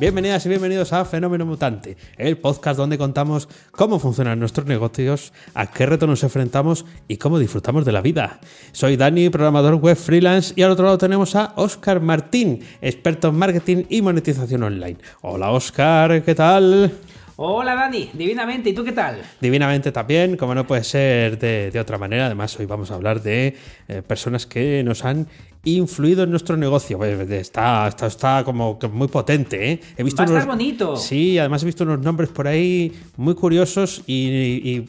Bienvenidas 0.00 0.46
y 0.46 0.48
bienvenidos 0.48 0.94
a 0.94 1.04
Fenómeno 1.04 1.44
Mutante, 1.44 1.94
el 2.16 2.38
podcast 2.38 2.78
donde 2.78 2.96
contamos 2.96 3.50
cómo 3.70 3.98
funcionan 3.98 4.40
nuestros 4.40 4.66
negocios, 4.66 5.34
a 5.52 5.70
qué 5.70 5.84
reto 5.84 6.06
nos 6.06 6.22
enfrentamos 6.22 6.86
y 7.06 7.18
cómo 7.18 7.38
disfrutamos 7.38 7.84
de 7.84 7.92
la 7.92 8.00
vida. 8.00 8.40
Soy 8.72 8.96
Dani, 8.96 9.28
programador 9.28 9.74
web 9.74 9.98
freelance, 9.98 10.54
y 10.56 10.62
al 10.62 10.70
otro 10.70 10.86
lado 10.86 10.96
tenemos 10.96 11.36
a 11.36 11.52
Oscar 11.56 12.00
Martín, 12.00 12.60
experto 12.80 13.28
en 13.28 13.34
marketing 13.34 13.84
y 13.90 14.00
monetización 14.00 14.62
online. 14.62 14.96
Hola 15.20 15.50
Oscar, 15.50 16.22
¿qué 16.22 16.34
tal? 16.34 16.90
Hola 17.36 17.74
Dani, 17.74 18.10
divinamente, 18.14 18.70
¿y 18.70 18.72
tú 18.72 18.82
qué 18.84 18.92
tal? 18.92 19.20
Divinamente 19.38 19.92
también, 19.92 20.38
como 20.38 20.54
no 20.54 20.66
puede 20.66 20.84
ser 20.84 21.38
de, 21.38 21.78
otra 21.78 21.98
manera. 21.98 22.24
Además, 22.24 22.58
hoy 22.58 22.64
vamos 22.64 22.90
a 22.90 22.94
hablar 22.94 23.22
de 23.22 23.54
eh, 23.88 24.00
personas 24.00 24.46
que 24.46 24.82
nos 24.82 25.04
han 25.04 25.26
influido 25.64 26.22
en 26.22 26.30
nuestro 26.30 26.56
negocio. 26.56 26.98
Pues, 26.98 27.30
está, 27.30 27.88
está, 27.88 28.06
está 28.06 28.44
como 28.44 28.78
muy 28.92 29.08
potente. 29.08 29.72
¿eh? 29.72 29.80
He 29.96 30.02
visto 30.02 30.22
Va 30.22 30.28
a 30.28 30.32
estar 30.32 30.46
bonito. 30.46 30.96
Sí, 30.96 31.38
además 31.38 31.62
he 31.62 31.66
visto 31.66 31.84
unos 31.84 32.00
nombres 32.00 32.30
por 32.30 32.48
ahí 32.48 32.92
muy 33.16 33.34
curiosos 33.34 34.02
y, 34.06 34.80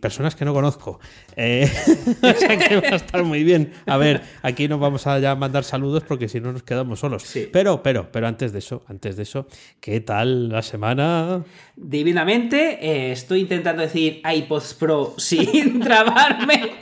personas 0.00 0.34
que 0.34 0.44
no 0.44 0.52
conozco. 0.52 1.00
Eh, 1.36 1.70
o 2.22 2.32
sea 2.34 2.58
que 2.58 2.80
va 2.80 2.88
a 2.88 2.96
estar 2.96 3.22
muy 3.22 3.44
bien. 3.44 3.72
A 3.86 3.96
ver, 3.96 4.22
aquí 4.42 4.68
nos 4.68 4.80
vamos 4.80 5.06
a 5.06 5.18
ya 5.18 5.34
mandar 5.36 5.64
saludos 5.64 6.02
porque 6.06 6.28
si 6.28 6.40
no 6.40 6.52
nos 6.52 6.62
quedamos 6.62 7.00
solos. 7.00 7.24
Pero, 7.52 7.82
pero, 7.82 8.10
pero 8.10 8.26
antes 8.26 8.52
de 8.52 8.58
eso, 8.58 8.82
antes 8.88 9.16
de 9.16 9.22
eso, 9.22 9.46
¿qué 9.80 10.00
tal 10.00 10.48
la 10.48 10.62
semana? 10.62 11.44
Divinamente, 11.80 12.78
eh, 12.80 13.12
estoy 13.12 13.40
intentando 13.40 13.82
decir 13.82 14.20
iPods 14.28 14.74
Pro 14.74 15.14
sin 15.18 15.80
trabarme. 15.80 16.72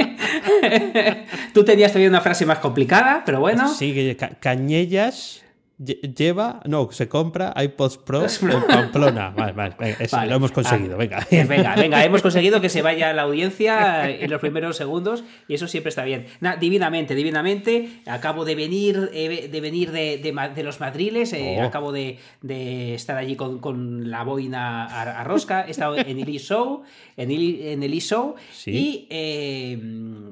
Tú 1.55 1.65
tenías 1.65 1.93
también 1.93 2.11
una 2.11 2.23
frase 2.23 2.47
más 2.47 2.59
complicada, 2.59 3.23
pero 3.25 3.41
bueno. 3.41 3.69
Sí, 3.69 4.17
Cañellas 4.41 5.46
lleva, 5.79 6.61
no, 6.65 6.91
se 6.91 7.09
compra 7.09 7.53
iPods 7.55 7.99
Pro 7.99 8.25
en 8.25 8.67
Pamplona. 8.67 9.31
Vale, 9.31 9.53
vale, 9.53 9.97
lo 10.29 10.37
hemos 10.37 10.53
conseguido, 10.53 10.97
venga. 10.97 11.27
Venga, 11.31 11.77
venga, 11.77 12.05
hemos 12.05 12.23
conseguido 12.23 12.61
que 12.61 12.69
se 12.69 12.81
vaya 12.81 13.13
la 13.13 13.23
audiencia 13.23 14.09
en 14.09 14.31
los 14.31 14.41
primeros 14.41 14.77
segundos 14.77 15.23
y 15.49 15.55
eso 15.55 15.69
siempre 15.69 15.91
está 15.91 16.05
bien. 16.05 16.27
divinamente, 16.61 17.15
divinamente, 17.15 18.01
acabo 18.07 18.45
de 18.45 18.55
venir 18.55 19.11
eh, 19.13 19.49
de, 19.53 19.61
venir 19.61 19.91
de, 19.93 20.63
los 20.63 20.81
madriles, 20.81 21.33
eh, 21.33 21.59
oh. 21.61 21.65
acabo 21.65 21.93
de, 21.93 22.19
estar 22.95 23.17
allí 23.19 23.37
con, 23.37 24.11
la 24.11 24.25
boina 24.25 24.87
a, 24.87 25.25
rosca, 25.25 25.67
he 25.67 25.71
estado 25.71 25.97
en 25.97 26.19
el 26.19 26.27
show 26.39 26.83
en 27.17 27.31
el, 27.31 27.83
en 27.83 28.01
show 28.01 28.35
y 28.65 29.07
eh, 29.11 29.79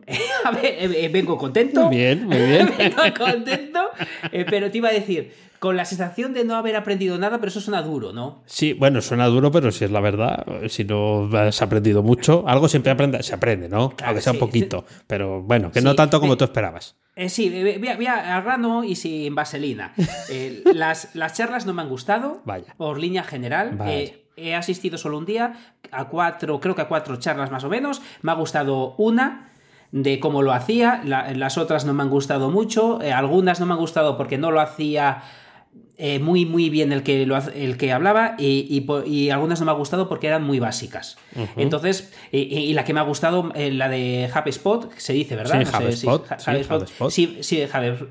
a 0.45 0.51
ver, 0.51 1.11
vengo 1.11 1.37
contento. 1.37 1.89
Bien, 1.91 2.25
muy 2.27 2.37
bien. 2.37 2.73
vengo 2.79 3.03
contento, 3.17 3.91
pero 4.31 4.71
te 4.71 4.79
iba 4.79 4.89
a 4.89 4.93
decir, 4.93 5.34
con 5.59 5.77
la 5.77 5.87
sensación 5.87 6.35
de 6.35 6.45
no 6.45 6.57
haber 6.57 6.77
aprendido 6.77 7.17
nada, 7.17 7.39
pero 7.39 7.49
eso 7.49 7.61
suena 7.61 7.81
duro, 7.81 8.13
¿no? 8.13 8.43
Sí, 8.45 8.75
bueno, 8.75 9.01
suena 9.01 9.27
duro, 9.27 9.51
pero 9.51 9.73
si 9.73 9.85
es 9.85 9.91
la 9.91 10.01
verdad, 10.01 10.45
si 10.69 10.85
no 10.85 11.31
has 11.37 11.63
aprendido 11.63 12.03
mucho, 12.03 12.45
algo 12.47 12.69
siempre 12.69 12.93
aprende, 12.93 13.23
se 13.23 13.35
aprende, 13.35 13.69
¿no? 13.69 13.95
Aunque 14.05 14.21
sea 14.21 14.35
un 14.35 14.39
poquito, 14.39 14.85
pero 15.07 15.43
bueno, 15.43 15.71
que 15.71 15.81
no 15.81 15.95
tanto 15.95 16.21
como 16.21 16.37
tú 16.37 16.45
esperabas. 16.45 16.97
Eh, 17.17 17.29
sí, 17.29 17.49
voy, 17.79 18.07
a, 18.07 18.41
grano 18.43 18.85
y 18.85 18.97
sin 18.97 19.35
vaselina. 19.35 19.95
Eh, 20.31 20.63
las, 20.75 21.15
las, 21.15 21.35
charlas 21.35 21.67
no 21.67 21.75
me 21.75 21.83
han 21.83 21.89
gustado, 21.89 22.41
Vaya. 22.45 22.75
por 22.77 22.99
línea 22.99 23.23
general. 23.23 23.79
Eh, 23.87 24.27
he 24.37 24.55
asistido 24.55 24.99
solo 24.99 25.19
un 25.19 25.27
día 25.27 25.55
a 25.93 26.09
cuatro, 26.09 26.61
creo 26.61 26.75
que 26.75 26.83
a 26.83 26.89
cuatro 26.89 27.17
charlas 27.17 27.51
más 27.51 27.63
o 27.65 27.69
menos. 27.69 28.01
Me 28.23 28.33
ha 28.33 28.35
gustado 28.35 28.95
una 28.97 29.51
de 29.95 30.19
cómo 30.19 30.43
lo 30.43 30.53
hacía, 30.53 31.03
las 31.05 31.57
otras 31.57 31.85
no 31.85 31.95
me 31.95 32.03
han 32.03 32.11
gustado 32.11 32.51
mucho, 32.51 32.99
algunas 33.15 33.61
no 33.61 33.67
me 33.67 33.75
han 33.75 33.79
gustado 33.79 34.17
porque 34.17 34.39
no 34.39 34.51
lo 34.51 34.61
hacía 34.61 35.23
eh, 35.97 36.19
muy 36.19 36.45
muy 36.45 36.71
bien 36.71 36.93
el 36.93 37.05
que, 37.05 37.25
lo, 37.25 37.37
el 37.37 37.77
que 37.77 37.93
hablaba 37.93 38.35
y, 38.37 38.85
y, 39.07 39.31
algunas 39.31 39.61
no 39.61 39.67
me 39.67 39.71
ha 39.73 39.75
gustado 39.75 40.09
porque 40.09 40.27
eran 40.27 40.43
muy 40.43 40.59
básicas. 40.59 41.17
Entonces, 41.57 42.13
y, 42.33 42.73
la 42.73 42.85
que 42.85 42.93
me 42.93 42.99
ha 42.99 43.05
gustado, 43.05 43.53
eh, 43.55 43.71
la 43.71 43.89
de 43.89 44.29
HubSpot, 44.35 44.93
se 44.97 45.13
dice, 45.13 45.37
¿verdad? 45.37 45.65
Sí, 45.93 46.07
HubSpot. 46.07 47.11
Sí, 47.11 47.39
sí, 47.43 47.63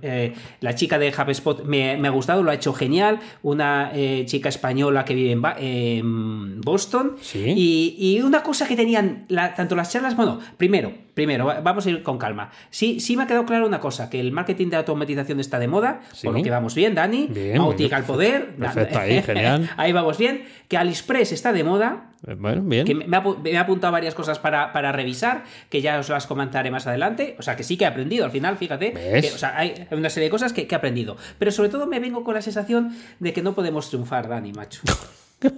eh, 0.02 0.34
la 0.62 0.76
chica 0.76 0.98
de 0.98 1.14
HubSpot 1.14 1.66
me, 1.66 1.98
me, 1.98 2.08
ha 2.08 2.12
gustado, 2.12 2.42
lo 2.42 2.52
ha 2.52 2.54
hecho 2.54 2.74
genial. 2.74 3.20
Una 3.42 3.92
chica 4.26 4.48
española 4.48 5.04
que 5.04 5.14
vive 5.14 5.38
en, 5.58 6.62
Boston. 6.62 7.18
Y, 7.34 7.96
y, 7.98 8.22
una 8.22 8.44
cosa 8.44 8.66
que 8.66 8.78
tenían 8.78 9.28
tanto 9.28 9.76
las 9.76 9.92
charlas, 9.92 10.16
bueno, 10.16 10.40
primero, 10.56 10.94
primero, 11.14 11.46
vamos 11.46 11.86
a 11.86 11.90
ir 11.90 12.04
con 12.04 12.18
calma. 12.18 12.52
Sí, 12.70 13.00
sí 13.00 13.18
me 13.18 13.24
ha 13.24 13.28
quedado 13.28 13.46
claro 13.46 13.68
una 13.68 13.80
cosa, 13.80 14.10
que 14.10 14.20
el 14.20 14.32
marketing 14.32 14.70
de 14.70 14.78
automatización 14.78 15.40
está 15.40 15.60
de 15.60 15.68
moda, 15.68 16.02
por 16.24 16.34
lo 16.34 16.42
que 16.42 16.50
vamos 16.50 16.76
bien, 16.76 16.96
Dani. 16.96 17.28
Bien, 17.30 17.73
al 17.92 18.04
poder. 18.04 18.56
Perfecto, 18.56 19.00
ahí, 19.00 19.22
genial. 19.22 19.70
ahí 19.78 19.92
vamos 19.92 20.18
bien. 20.18 20.46
Que 20.68 20.78
AliExpress 20.78 21.32
está 21.32 21.54
de 21.54 21.64
moda. 21.64 22.12
Eh, 22.28 22.36
bueno, 22.38 22.62
bien. 22.64 22.86
Que 22.86 22.96
me, 22.96 23.16
ha, 23.16 23.62
apuntado 23.62 23.92
varias 23.92 24.16
cosas 24.16 24.40
para, 24.40 24.72
para, 24.74 24.92
revisar, 24.92 25.44
que 25.70 25.82
ya 25.82 26.00
os 26.00 26.10
las 26.10 26.28
comentaré 26.28 26.72
más 26.72 26.88
adelante. 26.88 27.36
O 27.40 27.42
sea, 27.42 27.56
que 27.56 27.64
sí 27.64 27.78
que 27.78 27.84
he 27.84 27.88
aprendido 27.88 28.26
al 28.26 28.32
final, 28.32 28.58
fíjate. 28.58 28.94
o 29.34 29.38
sea, 29.38 29.58
hay 29.58 29.88
una 29.92 30.10
serie 30.10 30.28
de 30.28 30.32
cosas 30.32 30.54
que, 30.54 30.68
he 30.70 30.76
aprendido. 30.76 31.18
Pero 31.40 31.52
sobre 31.52 31.70
todo 31.70 31.88
me 31.88 32.00
vengo 32.00 32.24
con 32.24 32.34
la 32.34 32.42
sensación 32.42 32.96
de 33.20 33.34
que 33.34 33.42
no 33.42 33.54
podemos 33.54 33.90
triunfar, 33.90 34.28
Dani, 34.28 34.54
macho. 34.54 34.82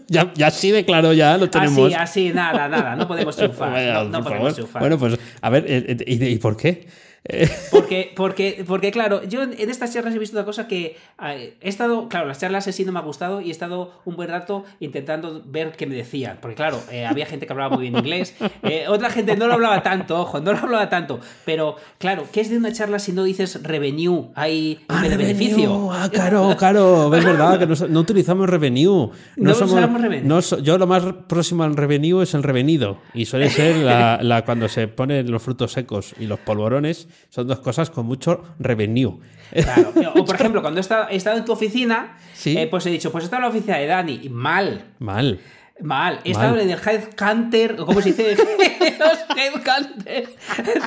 Ya, 0.07 0.33
ya 0.33 0.49
sí 0.49 0.71
de 0.71 0.83
claro, 0.83 1.13
ya 1.13 1.37
lo 1.37 1.47
tenemos. 1.47 1.93
Así, 1.93 1.93
así, 1.93 2.33
nada, 2.33 2.67
nada, 2.67 2.95
no 2.95 3.07
podemos 3.07 3.35
triunfar. 3.35 4.05
no, 4.09 4.23
podemos 4.23 4.55
triunfar. 4.55 4.81
Bueno, 4.81 4.97
pues, 4.97 5.19
a 5.41 5.49
ver, 5.51 5.63
eh, 5.67 5.85
eh, 5.89 6.03
¿y, 6.07 6.25
¿y 6.25 6.37
por 6.39 6.57
qué? 6.57 6.87
Porque, 7.71 8.13
porque, 8.15 8.63
porque, 8.67 8.91
claro, 8.91 9.23
yo 9.23 9.41
en 9.41 9.69
estas 9.69 9.91
charlas 9.91 10.13
he 10.13 10.19
visto 10.19 10.37
una 10.37 10.45
cosa 10.45 10.67
que 10.67 10.95
he 11.19 11.55
estado, 11.61 12.07
claro, 12.07 12.27
las 12.27 12.39
charlas 12.39 12.65
sí 12.65 12.85
no 12.85 12.91
me 12.91 12.99
ha 12.99 13.01
gustado 13.01 13.41
y 13.41 13.49
he 13.49 13.51
estado 13.51 13.99
un 14.05 14.15
buen 14.15 14.29
rato 14.29 14.63
intentando 14.79 15.41
ver 15.43 15.73
qué 15.75 15.87
me 15.87 15.95
decían. 15.95 16.37
Porque, 16.39 16.55
claro, 16.55 16.79
eh, 16.91 17.05
había 17.05 17.25
gente 17.25 17.47
que 17.47 17.53
hablaba 17.53 17.75
muy 17.75 17.89
bien 17.89 17.97
inglés, 17.97 18.35
eh, 18.63 18.85
otra 18.87 19.09
gente 19.09 19.35
no 19.35 19.47
lo 19.47 19.53
hablaba 19.53 19.81
tanto, 19.81 20.19
ojo, 20.19 20.39
no 20.39 20.53
lo 20.53 20.59
hablaba 20.59 20.87
tanto. 20.89 21.19
Pero, 21.45 21.77
claro, 21.97 22.25
¿qué 22.31 22.41
es 22.41 22.49
de 22.49 22.57
una 22.57 22.71
charla 22.71 22.99
si 22.99 23.11
no 23.11 23.23
dices 23.23 23.61
revenue? 23.63 24.29
Hay 24.35 24.85
ah, 24.87 25.01
de 25.01 25.17
beneficio. 25.17 25.91
Ah, 25.91 26.09
claro, 26.11 26.55
claro, 26.57 27.13
es 27.15 27.25
verdad 27.25 27.57
que 27.57 27.87
no, 27.87 27.99
utilizamos 27.99 28.47
revenue. 28.47 29.09
No, 29.35 29.53
somos, 29.55 30.01
revenue. 30.01 30.41
yo 30.61 30.77
lo 30.77 30.85
más 30.85 31.03
próximo 31.27 31.63
al 31.63 31.75
revenue 31.75 32.21
es 32.21 32.35
el 32.35 32.43
revenido 32.43 32.99
y 33.15 33.25
suele 33.25 33.49
ser 33.49 33.77
la, 33.77 34.43
cuando 34.45 34.69
se 34.69 34.87
ponen 34.87 35.31
los 35.31 35.41
frutos 35.41 35.71
secos 35.71 36.13
y 36.19 36.27
los 36.27 36.39
polvorones 36.39 37.07
son 37.29 37.47
dos 37.47 37.59
cosas 37.59 37.89
con 37.89 38.05
mucho 38.05 38.43
revenue. 38.59 39.19
Claro. 39.51 39.93
O 40.15 40.25
por 40.25 40.35
ejemplo, 40.35 40.61
cuando 40.61 40.79
he 40.79 40.81
estado, 40.81 41.37
en 41.37 41.45
tu 41.45 41.51
oficina, 41.51 42.17
eh, 42.45 42.67
pues 42.69 42.85
he 42.85 42.89
dicho, 42.89 43.11
pues 43.11 43.25
estado 43.25 43.41
en 43.41 43.43
la 43.43 43.49
oficina 43.49 43.77
de 43.77 43.87
Dani. 43.87 44.29
Mal. 44.29 44.85
Mal. 44.99 45.39
Mal. 45.81 46.21
He 46.23 46.31
estado 46.31 46.57
en 46.57 46.69
el 46.69 46.79
Headhunter, 46.79 47.75
¿cómo 47.75 48.01
se 48.01 48.13
dice? 48.13 48.35
Los 48.99 49.37
Headhunters 49.37 50.29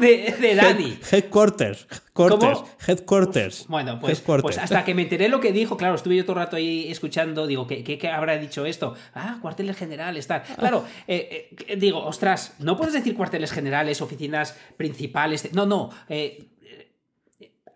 de, 0.00 0.34
de 0.40 0.54
Dani. 0.54 0.98
Headquarters. 1.10 1.86
Headquarters. 2.16 2.62
Headquarters. 2.86 3.66
Bueno, 3.68 3.98
pues, 4.00 4.20
pues, 4.20 4.58
hasta 4.58 4.84
que 4.84 4.94
me 4.94 5.02
enteré 5.02 5.28
lo 5.28 5.40
que 5.40 5.52
dijo, 5.52 5.76
claro, 5.76 5.94
estuve 5.94 6.16
yo 6.16 6.24
todo 6.24 6.34
el 6.34 6.44
rato 6.44 6.56
ahí 6.56 6.90
escuchando, 6.90 7.46
digo, 7.46 7.66
¿qué, 7.66 7.84
qué, 7.84 8.08
habrá 8.08 8.38
dicho 8.38 8.64
esto? 8.64 8.94
Ah, 9.14 9.38
cuarteles 9.42 9.76
generales, 9.76 10.26
tal. 10.26 10.42
Claro, 10.42 10.84
eh, 11.06 11.50
eh, 11.66 11.76
digo, 11.76 12.04
ostras, 12.04 12.54
no 12.58 12.76
puedes 12.76 12.94
decir 12.94 13.14
cuarteles 13.14 13.52
generales, 13.52 14.00
oficinas 14.00 14.56
principales. 14.76 15.52
No, 15.52 15.66
no. 15.66 15.90
Eh, 16.08 16.46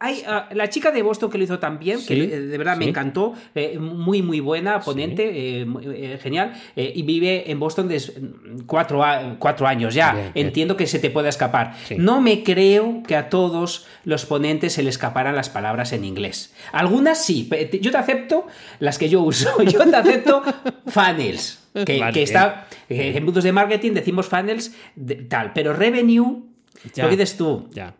Ah, 0.05 0.49
la 0.53 0.69
chica 0.69 0.91
de 0.91 1.01
Boston 1.01 1.31
que 1.31 1.39
lo 1.39 1.45
hizo 1.45 1.61
también, 1.61 2.05
que 2.05 2.27
de 2.27 2.59
verdad 2.59 2.77
me 2.77 2.89
encantó, 2.89 3.35
eh, 3.55 3.79
muy, 3.79 4.21
muy 4.21 4.41
buena, 4.41 4.81
ponente, 4.81 5.61
eh, 5.61 5.67
eh, 5.85 6.19
genial, 6.21 6.55
y 6.75 7.03
vive 7.03 7.49
en 7.53 7.61
Boston 7.61 7.87
desde 7.87 8.15
cuatro, 8.67 9.05
cuatro 9.39 9.67
años 9.69 9.95
ya. 9.95 10.33
Entiendo 10.35 10.77
que 10.77 10.89
se 10.89 10.99
te 10.99 11.11
pueda 11.11 11.29
escapar. 11.29 11.77
No 11.97 12.21
me 12.21 12.43
creo 12.43 13.05
que 13.07 13.15
a 13.15 13.29
todos 13.29 13.87
los 14.05 14.27
ponentes 14.27 14.73
se 14.73 14.83
les 14.83 14.93
escaparan 14.93 15.37
las 15.37 15.49
palabras 15.49 15.93
en 15.93 16.05
inglés. 16.05 16.53
Algunas 16.73 17.25
sí, 17.25 17.49
yo 17.81 17.93
te 17.93 17.97
acepto 17.97 18.47
las 18.81 18.99
que 18.99 19.09
yo 19.09 19.21
uso, 19.21 19.63
yo 19.63 19.89
te 19.89 19.97
acepto 19.97 20.43
funnels. 20.87 21.61
Que, 21.73 22.23
está 22.23 22.67
en 22.91 23.25
puntos 23.25 23.45
de 23.45 23.51
marketing 23.51 23.93
decimos 23.93 24.27
funnels 24.27 24.75
tal, 25.31 25.55
pero 25.55 25.73
revenue, 25.73 26.43
lo 26.97 27.09
dices 27.09 27.39
tú. 27.39 27.71
Ya 27.73 27.95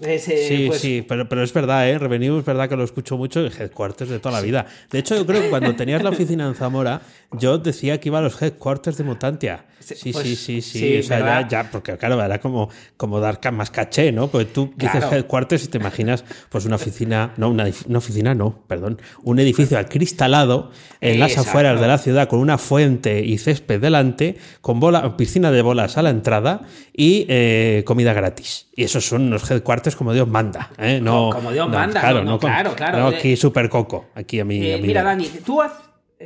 Ese, 0.00 0.46
Sí, 0.48 0.64
pues, 0.68 0.80
sí, 0.80 1.04
pero, 1.08 1.26
pero 1.28 1.42
es 1.42 1.52
verdad, 1.54 1.88
¿eh? 1.88 1.98
Revenue 1.98 2.38
es 2.38 2.44
verdad 2.44 2.68
que 2.68 2.76
lo 2.76 2.84
escucho 2.84 3.16
mucho 3.16 3.40
en 3.44 3.50
headquarters 3.50 4.10
de 4.10 4.18
toda 4.18 4.34
la 4.34 4.42
vida. 4.42 4.66
De 4.90 4.98
hecho, 4.98 5.16
yo 5.16 5.24
creo 5.24 5.40
que 5.40 5.48
cuando 5.48 5.74
tenías 5.74 6.02
la 6.02 6.10
oficina 6.10 6.46
en 6.46 6.54
Zamora, 6.54 7.00
yo 7.32 7.56
decía 7.58 7.98
que 7.98 8.10
iba 8.10 8.18
a 8.18 8.22
los 8.22 8.40
headquarters 8.40 8.98
de 8.98 9.04
Mutantia. 9.04 9.64
Sí, 9.80 10.12
pues, 10.12 10.24
sí, 10.26 10.36
sí, 10.36 10.62
sí. 10.62 10.78
sí, 10.80 10.98
o 10.98 11.02
sea, 11.02 11.20
ya, 11.20 11.48
ya, 11.48 11.70
porque 11.70 11.96
claro, 11.96 12.20
era 12.22 12.40
como, 12.40 12.68
como 12.96 13.20
dar 13.20 13.38
más 13.52 13.70
caché, 13.70 14.10
¿no? 14.10 14.26
Porque 14.28 14.46
tú 14.46 14.72
dices 14.76 14.96
Claro. 15.00 15.14
headquarters 15.16 15.64
y 15.64 15.68
te 15.68 15.78
imaginas 15.78 16.24
pues 16.48 16.64
una 16.64 16.74
oficina, 16.76 17.32
no, 17.36 17.50
una, 17.50 17.66
una 17.86 17.98
oficina, 17.98 18.34
no, 18.34 18.64
perdón, 18.66 19.00
un 19.22 19.38
edificio 19.38 19.78
acristalado 19.78 20.72
en 21.00 21.20
las 21.20 21.30
Exacto. 21.32 21.50
afueras 21.50 21.80
de 21.80 21.86
la 21.86 21.98
ciudad 21.98 22.28
con 22.28 22.40
una 22.40 22.58
fuente 22.58 23.24
y 23.24 23.38
césped 23.38 23.80
delante, 23.80 24.36
con 24.60 24.80
bola, 24.80 25.16
piscina 25.16 25.52
de 25.52 25.62
bolas 25.62 25.96
a 25.98 26.02
la 26.02 26.10
entrada 26.10 26.62
y 26.92 27.26
eh, 27.28 27.82
comida 27.86 28.12
gratis. 28.12 28.66
Y 28.74 28.82
esos 28.84 29.04
son 29.06 29.30
los 29.30 29.48
headquarters 29.48 29.85
como 29.94 30.12
Dios 30.12 30.26
manda, 30.26 30.70
¿eh? 30.78 30.98
No, 31.00 31.30
Como 31.32 31.52
Dios 31.52 31.68
no, 31.68 31.74
manda, 31.78 32.00
Claro, 32.00 32.24
no, 32.24 32.38
claro, 32.40 32.74
claro. 32.74 32.98
no 32.98 33.06
aquí 33.08 33.36
super 33.36 33.68
coco, 33.68 34.06
aquí 34.14 34.40
a 34.40 34.44
mí. 34.44 34.56
Eh, 34.66 34.74
a 34.74 34.78
mí 34.78 34.86
mira. 34.88 35.02
Dani, 35.04 35.26
tú 35.44 35.60
haz, 35.62 35.72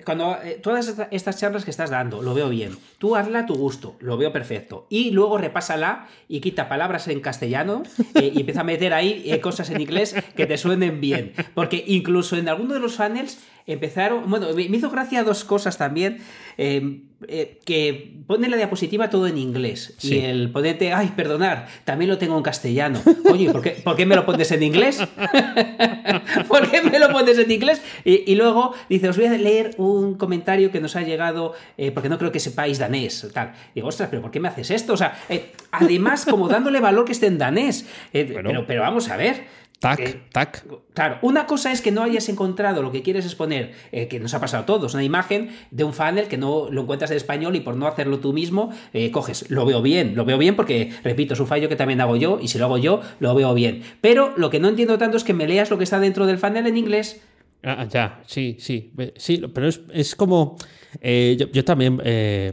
cuando 0.04 0.36
eh, 0.42 0.60
todas 0.62 0.86
esta- 0.86 1.08
estas 1.10 1.38
charlas 1.40 1.64
que 1.64 1.70
estás 1.72 1.90
dando, 1.90 2.22
lo 2.22 2.32
veo 2.32 2.48
bien. 2.48 2.76
Tú 2.98 3.16
hazla 3.16 3.40
a 3.40 3.46
tu 3.46 3.56
gusto, 3.56 3.96
lo 3.98 4.16
veo 4.16 4.32
perfecto. 4.32 4.86
Y 4.88 5.10
luego 5.10 5.36
repásala 5.36 6.06
y 6.28 6.40
quita 6.40 6.68
palabras 6.68 7.08
en 7.08 7.20
castellano 7.20 7.82
eh, 8.14 8.30
y 8.32 8.38
empieza 8.40 8.60
a 8.60 8.64
meter 8.64 8.94
ahí 8.94 9.24
eh, 9.26 9.40
cosas 9.40 9.68
en 9.70 9.80
inglés 9.80 10.14
que 10.36 10.46
te 10.46 10.56
suenen 10.56 11.00
bien. 11.00 11.32
Porque 11.54 11.82
incluso 11.88 12.36
en 12.36 12.48
alguno 12.48 12.74
de 12.74 12.80
los 12.80 12.94
funnels 12.96 13.40
empezaron. 13.72 14.28
Bueno, 14.31 14.49
me 14.55 14.62
hizo 14.62 14.90
gracia 14.90 15.22
dos 15.25 15.44
cosas 15.44 15.78
también. 15.78 16.19
eh, 16.58 17.00
eh, 17.28 17.58
que 17.67 18.14
pone 18.26 18.49
la 18.49 18.56
diapositiva 18.56 19.11
todo 19.11 19.26
en 19.26 19.37
inglés. 19.37 19.94
Sí. 19.99 20.17
Y 20.17 20.19
el 20.20 20.50
ponente, 20.50 20.94
ay, 20.94 21.12
perdonar, 21.14 21.67
también 21.84 22.08
lo 22.11 22.17
tengo 22.17 22.34
en 22.34 22.43
castellano. 22.43 22.99
Oye, 23.31 23.50
¿por 23.52 23.61
qué, 23.61 23.72
por 23.72 23.94
qué 23.94 24.06
me 24.06 24.17
lo 24.17 24.25
pones 24.25 24.50
en 24.52 24.62
inglés? 24.62 25.00
¿Por 26.49 26.70
qué 26.70 26.81
me 26.81 26.99
lo 26.99 27.11
pones 27.12 27.38
en 27.38 27.50
inglés? 27.50 27.82
Y, 28.06 28.31
y 28.32 28.37
luego 28.37 28.75
dice, 28.88 29.11
os 29.11 29.19
voy 29.19 29.26
a 29.26 29.32
leer 29.32 29.75
un 29.76 30.14
comentario 30.14 30.70
que 30.70 30.81
nos 30.81 30.96
ha 30.96 31.02
llegado, 31.02 31.52
eh, 31.76 31.90
porque 31.90 32.08
no 32.08 32.17
creo 32.19 32.32
que 32.32 32.40
sepáis 32.40 32.78
danés. 32.78 33.28
Tal. 33.34 33.52
Digo, 33.75 33.88
ostras, 33.88 34.08
pero 34.08 34.22
¿por 34.22 34.31
qué 34.31 34.40
me 34.40 34.49
haces 34.49 34.70
esto? 34.70 34.94
O 34.94 34.96
sea, 34.96 35.19
eh, 35.28 35.52
además, 35.72 36.25
como 36.25 36.49
dándole 36.49 36.81
valor 36.81 37.05
que 37.05 37.12
esté 37.12 37.26
en 37.26 37.37
danés. 37.37 37.87
Bueno. 38.12 38.49
pero, 38.50 38.67
pero 38.67 38.81
vamos 38.81 39.11
a 39.11 39.17
ver. 39.19 39.59
Tac, 39.81 39.99
Eh, 39.99 40.23
tac. 40.31 40.65
Claro, 40.93 41.19
una 41.23 41.47
cosa 41.47 41.73
es 41.73 41.81
que 41.81 41.91
no 41.91 42.03
hayas 42.03 42.29
encontrado 42.29 42.82
lo 42.82 42.93
que 42.93 43.00
quieres 43.03 43.25
exponer, 43.25 43.73
eh, 43.93 44.09
que 44.09 44.21
nos 44.21 44.35
ha 44.35 44.41
pasado 44.41 44.62
a 44.65 44.67
todos, 44.67 44.93
una 44.93 45.03
imagen 45.03 45.50
de 45.71 45.85
un 45.85 45.94
funnel 45.94 46.29
que 46.29 46.37
no 46.37 46.69
lo 46.71 46.82
encuentras 46.82 47.11
en 47.11 47.17
español 47.17 47.56
y 47.56 47.61
por 47.61 47.77
no 47.77 47.87
hacerlo 47.87 48.19
tú 48.21 48.35
mismo, 48.35 48.71
eh, 48.93 49.11
coges, 49.11 49.50
lo 49.50 49.65
veo 49.65 49.81
bien, 49.81 50.15
lo 50.17 50.27
veo 50.27 50.37
bien 50.37 50.55
porque, 50.55 50.93
repito, 51.03 51.32
es 51.32 51.41
un 51.41 51.47
fallo 51.47 51.71
que 51.71 51.77
también 51.77 52.03
hago 52.03 52.17
yo 52.17 52.38
y 52.43 52.49
si 52.49 52.59
lo 52.59 52.67
hago 52.67 52.77
yo, 52.77 53.00
lo 53.21 53.35
veo 53.35 53.55
bien. 53.55 53.82
Pero 54.03 54.35
lo 54.37 54.50
que 54.50 54.61
no 54.61 54.69
entiendo 54.69 54.99
tanto 54.99 55.17
es 55.17 55.25
que 55.25 55.32
me 55.32 55.49
leas 55.49 55.71
lo 55.71 55.79
que 55.79 55.85
está 55.85 55.99
dentro 55.99 56.27
del 56.27 56.37
funnel 56.37 56.67
en 56.67 56.77
inglés. 56.77 57.23
Ah, 57.62 57.87
ya, 57.91 58.21
sí, 58.27 58.56
sí. 58.61 58.93
Sí, 59.17 59.43
pero 59.55 59.67
es, 59.67 59.81
es 59.94 60.15
como. 60.15 60.56
eh, 61.00 61.37
yo, 61.38 61.50
yo 61.53 61.65
también, 61.65 61.97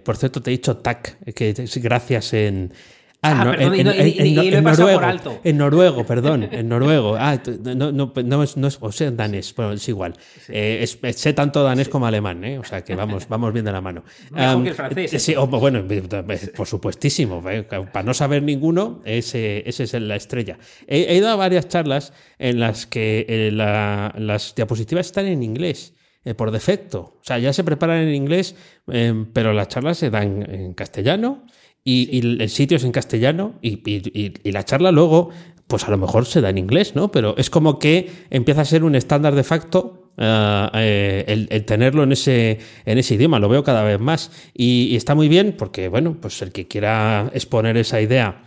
por 0.03 0.15
cierto, 0.15 0.41
te 0.41 0.49
he 0.49 0.53
dicho 0.53 0.77
TAC, 0.77 1.33
que 1.33 1.49
es 1.49 1.77
gracias 1.77 2.33
en. 2.33 2.71
Ah, 3.23 3.43
no, 3.45 3.51
perdón, 3.51 3.73
en, 3.73 3.79
y 3.79 3.83
no- 3.83 3.91
en- 3.91 4.07
y- 4.07 4.19
en- 4.19 4.27
y 4.27 4.51
lo 4.51 4.57
he 4.59 4.61
pasado 4.61 4.87
por 4.89 5.01
noruego. 5.01 5.05
alto. 5.05 5.39
En 5.43 5.57
noruego, 5.57 6.05
perdón, 6.05 6.47
en 6.51 6.69
noruego. 6.69 7.15
Ah, 7.19 7.41
no, 7.63 7.91
no, 7.91 8.13
no 8.15 8.43
es, 8.43 8.57
no 8.57 8.67
es, 8.67 8.77
o 8.79 8.91
sea, 8.91 9.07
en 9.07 9.17
danés, 9.17 9.53
bueno, 9.55 9.73
es 9.73 9.89
igual. 9.89 10.13
Eh, 10.49 10.79
es- 10.83 10.99
es- 11.01 11.15
sé 11.17 11.33
tanto 11.33 11.63
danés 11.63 11.89
como 11.89 12.05
alemán, 12.05 12.43
¿eh? 12.45 12.59
o 12.59 12.63
sea 12.63 12.83
que 12.83 12.95
vamos, 12.95 13.27
vamos 13.29 13.51
bien 13.53 13.65
de 13.65 13.71
la 13.71 13.81
mano. 13.81 14.03
Mejor 14.31 14.47
Am, 14.49 14.63
que 14.63 14.69
el 14.69 14.75
francés, 14.75 15.13
eh, 15.15 15.19
Sí, 15.19 15.35
oh, 15.35 15.47
bueno, 15.47 15.83
por 16.55 16.67
supuestísimo. 16.67 17.43
¿eh? 17.49 17.63
Para 17.63 18.03
no 18.03 18.13
saber 18.13 18.43
ninguno, 18.43 19.01
ese, 19.03 19.67
ese 19.67 19.83
es 19.83 19.93
la 19.93 20.15
estrella. 20.15 20.59
He, 20.87 21.01
he 21.11 21.15
ido 21.15 21.29
a 21.29 21.35
varias 21.35 21.67
charlas 21.67 22.13
en 22.37 22.59
las 22.59 22.85
que 22.85 23.25
eh, 23.27 23.49
la- 23.51 24.13
las 24.17 24.53
diapositivas 24.55 25.07
están 25.07 25.25
en 25.25 25.41
inglés. 25.43 25.93
eh, 26.25 26.33
por 26.33 26.51
defecto. 26.51 26.99
O 26.99 27.21
sea, 27.23 27.39
ya 27.39 27.53
se 27.53 27.63
preparan 27.63 27.99
en 28.01 28.13
inglés, 28.13 28.53
eh, 28.91 29.13
pero 29.31 29.53
las 29.53 29.69
charlas 29.69 29.97
se 29.97 30.09
dan 30.09 30.43
en 30.53 30.73
castellano 30.73 31.45
y, 31.89 32.09
y 32.17 32.41
el 32.41 32.49
sitio 32.49 32.75
es 32.77 32.83
en 32.83 32.91
castellano 32.91 33.53
y, 33.61 33.79
y- 33.89 34.01
y- 34.13 34.33
y 34.43 34.51
la 34.51 34.65
charla 34.65 34.91
luego, 34.91 35.29
pues 35.67 35.85
a 35.87 35.91
lo 35.91 35.97
mejor 35.97 36.25
se 36.25 36.41
da 36.41 36.49
en 36.49 36.57
inglés, 36.57 36.95
¿no? 36.95 37.11
Pero 37.11 37.35
es 37.37 37.49
como 37.49 37.79
que 37.79 38.09
empieza 38.29 38.61
a 38.61 38.65
ser 38.65 38.83
un 38.83 38.95
estándar 38.95 39.35
de 39.35 39.43
facto 39.43 40.09
eh, 40.17 41.23
el, 41.27 41.47
el 41.51 41.63
tenerlo 41.65 42.03
en 42.03 42.11
ese, 42.11 42.59
en 42.85 42.97
ese 42.97 43.15
idioma, 43.15 43.39
lo 43.39 43.49
veo 43.49 43.63
cada 43.63 43.83
vez 43.83 43.99
más. 43.99 44.31
Y, 44.53 44.87
y 44.91 44.95
está 44.95 45.15
muy 45.15 45.29
bien 45.29 45.55
porque, 45.57 45.87
bueno, 45.87 46.17
pues 46.19 46.41
el 46.41 46.51
que 46.51 46.67
quiera 46.67 47.29
exponer 47.33 47.77
esa 47.77 48.01
idea 48.01 48.43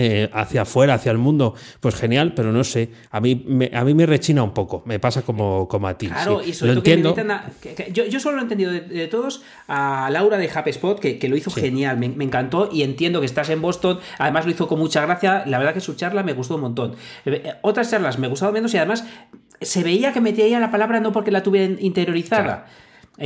eh, 0.00 0.30
hacia 0.32 0.62
afuera, 0.62 0.94
hacia 0.94 1.10
el 1.10 1.18
mundo, 1.18 1.54
pues 1.80 1.96
genial, 1.96 2.32
pero 2.34 2.52
no 2.52 2.62
sé, 2.62 2.90
a 3.10 3.20
mí 3.20 3.42
me, 3.46 3.68
a 3.74 3.82
mí 3.82 3.94
me 3.94 4.06
rechina 4.06 4.44
un 4.44 4.54
poco, 4.54 4.82
me 4.86 5.00
pasa 5.00 5.22
como, 5.22 5.66
como 5.66 5.88
a 5.88 5.98
ti. 5.98 6.06
Claro, 6.06 6.40
sí. 6.44 6.50
y 6.50 6.52
sobre 6.52 6.74
lo 6.74 6.82
que 6.84 6.92
entiendo. 6.92 7.32
a- 7.34 7.44
que- 7.60 7.74
que- 7.74 7.90
yo, 7.92 8.04
yo 8.06 8.20
solo 8.20 8.36
lo 8.36 8.42
he 8.42 8.44
entendido 8.44 8.70
de, 8.70 8.82
de 8.82 9.08
todos 9.08 9.42
a 9.66 10.08
Laura 10.12 10.38
de 10.38 10.46
HubSpot, 10.48 11.00
que, 11.00 11.18
que 11.18 11.28
lo 11.28 11.36
hizo 11.36 11.50
genial, 11.50 11.98
me, 11.98 12.08
me 12.10 12.22
encantó 12.24 12.68
y 12.72 12.82
entiendo 12.84 13.18
que 13.18 13.26
estás 13.26 13.50
en 13.50 13.60
Boston, 13.60 13.98
además 14.18 14.44
lo 14.44 14.52
hizo 14.52 14.68
con 14.68 14.78
mucha 14.78 15.02
gracia, 15.04 15.42
la 15.46 15.58
verdad 15.58 15.74
que 15.74 15.80
su 15.80 15.94
charla 15.94 16.22
me 16.22 16.32
gustó 16.32 16.54
un 16.54 16.60
montón. 16.60 16.92
Eh, 17.26 17.42
eh, 17.44 17.52
Otras 17.62 17.90
charlas 17.90 18.18
me 18.20 18.28
gustaban 18.28 18.54
menos 18.54 18.72
y 18.74 18.76
además 18.76 19.04
se 19.60 19.82
veía 19.82 20.12
que 20.12 20.20
metía 20.20 20.44
ella 20.44 20.60
la 20.60 20.70
palabra 20.70 21.00
no 21.00 21.10
porque 21.10 21.32
la 21.32 21.42
tuviera 21.42 21.74
interiorizada. 21.80 22.66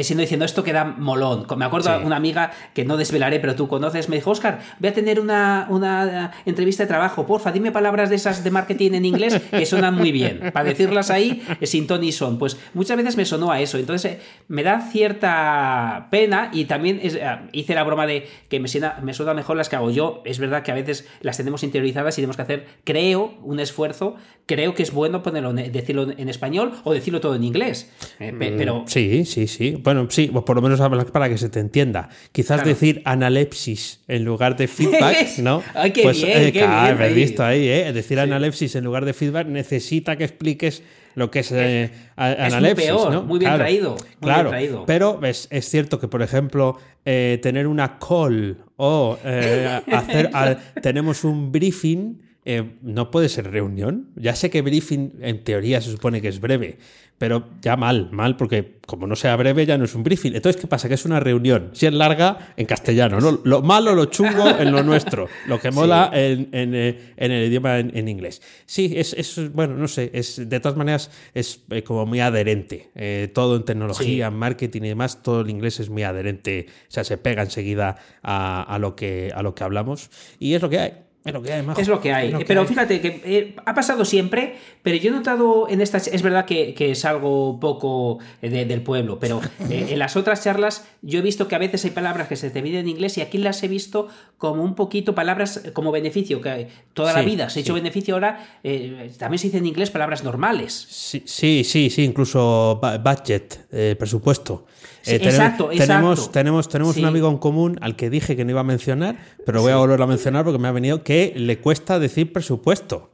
Sino 0.03 0.21
diciendo 0.21 0.45
esto 0.47 0.65
queda 0.65 0.85
molón. 0.85 1.47
Me 1.57 1.65
acuerdo 1.65 1.99
Sí. 1.99 2.05
una 2.07 2.17
amiga 2.17 2.51
que 2.75 2.85
no 2.85 2.97
desvelaré, 2.97 3.41
pero 3.41 3.55
tú 3.55 3.69
conoces, 3.69 4.09
me 4.09 4.17
dijo, 4.17 4.31
Oscar, 4.31 4.61
voy 4.79 4.89
a 4.89 4.93
tener 4.95 5.21
una, 5.21 5.67
una 5.71 6.33
entrevista 6.47 6.83
de 6.85 6.87
trabajo, 6.89 7.27
porfa, 7.27 7.53
dime 7.53 7.73
palabras 7.73 8.09
de 8.11 8.17
esas 8.17 8.43
de 8.43 8.51
marketing 8.51 8.93
en 8.95 9.05
inglés 9.05 9.41
que 9.51 9.67
suenan 9.67 9.95
muy 9.95 10.13
bien, 10.13 10.51
para 10.53 10.65
decirlas 10.69 11.11
ahí 11.11 11.43
eh, 11.61 11.67
sin 11.67 11.87
ton 11.87 12.03
y 12.05 12.13
son. 12.13 12.39
Pues 12.39 12.57
muchas 12.75 12.97
veces 12.97 13.17
me 13.17 13.25
sonó 13.25 13.51
a 13.53 13.61
eso, 13.61 13.79
entonces 13.79 14.13
eh, 14.13 14.19
me 14.49 14.63
da 14.63 14.81
cierta 15.27 16.09
pena 16.11 16.51
y 16.53 16.65
también 16.65 17.01
es- 17.03 17.15
eh, 17.15 17.23
hice 17.53 17.75
la 17.75 17.85
broma 17.85 18.07
de 18.07 18.27
que 18.49 18.61
me 18.61 18.69
suena, 18.69 18.99
me 19.03 19.15
suena 19.15 19.35
mejor 19.35 19.57
las 19.57 19.69
que 19.69 19.77
hago 19.77 19.91
yo. 19.91 20.23
Es 20.25 20.39
verdad 20.39 20.63
que 20.63 20.71
a 20.71 20.75
veces 20.75 21.07
las 21.21 21.37
tenemos 21.37 21.63
interiorizadas 21.63 22.15
y 22.15 22.23
tenemos 22.23 22.37
que 22.37 22.43
hacer, 22.43 22.67
creo, 22.85 23.35
un 23.43 23.61
esfuerzo, 23.61 24.17
creo 24.47 24.75
que 24.75 24.83
es 24.83 24.93
bueno 24.93 25.23
ponerlo, 25.23 25.51
en- 25.51 25.71
decirlo 25.73 26.09
en 26.11 26.29
español 26.29 26.73
o 26.85 26.93
decirlo 26.93 27.21
todo 27.21 27.35
en 27.35 27.45
inglés. 27.45 27.91
Eh, 28.19 28.33
pe- 28.39 28.55
pero 28.57 28.85
Sí, 28.87 29.25
sí, 29.25 29.47
sí. 29.47 29.77
Bueno, 29.83 30.07
sí, 30.11 30.29
pues 30.33 30.45
por 30.45 30.57
lo 30.57 30.63
menos 30.63 30.81
para 31.11 31.29
que 31.29 31.39
se 31.39 31.49
te 31.49 31.61
entienda. 31.61 32.09
Quizás 32.33 32.57
Claro. 32.59 32.69
decir 32.69 33.03
analepsis 33.05 34.01
en 34.09 34.25
lugar 34.25 34.57
de 34.57 34.69
feedback, 34.69 35.39
¿no? 35.39 35.63
Ay, 35.75 35.91
qué 35.93 36.03
pues, 36.03 36.23
bien, 36.23 36.53
qué 36.53 36.59
claro, 36.61 36.99
bien 36.99 37.15
visto 37.15 37.45
ahí, 37.45 37.69
¿eh? 37.69 37.93
Decir 37.93 38.19
analepsis 38.21 38.75
en 38.77 38.85
lugar 38.85 39.05
de 39.05 39.13
feedback 39.13 39.47
necesita 39.47 40.17
que 40.17 40.25
expliques 40.25 40.83
lo 41.15 41.31
que 41.31 41.41
es 41.41 41.53
eh, 41.53 41.91
muy 42.17 42.25
analepsis, 42.27 42.87
peor, 42.87 43.13
¿no? 43.13 43.23
muy 43.23 43.39
bien 43.39 43.51
Claro, 43.51 43.63
traído, 43.65 43.91
muy 43.91 44.01
bien 44.01 44.19
claro, 44.21 44.49
traído. 44.49 44.87
pero 44.87 45.21
es, 45.25 45.47
es 45.51 45.69
cierto 45.69 46.01
que, 46.01 46.09
por 46.09 46.23
ejemplo, 46.23 46.79
eh, 47.05 47.39
tener 47.43 47.67
una 47.67 47.99
call 47.99 48.57
o 48.77 49.19
eh, 49.23 49.81
hacer 49.93 50.31
a- 50.33 50.57
tenemos 50.81 51.25
un 51.25 51.53
briefing 51.53 52.19
eh, 52.45 52.77
no 52.83 53.11
puede 53.11 53.29
ser 53.29 53.51
reunión. 53.51 54.09
Ya 54.17 54.35
sé 54.35 54.51
que 54.51 54.63
briefing 54.63 55.19
en 55.21 55.45
teoría 55.45 55.81
se 55.81 55.91
supone 55.91 56.21
que 56.21 56.29
es 56.29 56.41
breve, 56.41 56.79
pero 57.23 57.51
ya 57.61 57.77
mal, 57.77 58.11
mal, 58.11 58.37
porque 58.37 58.81
como 58.85 59.07
no 59.07 59.15
sea 59.15 59.37
breve 59.37 59.65
ya 59.65 59.79
no 59.79 59.85
es 59.85 59.95
un 59.95 60.03
briefing. 60.03 60.35
Entonces, 60.35 60.61
¿qué 60.61 60.67
pasa? 60.67 60.89
Que 60.89 60.95
es 60.95 61.05
una 61.05 61.21
reunión. 61.21 61.71
Si 61.73 61.87
es 61.87 61.93
larga, 61.93 62.53
en 62.57 62.67
castellano. 62.67 63.21
¿no? 63.21 63.41
Lo 63.45 63.63
malo, 63.63 63.95
lo 63.95 64.07
chungo 64.07 64.49
en 64.59 64.73
lo 64.73 64.83
nuestro. 64.83 65.29
Lo 65.47 65.61
que 65.61 65.71
mola 65.73 66.11
en, 66.13 66.49
en, 66.51 66.75
eh, 66.75 67.15
en 67.17 67.31
el 67.31 67.47
idioma 67.47 67.79
en, 67.79 67.97
en 67.97 68.09
inglés. 68.09 68.43
Sí, 68.67 68.95
es, 68.97 69.13
es, 69.13 69.53
bueno, 69.53 69.77
no 69.77 69.87
sé, 69.87 70.11
es, 70.13 70.49
de 70.49 70.59
todas 70.59 70.77
maneras 70.77 71.13
es 71.33 71.61
eh, 71.71 71.85
como 71.85 72.07
muy 72.07 72.19
adherente. 72.19 72.91
Eh, 72.97 73.31
todo 73.33 73.55
en 73.55 73.65
tecnología, 73.65 74.27
en 74.27 74.35
marketing 74.35 74.83
y 74.83 74.89
demás, 74.89 75.23
todo 75.23 75.43
el 75.43 75.51
inglés 75.51 75.79
es 75.79 75.91
muy 75.91 76.03
adherente. 76.03 76.67
O 76.89 76.91
sea, 76.91 77.05
se 77.05 77.19
pega 77.19 77.43
enseguida 77.43 77.99
a, 78.25 78.63
a 78.63 78.79
lo, 78.81 78.97
que, 78.97 79.31
a 79.33 79.43
lo 79.43 79.55
que 79.55 79.63
hablamos. 79.63 80.11
Y 80.41 80.55
es 80.55 80.63
lo 80.63 80.69
que 80.69 80.81
hay. 80.81 80.93
Es 81.25 81.33
lo 81.33 81.41
que 81.41 81.53
hay, 81.53 81.63
majo. 81.63 81.81
Es 81.81 81.87
lo 81.87 82.01
que 82.01 82.13
hay. 82.13 82.27
Es 82.27 82.33
lo 82.33 82.39
que 82.41 82.45
pero 82.47 82.63
hay. 82.63 82.67
fíjate 82.67 83.01
que 83.01 83.21
eh, 83.25 83.57
ha 83.65 83.75
pasado 83.75 84.05
siempre, 84.05 84.57
pero 84.83 84.97
yo 84.97 85.11
he 85.11 85.13
notado 85.13 85.69
en 85.69 85.81
estas. 85.81 86.09
Es 86.09 86.21
verdad 86.23 86.47
que, 86.47 86.75
que 86.75 86.91
es 86.91 87.05
algo 87.05 87.61
poco 87.61 88.19
eh, 88.43 88.49
de- 88.51 88.65
del 88.65 88.83
pueblo, 88.83 89.21
pero 89.21 89.41
eh, 89.71 89.87
en 89.91 89.99
las 90.01 90.17
otras 90.17 90.43
charlas 90.43 90.85
yo 91.01 91.21
he 91.21 91.23
visto 91.23 91.47
que 91.47 91.55
a 91.55 91.59
veces 91.59 91.85
hay 91.85 91.93
palabras 91.93 92.27
que 92.27 92.35
se 92.35 92.51
te 92.51 92.61
vienen 92.61 92.81
en 92.83 92.89
inglés 92.89 93.19
y 93.19 93.21
aquí 93.21 93.39
las 93.39 93.63
he 93.63 93.69
visto 93.69 94.09
como 94.37 94.65
un 94.65 94.75
poquito 94.75 95.15
palabras 95.15 95.63
como 95.73 95.93
beneficio, 95.93 96.41
que 96.41 96.67
toda 96.93 97.13
la 97.13 97.23
vida 97.23 97.49
se 97.51 97.61
ha 97.61 97.63
hecho 97.63 97.75
sí. 97.75 97.81
beneficio 97.81 98.15
ahora. 98.15 98.59
eh, 98.65 99.13
también 99.17 99.39
se 99.39 99.47
dice 99.47 99.59
en 99.59 99.67
inglés 99.67 99.91
palabras 99.93 100.25
normales. 100.25 100.73
Sí, 100.91 101.23
sí, 101.25 101.63
sí, 101.63 101.89
sí, 101.89 102.03
incluso 102.03 102.81
bu- 102.83 103.01
budget, 103.01 103.69
presupuesto. 103.97 104.67
Sí, 105.03 105.17
tenem- 105.17 105.25
exacto, 105.27 105.69
tenemos, 105.69 106.19
exacto. 106.19 106.31
Tenemos, 106.33 106.69
tenemos 106.69 106.95
Sí. 106.95 107.01
un 107.01 107.07
amigo 107.07 107.29
en 107.29 107.39
común 107.39 107.79
al 107.81 107.97
que 107.97 108.09
dije 108.11 108.37
que 108.37 108.45
no 108.45 108.51
iba 108.53 108.61
a 108.61 108.65
mencionar, 108.65 109.17
pero 109.45 109.61
voy 109.63 109.73
a 109.73 109.77
volver 109.77 110.01
a 110.01 110.07
mencionar 110.07 110.45
porque 110.45 110.59
me 110.59 110.69
ha 110.69 110.73
venido 110.73 111.03
que 111.03 111.33
le 111.37 111.59
cuesta 111.59 111.99
decir 111.99 112.33
presupuesto. 112.33 113.11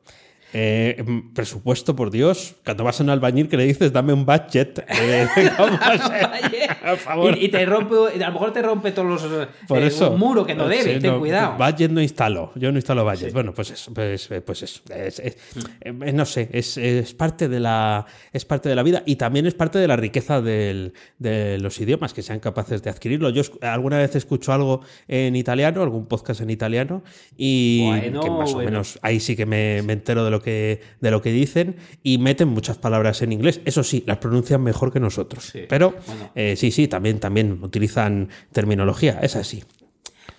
Eh, 0.53 1.03
mm, 1.07 1.35
presupuesto, 1.35 1.95
por 1.95 2.11
Dios. 2.11 2.55
Cuando 2.65 2.85
vas 2.85 3.01
a 3.01 3.05
un 3.05 3.11
albañil 3.11 3.49
que 3.49 3.57
le 3.57 3.65
dices, 3.65 3.93
dame 3.93 4.13
un 4.13 4.25
budget. 4.25 4.79
eh, 4.89 5.27
¿cómo 5.57 5.79
se- 5.79 6.69
por 6.89 6.97
favor. 6.99 7.37
Y, 7.39 7.45
y 7.47 7.49
te 7.49 7.65
rompe, 7.67 7.95
a 8.23 8.27
lo 8.29 8.33
mejor 8.33 8.53
te 8.53 8.63
rompe 8.63 8.93
todos 8.93 9.23
los 9.23 9.47
Por 9.67 9.79
eh, 9.83 9.87
eso. 9.89 10.11
un 10.13 10.19
muro 10.19 10.47
que 10.47 10.55
no 10.55 10.67
debe, 10.69 10.95
Sí, 10.95 11.01
ten 11.01 11.13
no, 11.13 11.19
cuidado. 11.19 11.57
Budget 11.59 11.91
no 11.91 12.01
instalo. 12.01 12.53
Yo 12.55 12.73
no 12.73 12.79
instalo 12.79 13.05
budget. 13.05 13.33
Bueno, 13.33 13.53
pues 13.53 13.71
eso. 13.71 13.93
Pues, 13.93 14.31
eh, 14.31 14.41
pues 14.41 14.63
eso. 14.63 14.81
Es- 14.95 15.19
es- 15.19 15.37
Mm. 15.85 16.15
no 16.15 16.25
sé, 16.25 16.49
es, 16.53 16.77
es 16.79 17.15
parte 17.15 17.49
de 17.49 17.61
la, 17.61 18.07
es 18.33 18.45
parte 18.45 18.69
de 18.69 18.75
la 18.75 18.83
vida 18.83 19.03
y 19.07 19.17
también 19.17 19.47
es 19.47 19.55
parte 19.55 19.79
de 19.79 19.87
la 19.89 19.97
riqueza 19.97 20.41
del- 20.41 20.93
de 21.19 21.59
los 21.59 21.79
idiomas, 21.81 22.15
que 22.15 22.23
sean 22.23 22.41
capaces 22.41 22.83
de 22.83 22.91
adquirirlo. 22.91 23.31
Yo 23.31 23.43
alguna 23.63 23.99
vez 23.99 24.15
escucho 24.17 24.53
algo 24.53 24.81
en 25.09 25.37
italiano, 25.37 25.83
algún 25.83 26.07
podcast 26.07 26.41
en 26.41 26.51
italiano, 26.51 27.03
y 27.37 27.85
Bueno, 27.87 28.21
que 28.23 28.31
más 28.31 28.53
o 28.55 28.59
menos 28.59 28.99
ahí 29.03 29.21
sí 29.21 29.37
que 29.37 29.47
me, 29.47 29.83
me 29.83 29.93
entero 29.93 30.25
de 30.25 30.31
lo 30.31 30.38
que, 30.41 30.81
de 31.01 31.11
lo 31.11 31.23
que 31.23 31.31
dicen 31.33 31.77
y 32.03 32.19
meten 32.19 32.49
muchas 32.49 32.79
palabras 32.79 33.23
en 33.23 33.33
inglés. 33.33 33.61
Eso 33.65 33.83
sí, 33.83 34.05
las 34.07 34.19
pronuncian 34.19 34.63
mejor 34.63 34.93
que 34.93 35.01
nosotros. 35.01 35.45
Sí. 35.45 35.61
Pero 35.69 35.95
Bueno. 36.07 36.31
eh, 36.35 36.55
sí, 36.57 36.71
sí, 36.71 36.89
también, 36.89 37.19
también 37.21 37.59
utilizan 37.63 38.29
terminología, 38.53 39.19
es 39.23 39.37
así. 39.37 39.63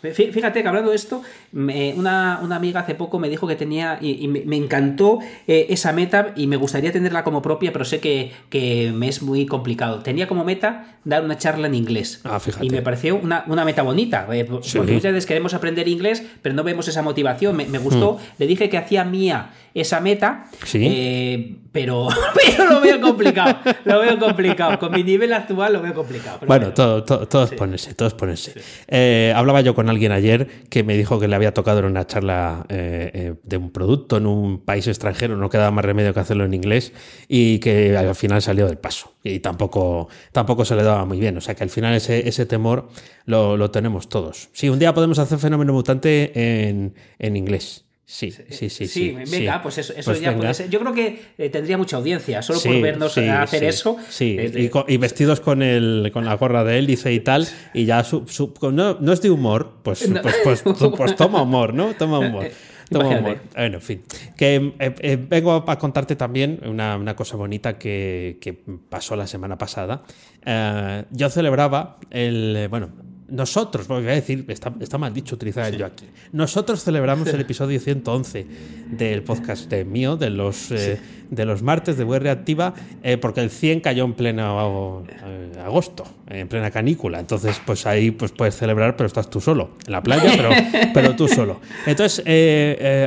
Fí- 0.01 0.32
Fíjate 0.32 0.62
que 0.62 0.68
hablando 0.68 0.91
de 0.91 0.96
esto, 0.96 1.22
me- 1.51 1.94
una, 1.96 2.39
una 2.41 2.56
amiga 2.56 2.79
hace 2.82 2.96
poco 2.96 3.20
me 3.20 3.27
dijo 3.29 3.48
que 3.48 3.56
tenía, 3.56 3.98
y, 4.01 4.24
y 4.24 4.27
me, 4.27 4.56
encantó 4.56 5.20
eh, 5.48 5.68
esa 5.70 5.91
meta 5.91 6.34
y 6.36 6.48
me 6.48 6.56
gustaría 6.56 6.91
tenerla 6.91 7.24
como 7.24 7.41
propia, 7.41 7.74
pero 7.74 7.84
sé 7.86 8.00
que, 8.00 8.32
que 8.50 8.91
me 8.94 9.08
es 9.10 9.22
muy 9.22 9.46
complicado. 9.46 10.00
Tenía 10.00 10.27
como 10.27 10.44
meta 10.46 10.98
dar 11.03 11.24
una 11.25 11.38
charla 11.38 11.68
en 11.68 11.75
inglés. 11.75 12.22
Ah, 12.24 12.39
fíjate. 12.39 12.65
Y 12.65 12.70
me 12.70 12.82
pareció 12.82 13.18
una, 13.18 13.44
una 13.48 13.65
meta 13.65 13.82
bonita, 13.82 14.27
eh, 14.32 14.48
Sí. 14.62 14.77
porque 14.77 14.94
muchas 14.94 15.12
veces 15.13 15.25
queremos 15.25 15.53
aprender 15.53 15.88
inglés, 15.88 16.24
pero 16.41 16.56
no 16.56 16.63
vemos 16.63 16.88
esa 16.88 17.01
motivación. 17.01 17.56
Me, 17.58 17.65
me 17.65 17.77
gustó, 17.79 18.20
le 18.38 18.48
dije 18.48 18.70
que 18.70 18.77
hacía 18.77 19.03
mía 19.03 19.50
esa 19.74 20.00
meta. 20.00 20.46
Sí. 20.65 20.79
eh, 20.82 21.56
pero, 21.79 22.09
pero 22.36 22.69
lo 22.69 22.81
veo 22.81 23.00
complicado. 23.00 23.57
Lo 23.86 24.00
veo 24.00 24.19
complicado. 24.19 24.77
Con 24.79 24.91
mi 24.91 25.01
nivel 25.01 25.31
actual 25.31 25.74
lo 25.74 25.81
veo 25.81 25.93
complicado. 25.93 26.39
Bueno, 26.45 26.74
todo, 26.74 27.03
todo, 27.03 27.25
todo 27.25 27.45
es 27.45 27.51
ponerse, 27.51 27.93
todo 27.93 28.09
es 28.09 28.13
ponerse. 28.13 28.53
Eh, 28.88 29.31
hablaba 29.33 29.62
yo 29.62 29.74
con 29.74 29.89
alguien 29.89 30.12
ayer 30.12 30.65
que 30.69 30.83
me 30.83 30.98
dijo 30.98 31.19
que 31.19 31.29
le 31.29 31.36
había 31.36 31.53
tocado 31.53 31.79
en 31.79 31.86
una 31.86 32.05
charla 32.05 32.65
eh, 32.67 33.12
eh, 33.13 33.33
de 33.43 33.57
un 33.57 33.71
producto 33.71 34.17
en 34.17 34.27
un 34.27 34.59
país 34.59 34.88
extranjero, 34.88 35.38
no 35.38 35.50
quedaba 35.50 35.71
más 35.71 35.86
remedio 35.86 36.13
que 36.13 36.19
hacerlo 36.19 36.43
en 36.43 36.53
inglés 36.53 36.91
y 37.29 37.59
que 37.59 37.95
al 37.95 38.13
final 38.13 38.41
salió 38.41 38.67
del 38.67 38.77
paso 38.77 39.13
y 39.24 39.39
tampoco, 39.39 40.09
tampoco 40.33 40.65
se 40.65 40.75
le 40.75 40.83
daba 40.83 41.05
muy 41.05 41.19
bien. 41.19 41.38
O 41.38 41.41
sea 41.41 41.55
que 41.55 41.63
al 41.63 41.69
final 41.69 41.93
ese, 41.93 42.27
ese 42.27 42.45
temor 42.45 42.89
lo, 43.24 43.55
lo 43.55 43.71
tenemos 43.71 44.09
todos. 44.09 44.50
Sí, 44.51 44.67
un 44.67 44.79
día 44.79 44.93
podemos 44.93 45.17
hacer 45.17 45.39
fenómeno 45.39 45.71
mutante 45.71 46.67
en, 46.67 46.93
en 47.19 47.38
inglés. 47.38 47.86
Sí, 48.12 48.32
sí, 48.32 48.70
sí. 48.72 48.88
Sí, 48.88 49.12
venga, 49.12 49.28
sí. 49.28 49.60
pues 49.62 49.78
eso, 49.78 49.94
eso 49.96 50.10
Pues 50.10 50.20
ya 50.20 50.30
venga. 50.30 50.39
puede 50.42 50.54
ser. 50.56 50.68
Yo 50.72 50.80
creo 50.80 50.94
que 50.96 51.22
eh, 51.38 51.50
tendría 51.51 51.78
mucha 51.78 51.98
audiencia, 51.98 52.42
solo 52.42 52.60
por 52.60 52.82
vernos 52.82 53.13
sí, 53.13 53.28
hacer 53.28 53.63
eso. 53.63 53.98
Sí, 54.10 54.36
de- 54.36 54.72
y, 54.88 54.98
vestidos 54.98 55.39
con 55.42 55.62
el 55.62 56.10
con 56.12 56.25
la 56.25 56.34
gorra 56.34 56.63
de 56.63 56.80
hélice 56.80 57.13
y 57.13 57.20
tal, 57.20 57.48
y 57.72 57.86
ya 57.86 58.04
su- 58.04 58.28
su- 58.28 58.51
no, 58.74 58.98
no 59.00 59.13
es 59.13 59.22
de 59.22 59.30
humor, 59.30 59.74
pues, 59.84 60.10
No. 60.10 60.24
pues, 60.24 60.36
pues, 60.44 60.63
pues 60.98 61.16
toma 61.16 61.44
humor, 61.44 61.75
¿no? 61.75 61.94
Toma 61.94 62.18
humor. 62.18 62.48
Toma 62.89 63.06
Imagínate. 63.06 63.30
humor. 63.30 63.42
Bueno, 63.56 63.75
en 63.75 63.82
fin. 63.84 64.01
Que 64.36 64.56
eh, 64.80 64.96
eh, 65.01 65.18
vengo 65.30 65.63
a 65.68 65.78
contarte 65.78 66.16
también 66.16 66.60
una, 66.66 66.98
una 66.98 67.16
cosa 67.16 67.38
bonita 67.38 67.78
que, 67.78 68.39
que 68.42 68.54
pasó 68.89 69.16
la 69.16 69.28
semana 69.28 69.56
pasada. 69.60 70.01
Eh, 70.44 71.04
yo 71.12 71.30
celebraba 71.30 72.00
el. 72.10 72.56
eh, 72.58 72.68
Bueno, 72.70 72.89
nosotros, 73.31 73.88
voy 73.88 74.07
a 74.07 74.12
decir, 74.12 74.45
está, 74.48 74.74
está 74.79 74.98
mal 74.98 75.13
dicho 75.13 75.36
utilizar 75.36 75.65
el 75.71 75.77
yo 75.77 75.86
aquí. 75.86 76.05
Nosotros 76.31 76.83
celebramos 76.83 77.27
el 77.27 77.41
episodio 77.41 77.79
111 77.79 78.45
del 78.91 79.24
podcast 79.24 79.69
de 79.69 79.86
mío, 79.86 80.17
de 80.17 80.29
los, 80.29 80.71
eh, 80.71 81.00
de 81.29 81.45
los 81.45 81.62
martes 81.62 81.98
de 81.98 82.03
web 82.03 82.21
reactiva, 82.24 82.74
eh, 83.03 83.17
porque 83.17 83.41
el 83.41 83.50
100 83.50 83.81
cayó 83.81 84.05
en 84.05 84.13
pleno 84.13 85.03
eh, 85.07 85.51
agosto, 85.63 86.05
en 86.27 86.48
plena 86.48 86.71
canícula. 86.71 87.19
Entonces, 87.19 87.62
pues 87.65 87.86
ahí 87.86 88.12
pues 88.12 88.31
puedes 88.31 88.55
celebrar, 88.55 88.95
pero 88.95 89.07
estás 89.07 89.29
tú 89.29 89.41
solo. 89.41 89.71
En 89.86 89.93
la 89.93 90.03
playa, 90.03 90.31
pero, 90.36 90.50
pero 90.93 91.15
tú 91.15 91.27
solo. 91.27 91.59
Entonces, 91.86 92.24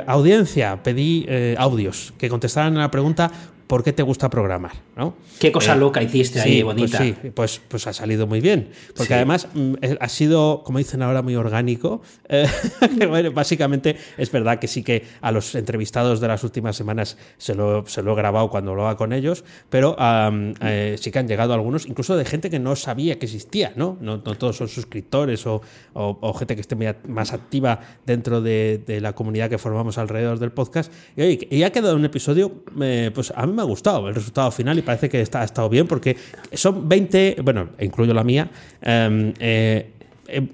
audiencia, 0.06 0.82
pedí 0.82 1.26
audios 1.56 2.14
que 2.18 2.28
contestaran 2.28 2.76
a 2.76 2.80
la 2.80 2.90
pregunta. 2.90 3.30
¿Por 3.72 3.82
qué 3.82 3.94
te 3.94 4.02
gusta 4.02 4.28
programar? 4.28 4.72
¿no? 4.96 5.14
Qué 5.40 5.50
cosa 5.50 5.72
Eh, 5.72 5.78
loca 5.78 6.02
hiciste 6.02 6.38
ahí, 6.42 6.62
bonita. 6.62 6.98
Pues 6.98 7.14
sí, 7.22 7.30
pues, 7.34 7.60
pues 7.68 7.86
ha 7.86 7.94
salido 7.94 8.26
muy 8.26 8.42
bien. 8.42 8.68
Porque 8.88 9.06
Sí. 9.08 9.14
además 9.14 9.48
mm, 9.54 9.74
eh, 9.80 9.96
ha 9.98 10.08
sido, 10.10 10.62
como 10.62 10.76
dicen 10.76 11.00
ahora, 11.00 11.22
muy 11.22 11.36
orgánico. 11.36 12.02
Eh, 12.28 12.46
bueno, 13.08 13.32
básicamente 13.32 13.96
es 14.18 14.30
verdad 14.30 14.58
que 14.58 14.68
sí 14.68 14.82
que 14.82 15.04
a 15.22 15.32
los 15.32 15.54
entrevistados 15.54 16.20
de 16.20 16.28
las 16.28 16.44
últimas 16.44 16.76
semanas 16.76 17.16
se 17.38 17.54
lo, 17.54 17.86
se 17.86 18.02
lo 18.02 18.12
he 18.12 18.16
grabado 18.16 18.50
cuando 18.50 18.72
hablaba 18.72 18.98
con 18.98 19.14
ellos, 19.14 19.42
pero 19.70 19.98
am, 19.98 20.52
eh, 20.60 20.96
sí 21.00 21.10
que 21.10 21.20
han 21.20 21.26
llegado 21.26 21.54
algunos, 21.54 21.86
incluso 21.86 22.14
de 22.14 22.26
gente 22.26 22.50
que 22.50 22.58
no 22.58 22.76
sabía 22.76 23.18
que 23.18 23.24
existía, 23.24 23.72
¿no? 23.74 23.96
No, 24.02 24.18
no 24.18 24.34
todos 24.36 24.54
son 24.58 24.68
suscriptores 24.68 25.46
o, 25.46 25.62
o- 25.94 26.18
o 26.20 26.34
gente 26.34 26.56
que 26.56 26.60
esté 26.60 26.76
más 27.08 27.32
activa 27.32 27.80
dentro 28.04 28.42
de, 28.42 28.82
de 28.86 29.00
la 29.00 29.14
comunidad 29.14 29.48
que 29.48 29.56
formamos 29.56 29.96
alrededor 29.96 30.38
del 30.38 30.52
podcast. 30.52 30.92
Y, 31.16 31.22
oye, 31.22 31.48
y 31.50 31.62
ha 31.62 31.72
quedado 31.72 31.96
un 31.96 32.04
episodio, 32.04 32.52
eh, 32.78 33.10
pues 33.14 33.32
a 33.34 33.46
mí 33.46 33.52
me 33.54 33.61
ha 33.62 33.66
gustado 33.66 34.08
el 34.08 34.14
resultado 34.14 34.50
final 34.50 34.78
y 34.78 34.82
parece 34.82 35.08
que 35.08 35.20
está, 35.20 35.40
ha 35.40 35.44
estado 35.44 35.68
bien 35.68 35.86
porque 35.86 36.16
son 36.52 36.88
20, 36.88 37.36
bueno, 37.42 37.70
incluyo 37.80 38.12
la 38.14 38.24
mía, 38.24 38.50
em, 38.80 39.32
eh, 39.38 39.92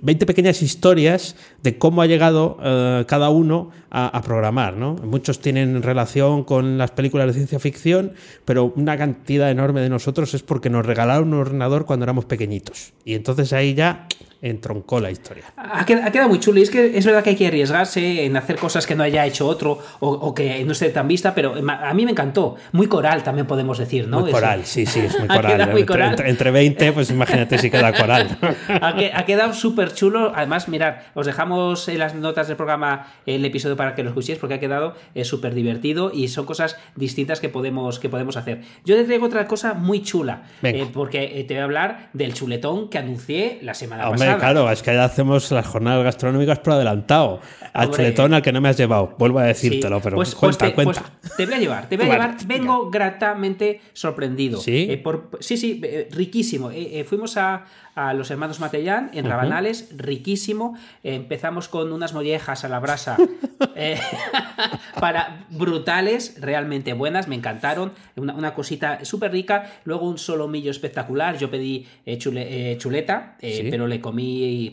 20 0.01 0.27
pequeñas 0.27 0.63
historias 0.63 1.37
de 1.63 1.79
cómo 1.79 2.03
ha 2.03 2.07
llegado 2.07 2.59
eh, 2.63 3.05
cada 3.07 3.31
uno 3.31 3.71
a, 3.91 4.07
a 4.09 4.23
programar. 4.23 4.75
¿no? 4.77 4.95
Muchos 4.95 5.41
tienen 5.41 5.83
relación 5.83 6.45
con 6.45 6.79
las 6.79 6.91
películas 6.91 7.29
de 7.29 7.35
ciencia 7.35 7.59
ficción, 7.59 8.13
pero 8.45 8.73
una 8.77 8.97
cantidad 8.97 9.51
enorme 9.51 9.81
de 9.81 9.89
nosotros 9.89 10.35
es 10.35 10.43
porque 10.43 10.71
nos 10.71 10.85
regalaron 10.85 11.33
un 11.33 11.41
ordenador 11.41 11.85
cuando 11.85 12.05
éramos 12.05 12.25
pequeñitos. 12.25 12.93
Y 13.05 13.15
entonces 13.15 13.53
ahí 13.53 13.75
ya 13.75 14.07
entroncó 14.41 15.01
la 15.01 15.11
historia. 15.11 15.45
Ha 15.57 15.85
qued- 15.85 16.03
ha 16.05 16.11
quedado 16.13 16.29
muy 16.29 16.39
chulo 16.41 16.61
y 16.61 16.63
es 16.63 16.71
que 16.71 16.97
es 16.97 17.05
verdad 17.05 17.25
que 17.25 17.31
hay 17.31 17.37
que 17.37 17.47
arriesgarse 17.49 18.25
en 18.25 18.37
hacer 18.37 18.57
cosas 18.57 18.87
que 18.87 18.95
no 18.95 19.03
haya 19.03 19.27
hecho 19.27 19.47
otro 19.47 19.79
o, 20.01 20.09
o 20.11 20.35
que 20.35 20.65
no 20.65 20.73
esté 20.73 20.91
tan 20.91 21.09
vista, 21.09 21.35
pero 21.35 21.55
a 21.57 21.95
mí 21.95 22.05
me 22.05 22.13
encantó. 22.13 22.57
Muy 22.73 22.87
coral 22.87 23.23
también 23.23 23.47
podemos 23.47 23.79
decir, 23.79 24.07
¿no? 24.07 24.21
Muy 24.21 24.31
Eso. 24.31 24.37
coral, 24.39 24.65
sí, 24.65 24.87
sí, 24.87 25.01
es 25.01 25.13
muy 25.19 25.25
Ha 25.29 25.35
coral. 25.35 25.53
quedado 25.53 25.71
muy 25.73 25.81
Entre- 25.81 25.95
coral. 25.95 26.11
Entre, 26.11 26.31
entre 26.31 26.51
20, 26.51 26.93
pues 26.93 27.11
imagínate 27.11 27.59
si 27.59 27.71
queda 27.71 27.93
coral. 27.93 28.39
ha, 28.81 28.95
que- 28.97 29.11
ha 29.13 29.25
quedado 29.25 29.53
súper 29.55 29.93
chulo. 29.93 30.33
Además, 30.35 30.69
mirad, 30.69 30.97
os 31.15 31.27
dejamos 31.27 31.89
en 31.89 31.99
las 31.99 32.15
notas 32.15 32.47
del 32.49 32.57
programa 32.57 33.07
el 33.27 33.45
episodio 33.45 33.77
para 33.77 33.95
que 33.95 34.03
lo 34.03 34.11
escuchéis 34.11 34.39
porque 34.39 34.55
ha 34.55 34.61
quedado 34.61 34.95
eh, 35.15 35.25
súper 35.25 35.55
divertido 35.55 36.13
y 36.15 36.29
son 36.29 36.47
cosas 36.47 36.77
distintas 36.97 37.41
que 37.41 37.49
podemos, 37.49 37.99
que 37.99 38.09
podemos 38.09 38.37
hacer. 38.37 38.63
Yo 38.85 38.95
te 38.97 39.05
traigo 39.05 39.27
otra 39.27 39.47
cosa 39.47 39.75
muy 39.75 40.03
chula 40.03 40.43
eh, 40.63 40.87
porque 40.93 41.41
eh, 41.41 41.45
te 41.45 41.55
voy 41.55 41.61
a 41.61 41.65
hablar 41.65 42.11
del 42.13 42.35
chuletón 42.35 42.89
que 42.89 42.99
anuncié 42.99 43.59
la 43.63 43.75
semana 43.75 44.05
Hombre, 44.05 44.19
pasada. 44.21 44.28
Claro, 44.37 44.71
es 44.71 44.83
que 44.83 44.93
ya 44.93 45.05
hacemos 45.05 45.51
las 45.51 45.67
jornadas 45.67 46.05
gastronómicas 46.05 46.59
por 46.59 46.75
adelantado. 46.75 47.41
Al 47.73 47.87
Hombre. 47.87 47.97
chuletón 48.05 48.35
al 48.35 48.43
que 48.43 48.53
no 48.53 48.61
me 48.61 48.69
has 48.69 48.77
llevado. 48.77 49.15
Vuelvo 49.19 49.39
a 49.39 49.45
decírtelo, 49.45 49.97
Sí, 49.97 50.01
pero 50.05 50.17
pues- 50.17 50.35
cuenta, 50.35 50.59
pues 50.59 50.71
te, 50.71 50.75
cuenta. 50.75 51.03
pues 51.21 51.37
te 51.37 51.47
voy 51.47 51.55
a 51.55 51.59
llevar, 51.59 51.89
te 51.89 51.97
voy 51.97 52.07
a 52.07 52.09
Vale, 52.09 52.23
llevar. 52.33 52.47
Vengo 52.47 52.91
gratamente 52.91 53.81
sorprendido. 53.93 54.61
¿Sí? 54.61 54.89
Eh, 54.91 54.99
por- 54.99 55.31
sí, 55.41 55.57
sí, 55.57 55.81
eh, 55.85 56.09
riquísimo. 56.11 56.71
Eh, 56.73 57.05
fuimos 57.09 57.37
a, 57.37 57.67
a 57.95 58.15
los 58.15 58.31
hermanos 58.31 58.59
Matellán 58.61 59.11
en 59.15 59.27
Rabanales, 59.29 59.91
riquísimo. 59.97 60.77
Empezamos 61.05 61.69
con 61.69 61.93
unas 61.93 62.15
mollejas 62.15 62.65
a 62.65 62.69
la 62.69 62.81
brasa 62.81 63.17
para 65.01 65.47
brutales, 65.51 66.37
realmente 66.41 66.93
buenas, 66.93 67.29
me 67.29 67.35
encantaron. 67.37 67.93
Una, 68.17 68.35
una 68.35 68.55
cosita 68.55 69.05
súper 69.05 69.33
rica. 69.33 69.71
Luego 69.85 70.09
un 70.09 70.19
solomillo 70.19 70.71
espectacular. 70.71 71.39
Yo 71.39 71.51
pedí 71.51 71.87
chule- 72.07 72.77
chuleta, 72.79 73.37
Sí. 73.41 73.69
pero 73.71 73.87
le 73.87 74.01
comí 74.01 74.18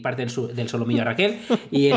parte 0.01 0.25
del, 0.25 0.55
del 0.55 0.69
solomillo 0.69 1.01
a 1.01 1.05
Raquel. 1.05 1.37
Y 1.71 1.89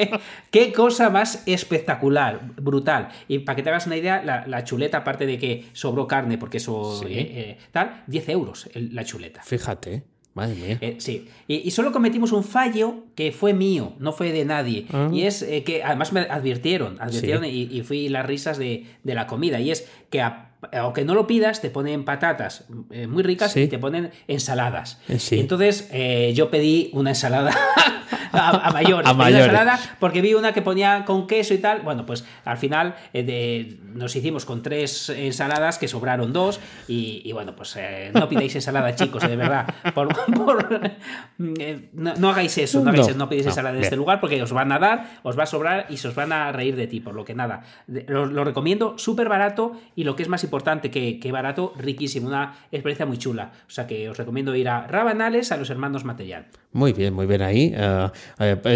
qué 0.50 0.72
cosa 0.72 1.10
más 1.10 1.42
espectacular, 1.46 2.52
brutal. 2.60 3.08
Y 3.28 3.40
para 3.40 3.56
que 3.56 3.62
te 3.62 3.70
hagas 3.70 3.86
una 3.86 3.96
idea, 3.96 4.22
la, 4.24 4.46
la 4.46 4.64
chuleta, 4.64 4.98
aparte 4.98 5.26
de 5.26 5.38
que 5.38 5.64
sobró 5.72 6.06
carne, 6.06 6.38
porque 6.38 6.58
eso 6.58 7.00
Sí. 7.00 7.06
eh, 7.08 7.18
eh, 7.34 7.58
tal, 7.72 8.02
10 8.06 8.28
euros 8.30 8.68
el- 8.74 8.94
la 8.94 9.04
chuleta. 9.04 9.42
Fíjate, 9.42 10.04
madre 10.34 10.54
mía. 10.54 10.78
Eh, 10.80 10.96
sí, 10.98 11.28
y, 11.48 11.56
y 11.66 11.70
solo 11.70 11.92
cometimos 11.92 12.32
un 12.32 12.44
fallo 12.44 13.04
que 13.14 13.32
fue 13.32 13.52
mío, 13.52 13.94
no 13.98 14.12
fue 14.12 14.32
de 14.32 14.44
nadie. 14.44 14.86
Ah. 14.92 15.08
Y 15.12 15.22
es 15.22 15.42
eh, 15.42 15.64
que 15.64 15.82
además 15.82 16.12
me 16.12 16.20
advirtieron, 16.20 16.96
advirtieron 17.00 17.44
Sí. 17.44 17.68
y, 17.70 17.78
y 17.78 17.82
fui 17.82 18.08
las 18.08 18.26
risas 18.26 18.58
de, 18.58 18.86
de 19.02 19.14
la 19.14 19.26
comida. 19.26 19.60
Y 19.60 19.70
es 19.70 19.88
que 20.10 20.20
a- 20.22 20.49
aunque 20.72 21.04
no 21.04 21.14
lo 21.14 21.26
pidas, 21.26 21.60
te 21.60 21.70
ponen 21.70 22.04
patatas 22.04 22.64
eh, 22.90 23.06
muy 23.06 23.22
ricas 23.22 23.52
Sí. 23.52 23.62
y 23.62 23.68
te 23.68 23.78
ponen 23.78 24.10
ensaladas. 24.28 25.00
Eh, 25.08 25.18
sí. 25.18 25.36
Y 25.36 25.40
entonces 25.40 25.88
eh, 25.92 26.32
yo 26.34 26.50
pedí 26.50 26.90
una 26.92 27.10
ensalada 27.10 27.52
a, 28.32 28.68
a 28.68 28.70
mayores. 28.72 29.06
A 29.10 29.12
Pedí 29.12 29.14
una 29.14 29.24
mayores. 29.24 29.46
ensalada 29.46 29.78
porque 29.98 30.20
vi 30.20 30.34
una 30.34 30.52
que 30.52 30.62
ponía 30.62 31.04
con 31.04 31.26
queso 31.26 31.54
y 31.54 31.58
tal. 31.58 31.80
Bueno, 31.80 32.04
pues 32.06 32.24
al 32.44 32.58
final 32.58 32.94
eh, 33.12 33.22
de- 33.22 33.78
nos 33.94 34.14
hicimos 34.14 34.44
con 34.44 34.62
tres 34.62 35.08
ensaladas 35.08 35.78
que 35.78 35.88
sobraron 35.88 36.32
dos. 36.32 36.60
Y, 36.88 37.22
y 37.24 37.32
bueno, 37.32 37.56
pues 37.56 37.76
no 38.14 38.28
pidáis 38.28 38.54
ensalada, 38.54 38.94
chicos, 38.94 39.26
de 39.26 39.36
verdad. 39.36 39.66
Por, 39.94 40.08
por- 40.34 40.80
no, 41.38 42.14
no 42.16 42.28
hagáis 42.30 42.56
eso, 42.58 42.82
no 42.84 42.90
hagáis 42.90 43.08
no, 43.08 43.14
no 43.14 43.28
pedís 43.28 43.46
ensalada 43.46 43.76
en 43.76 43.82
este 43.82 43.96
lugar 43.96 44.20
porque 44.20 44.42
os 44.42 44.52
van 44.52 44.70
a 44.72 44.78
dar, 44.78 45.10
os 45.22 45.38
va 45.38 45.44
a 45.44 45.46
sobrar 45.46 45.86
y 45.88 45.96
se 45.96 46.08
os 46.08 46.14
van 46.14 46.32
a 46.32 46.52
reír 46.52 46.76
de 46.76 46.86
ti, 46.86 47.00
por 47.00 47.14
lo 47.14 47.24
que 47.24 47.34
nada. 47.34 47.62
Lo, 47.86 48.26
lo 48.26 48.44
recomiendo, 48.44 48.98
súper 48.98 49.28
barato 49.28 49.72
y 49.96 50.04
lo 50.04 50.14
que 50.16 50.22
es 50.22 50.28
más 50.28 50.42
importante 50.44 50.49
que, 50.90 51.18
que, 51.18 51.32
barato, 51.32 51.72
riquísimo, 51.76 52.28
una 52.28 52.54
experiencia 52.70 53.06
muy 53.06 53.18
chula. 53.18 53.52
O 53.66 53.70
sea 53.70 53.86
que 53.86 54.08
os 54.08 54.16
recomiendo 54.16 54.54
ir 54.54 54.68
a 54.68 54.86
Rabanales, 54.86 55.52
a 55.52 55.56
los 55.56 55.70
hermanos 55.70 56.04
Material. 56.04 56.46
Muy 56.72 56.92
bien, 56.92 57.12
muy 57.14 57.26
bien 57.26 57.42
ahí. 57.42 57.74
Uh, 57.74 58.10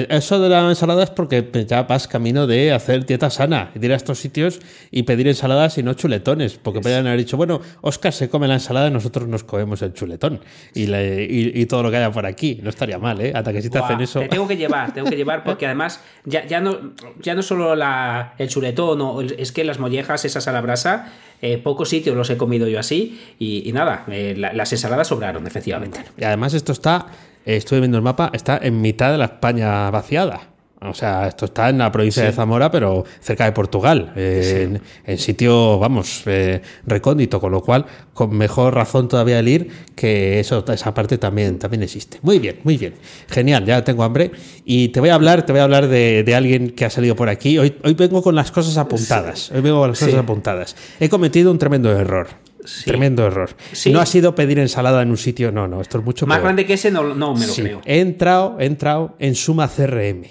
eso 0.08 0.40
de 0.40 0.48
la 0.48 0.68
ensalada 0.68 1.04
es 1.04 1.10
porque 1.10 1.48
ya 1.68 1.84
vas 1.84 2.08
camino 2.08 2.48
de 2.48 2.72
hacer 2.72 3.06
dieta 3.06 3.30
sana, 3.30 3.70
ir 3.80 3.92
a 3.92 3.94
estos 3.94 4.18
sitios 4.18 4.58
y 4.90 5.04
pedir 5.04 5.28
ensaladas 5.28 5.78
y 5.78 5.84
no 5.84 5.94
chuletones, 5.94 6.58
porque 6.58 6.80
podrían 6.80 7.06
haber 7.06 7.20
dicho, 7.20 7.36
bueno, 7.36 7.60
Oscar 7.82 8.12
se 8.12 8.28
come 8.28 8.48
la 8.48 8.54
ensalada, 8.54 8.90
nosotros 8.90 9.28
nos 9.28 9.44
comemos 9.44 9.80
el 9.82 9.92
chuletón 9.92 10.40
y, 10.74 10.86
la, 10.86 11.04
y, 11.04 11.52
y, 11.54 11.66
todo 11.66 11.84
lo 11.84 11.90
que 11.92 11.98
haya 11.98 12.10
por 12.10 12.26
aquí. 12.26 12.58
No 12.64 12.70
estaría 12.70 12.98
mal, 12.98 13.20
¿eh? 13.20 13.32
Hasta 13.32 13.52
que 13.52 13.62
si 13.62 13.70
te 13.70 13.78
Buah, 13.78 13.86
hacen 13.86 14.00
eso. 14.00 14.18
Te 14.20 14.28
tengo 14.28 14.48
que 14.48 14.56
llevar, 14.56 14.92
tengo 14.92 15.08
que 15.08 15.16
llevar 15.16 15.44
porque 15.44 15.66
además 15.66 16.00
ya, 16.24 16.44
ya, 16.46 16.60
no, 16.60 16.94
ya 17.20 17.36
no 17.36 17.42
solo 17.42 17.76
la, 17.76 18.34
el 18.38 18.48
chuletón, 18.48 18.98
no, 18.98 19.20
es 19.20 19.52
que 19.52 19.62
las 19.62 19.78
mollejas 19.78 20.24
esas 20.24 20.48
a 20.48 20.52
la 20.52 20.60
brasa, 20.60 21.12
eh, 21.46 21.58
pocos 21.58 21.90
sitios 21.90 22.16
los 22.16 22.30
he 22.30 22.38
comido 22.38 22.66
yo 22.68 22.80
así 22.80 23.20
y, 23.38 23.70
nada, 23.74 24.06
eh, 24.08 24.34
la, 24.34 24.54
las 24.54 24.72
ensaladas 24.72 25.08
sobraron, 25.08 25.46
efectivamente. 25.46 26.00
Y 26.16 26.24
además 26.24 26.54
esto 26.54 26.72
está, 26.72 27.08
eh, 27.44 27.56
estuve 27.56 27.80
viendo 27.80 27.98
el 27.98 28.02
mapa, 28.02 28.30
está 28.32 28.56
en 28.56 28.80
mitad 28.80 29.12
de 29.12 29.18
la 29.18 29.26
España 29.26 29.90
vaciada. 29.90 30.53
O 30.84 30.94
sea, 30.94 31.28
esto 31.28 31.46
está 31.46 31.68
en 31.70 31.78
la 31.78 31.90
provincia 31.90 32.22
sí. 32.22 32.26
de 32.26 32.32
Zamora, 32.32 32.70
pero 32.70 33.04
cerca 33.20 33.44
de 33.44 33.52
Portugal, 33.52 34.12
eh, 34.16 34.40
sí. 34.42 34.62
en, 34.62 34.82
en, 35.06 35.18
sitio, 35.18 35.78
vamos, 35.78 36.22
eh, 36.26 36.60
recóndito, 36.86 37.40
con 37.40 37.52
lo 37.52 37.60
cual, 37.62 37.86
con 38.12 38.36
mejor 38.36 38.74
razón 38.74 39.08
todavía 39.08 39.38
el 39.38 39.48
ir, 39.48 39.68
que 39.94 40.40
eso, 40.40 40.64
esa 40.72 40.92
parte 40.94 41.18
también, 41.18 41.58
también 41.58 41.82
existe. 41.82 42.18
Muy 42.22 42.38
bien, 42.38 42.60
muy 42.64 42.76
bien. 42.76 42.94
Genial, 43.28 43.64
ya 43.64 43.82
tengo 43.84 44.04
hambre. 44.04 44.30
Y 44.64 44.88
te 44.88 45.00
voy 45.00 45.08
a 45.08 45.14
hablar, 45.14 45.46
te 45.46 45.52
voy 45.52 45.60
a 45.60 45.64
hablar 45.64 45.88
de, 45.88 46.22
de 46.24 46.34
alguien 46.34 46.70
que 46.70 46.84
ha 46.84 46.90
salido 46.90 47.16
por 47.16 47.28
aquí. 47.28 47.58
Hoy, 47.58 47.76
hoy 47.82 47.94
vengo 47.94 48.22
con 48.22 48.34
las 48.34 48.50
cosas 48.50 48.76
apuntadas. 48.76 49.50
Hoy 49.52 49.60
vengo 49.60 49.80
con 49.80 49.90
las 49.90 49.98
cosas 49.98 50.14
apuntadas. 50.14 50.76
He 51.00 51.08
cometido 51.08 51.50
un 51.50 51.58
tremendo 51.58 51.90
error. 51.90 52.28
Sí. 52.64 52.84
Tremendo 52.84 53.26
error. 53.26 53.50
Sí. 53.72 53.92
No 53.92 54.00
ha 54.00 54.06
sido 54.06 54.34
pedir 54.34 54.58
ensalada 54.58 55.02
en 55.02 55.10
un 55.10 55.18
sitio, 55.18 55.52
no, 55.52 55.68
no, 55.68 55.82
esto 55.82 55.98
es 55.98 56.04
mucho 56.04 56.26
Más 56.26 56.38
peor. 56.38 56.44
grande 56.44 56.64
que 56.64 56.74
ese, 56.74 56.90
no, 56.90 57.14
no 57.14 57.34
me 57.34 57.46
lo 57.46 57.54
creo. 57.54 57.80
He 57.84 58.00
entrado, 58.00 58.56
he 58.58 58.64
entrado 58.64 59.16
en 59.18 59.34
Suma 59.34 59.68
CRM. 59.68 60.24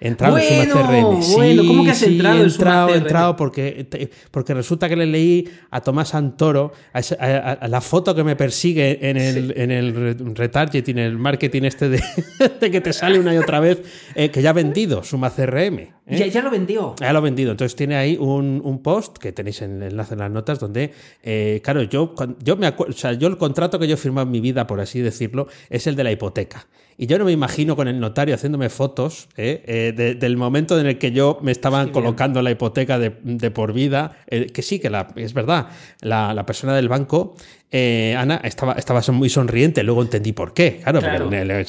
Entrado 0.00 0.34
bueno, 0.34 0.62
en 0.62 0.70
Suma 0.70 0.88
CRM. 0.88 1.22
Sí, 1.22 1.34
bueno, 1.34 1.66
¿cómo 1.66 1.84
que 1.84 1.90
has 1.90 1.98
sí, 1.98 2.04
entrado 2.06 2.42
en 2.42 2.50
Suma 2.50 2.64
entrado, 2.64 2.86
CRM? 2.88 2.96
entrado 2.98 3.36
porque, 3.36 4.10
porque 4.30 4.54
resulta 4.54 4.88
que 4.88 4.96
le 4.96 5.06
leí 5.06 5.48
a 5.70 5.80
Tomás 5.80 6.10
Santoro 6.10 6.72
a, 6.92 7.00
a, 7.18 7.52
a 7.52 7.68
la 7.68 7.80
foto 7.80 8.14
que 8.14 8.22
me 8.22 8.36
persigue 8.36 8.98
en 9.10 9.16
el, 9.16 9.48
sí. 9.48 9.52
en 9.56 9.70
el 9.70 10.34
retargeting, 10.36 10.98
en 10.98 11.04
el 11.04 11.18
marketing 11.18 11.62
este 11.62 11.88
de, 11.88 12.02
de, 12.60 12.70
que 12.70 12.80
te 12.80 12.92
sale 12.92 13.18
una 13.18 13.34
y 13.34 13.38
otra 13.38 13.58
vez, 13.60 13.82
eh, 14.14 14.30
que 14.30 14.40
ya 14.40 14.50
ha 14.50 14.52
vendido 14.54 15.02
Suma 15.02 15.30
CRM. 15.30 15.97
¿Eh? 16.08 16.18
Ya, 16.18 16.26
ya, 16.26 16.42
lo 16.42 16.50
vendió. 16.50 16.94
Ya 17.00 17.12
lo 17.12 17.18
ha 17.18 17.22
vendido. 17.22 17.50
Entonces 17.50 17.76
tiene 17.76 17.96
ahí 17.96 18.16
un, 18.18 18.60
un 18.64 18.82
post 18.82 19.18
que 19.18 19.32
tenéis 19.32 19.62
en 19.62 19.82
el 19.82 19.92
enlace 19.92 20.14
en 20.14 20.20
las 20.20 20.30
notas 20.30 20.58
donde, 20.58 20.92
eh, 21.22 21.60
claro, 21.62 21.82
yo, 21.82 22.14
yo 22.42 22.56
me 22.56 22.66
acuerdo, 22.66 22.94
o 22.94 22.96
sea, 22.96 23.12
yo 23.12 23.28
el 23.28 23.36
contrato 23.36 23.78
que 23.78 23.86
yo 23.86 23.94
he 23.94 23.98
firmado 23.98 24.26
en 24.26 24.32
mi 24.32 24.40
vida, 24.40 24.66
por 24.66 24.80
así 24.80 25.00
decirlo, 25.00 25.48
es 25.70 25.86
el 25.86 25.96
de 25.96 26.04
la 26.04 26.12
hipoteca. 26.12 26.66
Y 27.00 27.06
yo 27.06 27.16
no 27.16 27.24
me 27.24 27.30
imagino 27.30 27.76
con 27.76 27.86
el 27.86 28.00
notario 28.00 28.34
haciéndome 28.34 28.68
fotos 28.70 29.28
eh, 29.36 29.62
eh, 29.66 29.92
de, 29.96 30.16
del 30.16 30.36
momento 30.36 30.78
en 30.80 30.86
el 30.86 30.98
que 30.98 31.12
yo 31.12 31.38
me 31.42 31.52
estaban 31.52 31.86
sí, 31.86 31.92
colocando 31.92 32.38
bien. 32.38 32.44
la 32.44 32.50
hipoteca 32.50 32.98
de, 32.98 33.14
de 33.22 33.52
por 33.52 33.72
vida, 33.72 34.18
eh, 34.26 34.46
que 34.46 34.62
sí, 34.62 34.80
que 34.80 34.90
la, 34.90 35.06
es 35.14 35.32
verdad, 35.32 35.68
la, 36.00 36.34
la 36.34 36.44
persona 36.44 36.74
del 36.74 36.88
banco 36.88 37.36
eh, 37.70 38.14
Ana 38.16 38.40
estaba, 38.44 38.72
estaba 38.74 39.02
muy 39.12 39.28
sonriente, 39.28 39.82
luego 39.82 40.00
entendí 40.00 40.32
por 40.32 40.54
qué, 40.54 40.80
claro, 40.82 41.00
claro. 41.00 41.24
porque 41.24 41.42
el, 41.42 41.66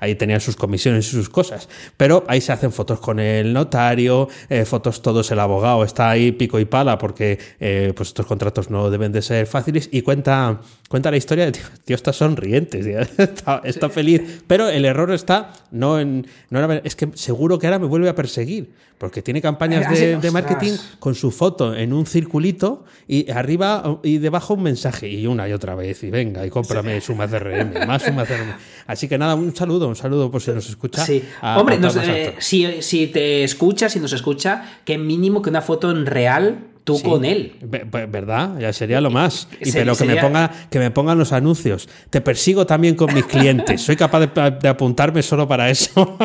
ahí 0.00 0.16
tenían 0.16 0.40
sus 0.40 0.56
comisiones 0.56 1.06
y 1.06 1.10
sus 1.10 1.28
cosas, 1.28 1.68
pero 1.96 2.24
ahí 2.26 2.40
se 2.40 2.50
hacen 2.52 2.72
fotos 2.72 2.98
con 2.98 3.20
el 3.20 3.52
notario, 3.52 4.28
eh, 4.48 4.64
fotos 4.64 5.02
todos 5.02 5.30
el 5.30 5.38
abogado, 5.38 5.84
está 5.84 6.10
ahí 6.10 6.32
pico 6.32 6.58
y 6.58 6.64
pala 6.64 6.98
porque 6.98 7.38
eh, 7.60 7.92
pues 7.94 8.08
estos 8.08 8.26
contratos 8.26 8.70
no 8.70 8.90
deben 8.90 9.12
de 9.12 9.22
ser 9.22 9.46
fáciles 9.46 9.88
y 9.92 10.02
cuenta, 10.02 10.60
cuenta 10.88 11.12
la 11.12 11.16
historia 11.16 11.52
tío, 11.52 11.62
tío 11.84 11.94
está 11.94 12.12
sonriente, 12.12 12.82
tío, 12.82 12.98
está, 13.18 13.62
está, 13.64 13.88
feliz, 13.88 14.42
pero 14.48 14.68
el 14.68 14.84
error 14.84 15.12
está 15.12 15.52
no 15.70 16.00
en, 16.00 16.26
no 16.50 16.58
era, 16.58 16.80
es 16.82 16.96
que 16.96 17.10
seguro 17.14 17.60
que 17.60 17.68
ahora 17.68 17.78
me 17.78 17.86
vuelve 17.86 18.08
a 18.08 18.16
perseguir, 18.16 18.70
porque 18.98 19.20
tiene 19.20 19.42
campañas 19.42 19.90
de, 19.90 20.16
de 20.16 20.30
marketing 20.30 20.72
con 20.98 21.14
su 21.14 21.30
foto 21.30 21.74
en 21.74 21.92
un 21.92 22.06
circulito 22.06 22.84
y 23.06 23.30
arriba 23.30 24.00
y 24.02 24.18
debajo 24.18 24.54
un 24.54 24.62
mensaje 24.62 25.08
y 25.08 25.26
una 25.26 25.48
y 25.48 25.52
otra 25.52 25.74
vez 25.74 26.02
y 26.02 26.10
venga 26.10 26.46
y 26.46 26.50
cómprame 26.50 27.00
sí. 27.00 27.08
Suma 27.08 27.28
CRM, 27.28 27.86
más 27.86 28.02
Suma 28.02 28.24
CRM. 28.24 28.54
Así 28.86 29.06
que 29.08 29.18
nada, 29.18 29.34
un 29.34 29.54
saludo, 29.54 29.88
un 29.88 29.96
saludo 29.96 30.30
por 30.30 30.40
si 30.40 30.50
nos 30.52 30.68
escucha. 30.68 31.04
Sí. 31.04 31.22
A, 31.40 31.60
Hombre, 31.60 31.76
a 31.76 31.78
nos, 31.78 31.96
eh, 31.96 32.34
si, 32.38 32.82
si 32.82 33.08
te 33.08 33.44
escucha, 33.44 33.88
si 33.88 34.00
nos 34.00 34.12
escucha, 34.12 34.80
que 34.84 34.96
mínimo 34.96 35.42
que 35.42 35.50
una 35.50 35.62
foto 35.62 35.90
en 35.90 36.06
real 36.06 36.64
tú 36.86 36.96
sí. 36.96 37.02
con 37.02 37.24
él. 37.24 37.52
¿Verdad? 37.60 38.58
Ya 38.60 38.72
sería 38.72 39.00
lo 39.00 39.10
más. 39.10 39.48
Y 39.60 39.72
pero 39.72 39.96
que 39.96 40.04
me 40.04 40.16
ponga 40.16 40.68
que 40.70 40.78
me 40.78 40.92
pongan 40.92 41.18
los 41.18 41.32
anuncios. 41.32 41.88
Te 42.10 42.20
persigo 42.20 42.64
también 42.64 42.94
con 42.94 43.12
mis 43.12 43.26
clientes. 43.26 43.82
Soy 43.82 43.96
capaz 43.96 44.20
de, 44.20 44.50
de 44.62 44.68
apuntarme 44.68 45.22
solo 45.22 45.48
para 45.48 45.68
eso. 45.68 46.16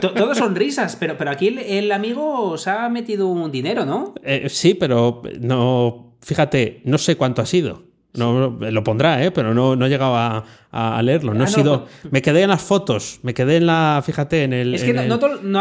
Todo 0.00 0.34
son 0.34 0.56
risas, 0.56 0.96
pero, 0.96 1.16
pero 1.16 1.30
aquí 1.30 1.46
el, 1.46 1.58
el, 1.60 1.92
amigo 1.92 2.50
os 2.50 2.66
ha 2.66 2.88
metido 2.88 3.28
un 3.28 3.52
dinero, 3.52 3.86
¿no? 3.86 4.14
Eh, 4.24 4.48
sí, 4.48 4.74
pero 4.74 5.22
no. 5.40 6.16
Fíjate, 6.20 6.82
no 6.84 6.98
sé 6.98 7.16
cuánto 7.16 7.40
ha 7.40 7.46
sido. 7.46 7.87
No, 8.14 8.58
lo 8.58 8.84
pondrá, 8.84 9.22
¿eh? 9.22 9.30
pero 9.30 9.52
no, 9.52 9.76
no 9.76 9.86
he 9.86 9.88
llegado 9.88 10.16
a, 10.16 10.44
a 10.70 11.02
leerlo. 11.02 11.34
No, 11.34 11.44
ah, 11.44 11.46
he 11.46 11.50
sido. 11.50 11.86
No. 12.04 12.10
Me 12.10 12.22
quedé 12.22 12.42
en 12.42 12.48
las 12.48 12.62
fotos, 12.62 13.20
me 13.22 13.34
quedé 13.34 13.58
en 13.58 13.66
la. 13.66 14.02
Fíjate, 14.04 14.44
en 14.44 14.54
el. 14.54 14.74
Es 14.74 14.82
que 14.82 14.94
no, 14.94 15.02
el... 15.02 15.12
a 15.12 15.18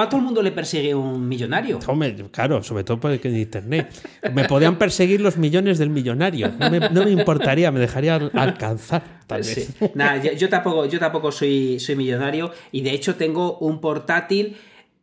todo 0.09 0.19
el 0.19 0.25
mundo 0.25 0.41
le 0.41 0.51
persigue 0.51 0.95
un 0.95 1.27
millonario. 1.27 1.79
Hombre, 1.85 2.15
claro, 2.31 2.63
sobre 2.63 2.85
todo 2.85 2.99
por 2.99 3.11
en 3.11 3.37
internet. 3.37 3.91
Me 4.33 4.45
podían 4.45 4.77
perseguir 4.77 5.19
los 5.19 5.37
millones 5.37 5.77
del 5.77 5.89
millonario. 5.89 6.51
No 6.57 6.71
me, 6.71 6.79
no 6.79 7.03
me 7.03 7.11
importaría, 7.11 7.69
me 7.71 7.81
dejaría 7.81 8.15
alcanzar. 8.15 9.03
Tal 9.27 9.41
vez. 9.41 9.75
Sí. 9.77 9.85
Nada, 9.93 10.23
yo, 10.23 10.31
yo, 10.31 10.47
tampoco, 10.47 10.85
yo 10.85 10.99
tampoco 10.99 11.33
soy, 11.33 11.79
soy 11.81 11.97
millonario 11.97 12.51
y 12.71 12.81
de 12.81 12.91
hecho 12.91 13.15
tengo 13.15 13.57
un 13.59 13.81
portátil. 13.81 14.55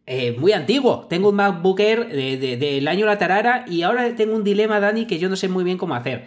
Eh, 0.07 0.37
muy 0.39 0.53
antiguo. 0.53 1.07
Tengo 1.09 1.31
un 1.31 1.37
MacBook 1.37 1.81
Air 1.81 2.09
de, 2.09 2.37
de, 2.37 2.57
del 2.59 2.89
año 2.89 3.07
La 3.07 3.17
Tarara 3.17 3.65
y 3.67 3.83
ahora 3.83 4.15
tengo 4.15 4.35
un 4.35 4.45
dilema, 4.45 4.79
Dani, 4.79 5.07
que 5.07 5.19
yo 5.19 5.31
no 5.31 5.37
sé 5.37 5.49
muy 5.49 5.65
bien 5.65 5.79
cómo 5.79 5.95
hacer. 5.95 6.27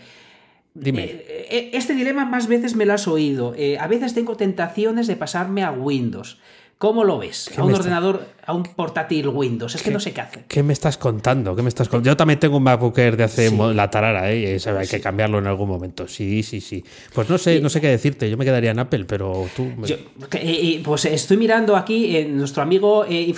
Dime. 0.79 1.03
Eh, 1.05 1.47
eh, 1.49 1.69
este 1.73 1.93
dilema 1.93 2.25
más 2.25 2.47
veces 2.47 2.75
me 2.75 2.85
lo 2.85 2.93
has 2.93 3.07
oído. 3.07 3.53
Eh, 3.57 3.77
a 3.79 3.87
veces 3.87 4.13
tengo 4.13 4.37
tentaciones 4.37 5.07
de 5.07 5.15
pasarme 5.15 5.63
a 5.63 5.71
Windows. 5.71 6.37
¿Cómo 6.77 7.03
lo 7.03 7.17
ves? 7.17 7.49
A 7.57 7.63
un 7.63 7.73
ordenador. 7.73 8.27
A 8.47 8.53
un 8.53 8.63
portátil 8.63 9.27
Windows. 9.27 9.75
Es 9.75 9.83
que 9.83 9.91
no 9.91 9.99
sé 9.99 10.13
qué 10.13 10.21
hacer. 10.21 10.45
¿Qué 10.47 10.63
me 10.63 10.71
estás 10.71 10.97
contando? 10.97 11.53
¿Qué 11.53 11.61
me 11.61 11.67
estás 11.67 11.89
contando? 11.89 12.09
Yo 12.09 12.15
también 12.15 12.39
tengo 12.39 12.55
un 12.55 12.63
MacBook 12.63 12.97
Air 12.97 13.17
de 13.17 13.25
hace 13.25 13.49
sí. 13.49 13.57
la 13.73 13.89
tarara, 13.91 14.31
¿eh? 14.31 14.57
hay 14.65 14.87
que 14.87 15.01
cambiarlo 15.01 15.39
en 15.39 15.47
algún 15.47 15.67
momento. 15.67 16.07
Sí, 16.07 16.41
sí, 16.43 16.61
sí. 16.61 16.81
Pues 17.13 17.29
no 17.29 17.37
sé, 17.37 17.59
no 17.59 17.69
sé 17.69 17.81
qué 17.81 17.89
decirte. 17.89 18.29
Yo 18.29 18.37
me 18.37 18.45
quedaría 18.45 18.71
en 18.71 18.79
Apple, 18.79 19.03
pero 19.03 19.49
tú. 19.53 19.67
Yo, 19.85 19.97
eh, 20.31 20.81
pues 20.81 21.03
estoy 21.05 21.35
mirando 21.35 21.75
aquí 21.75 22.15
en 22.15 22.37
nuestro 22.37 22.63
amigo 22.63 23.05
eh. 23.05 23.33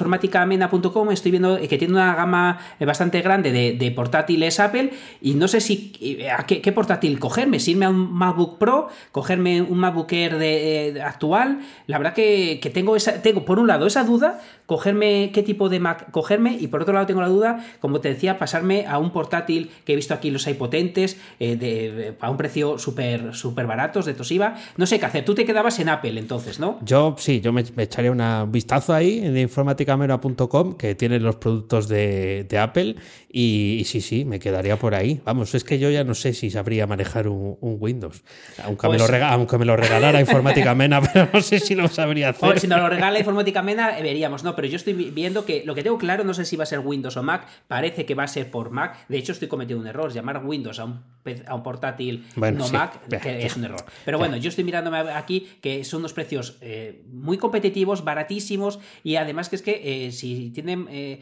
Estoy 1.11 1.31
viendo 1.31 1.59
que 1.59 1.77
tiene 1.79 1.93
una 1.93 2.13
gama 2.13 2.59
bastante 2.79 3.21
grande 3.21 3.51
de, 3.51 3.73
de 3.73 3.91
portátiles 3.91 4.59
Apple. 4.59 4.91
Y 5.21 5.33
no 5.33 5.47
sé 5.47 5.59
si 5.59 6.27
a 6.37 6.45
qué, 6.45 6.61
qué, 6.61 6.71
portátil 6.71 7.19
cogerme. 7.19 7.59
Si 7.59 7.71
irme 7.71 7.85
a 7.85 7.89
un 7.89 8.13
MacBook 8.13 8.59
Pro, 8.59 8.89
cogerme 9.11 9.63
un 9.63 9.79
MacBook 9.79 10.13
Air 10.13 10.37
de, 10.37 10.91
de 10.93 11.01
actual. 11.01 11.61
La 11.87 11.97
verdad 11.97 12.13
que, 12.13 12.59
que 12.61 12.69
tengo 12.69 12.95
esa 12.95 13.23
tengo 13.23 13.43
por 13.43 13.57
un 13.57 13.67
lado 13.67 13.87
esa 13.87 14.03
duda, 14.03 14.39
cogerme 14.69 15.31
qué 15.33 15.41
tipo 15.41 15.67
de 15.67 15.79
Mac 15.79 16.11
cogerme, 16.11 16.55
y 16.59 16.67
por 16.67 16.83
otro 16.83 16.93
lado 16.93 17.07
tengo 17.07 17.21
la 17.21 17.27
duda, 17.27 17.65
como 17.79 18.01
te 18.01 18.09
decía, 18.09 18.37
pasarme 18.37 18.85
a 18.85 18.99
un 18.99 19.09
portátil 19.09 19.71
que 19.83 19.93
he 19.93 19.95
visto 19.95 20.13
aquí 20.13 20.29
los 20.29 20.45
hay 20.45 20.53
potentes, 20.53 21.17
eh, 21.39 21.55
de, 21.55 22.13
a 22.19 22.29
un 22.29 22.37
precio 22.37 22.77
súper 22.77 23.33
super 23.33 23.65
baratos 23.65 24.05
de 24.05 24.13
Toshiba. 24.13 24.57
No 24.77 24.85
sé 24.85 24.99
qué 24.99 25.07
hacer. 25.07 25.25
Tú 25.25 25.33
te 25.33 25.43
quedabas 25.43 25.79
en 25.79 25.89
Apple 25.89 26.19
entonces, 26.19 26.59
¿no? 26.59 26.77
Yo 26.83 27.15
sí, 27.17 27.41
yo 27.41 27.51
me, 27.51 27.63
me 27.75 27.83
echaría 27.83 28.11
un 28.11 28.51
vistazo 28.51 28.93
ahí 28.93 29.17
en 29.23 29.35
informaticamera.com 29.39 30.75
que 30.75 30.93
tiene 30.93 31.19
los 31.19 31.37
productos 31.37 31.87
de, 31.87 32.45
de 32.47 32.59
Apple 32.59 32.95
y, 33.31 33.77
y, 33.79 33.85
sí, 33.85 34.01
sí, 34.01 34.23
me 34.23 34.37
quedaría 34.37 34.77
por 34.77 34.93
ahí. 34.93 35.19
Vamos, 35.25 35.55
es 35.55 35.63
que 35.63 35.79
yo 35.79 35.89
ya 35.89 36.03
no 36.03 36.13
sé 36.13 36.33
si 36.33 36.51
sabría 36.51 36.85
manejar 36.85 37.27
un, 37.27 37.57
un 37.59 37.77
Windows. 37.79 38.23
Aunque, 38.63 38.85
pues... 38.85 38.99
me 38.99 39.03
lo 39.03 39.07
rega, 39.07 39.31
aunque 39.31 39.57
me 39.57 39.65
lo 39.65 39.75
regalara 39.75 40.19
Informática 40.29 40.75
Mena, 40.75 41.01
pero 41.01 41.27
no 41.33 41.41
sé 41.41 41.59
si 41.59 41.73
lo 41.73 41.87
sabría 41.87 42.29
hacer. 42.29 42.59
Si 42.59 42.67
nos 42.67 42.79
lo 42.79 42.89
regala 42.89 43.17
Informática 43.17 43.63
Mena, 43.63 43.97
veríamos, 44.01 44.43
¿no? 44.43 44.55
Pero 44.59 44.67
yo 44.67 44.75
estoy 44.75 44.91
viendo 44.91 45.45
que 45.45 45.63
lo 45.63 45.73
que 45.73 45.83
tengo 45.83 45.97
claro, 45.97 46.25
no 46.25 46.33
sé 46.33 46.43
si 46.43 46.57
va 46.57 46.63
a 46.63 46.65
ser 46.65 46.79
Windows 46.79 47.15
o 47.15 47.23
Mac, 47.23 47.47
parece 47.69 48.05
que 48.05 48.13
va 48.13 48.23
a 48.23 48.27
ser 48.27 48.51
por 48.51 48.71
Mac. 48.71 49.07
De 49.07 49.17
hecho, 49.17 49.31
estoy 49.31 49.47
cometiendo 49.47 49.81
un 49.81 49.87
error, 49.87 50.11
llamar 50.11 50.43
Windows 50.43 50.79
a 50.79 50.83
un, 50.83 51.01
a 51.47 51.55
un 51.55 51.63
portátil 51.63 52.25
bueno, 52.35 52.57
no 52.57 52.65
sí. 52.65 52.73
Mac, 52.73 52.99
que 53.07 53.45
es 53.45 53.55
un 53.55 53.63
error. 53.63 53.85
Pero 54.03 54.17
bueno, 54.17 54.35
yo 54.35 54.49
estoy 54.49 54.65
mirándome 54.65 54.97
aquí 54.97 55.47
que 55.61 55.85
son 55.85 55.99
unos 56.01 56.11
precios 56.11 56.57
eh, 56.59 57.05
muy 57.09 57.37
competitivos, 57.37 58.03
baratísimos 58.03 58.79
y 59.01 59.15
además 59.15 59.47
que 59.47 59.55
es 59.55 59.61
que 59.61 60.07
eh, 60.07 60.11
si 60.11 60.49
tienen... 60.49 60.87
Eh, 60.89 61.21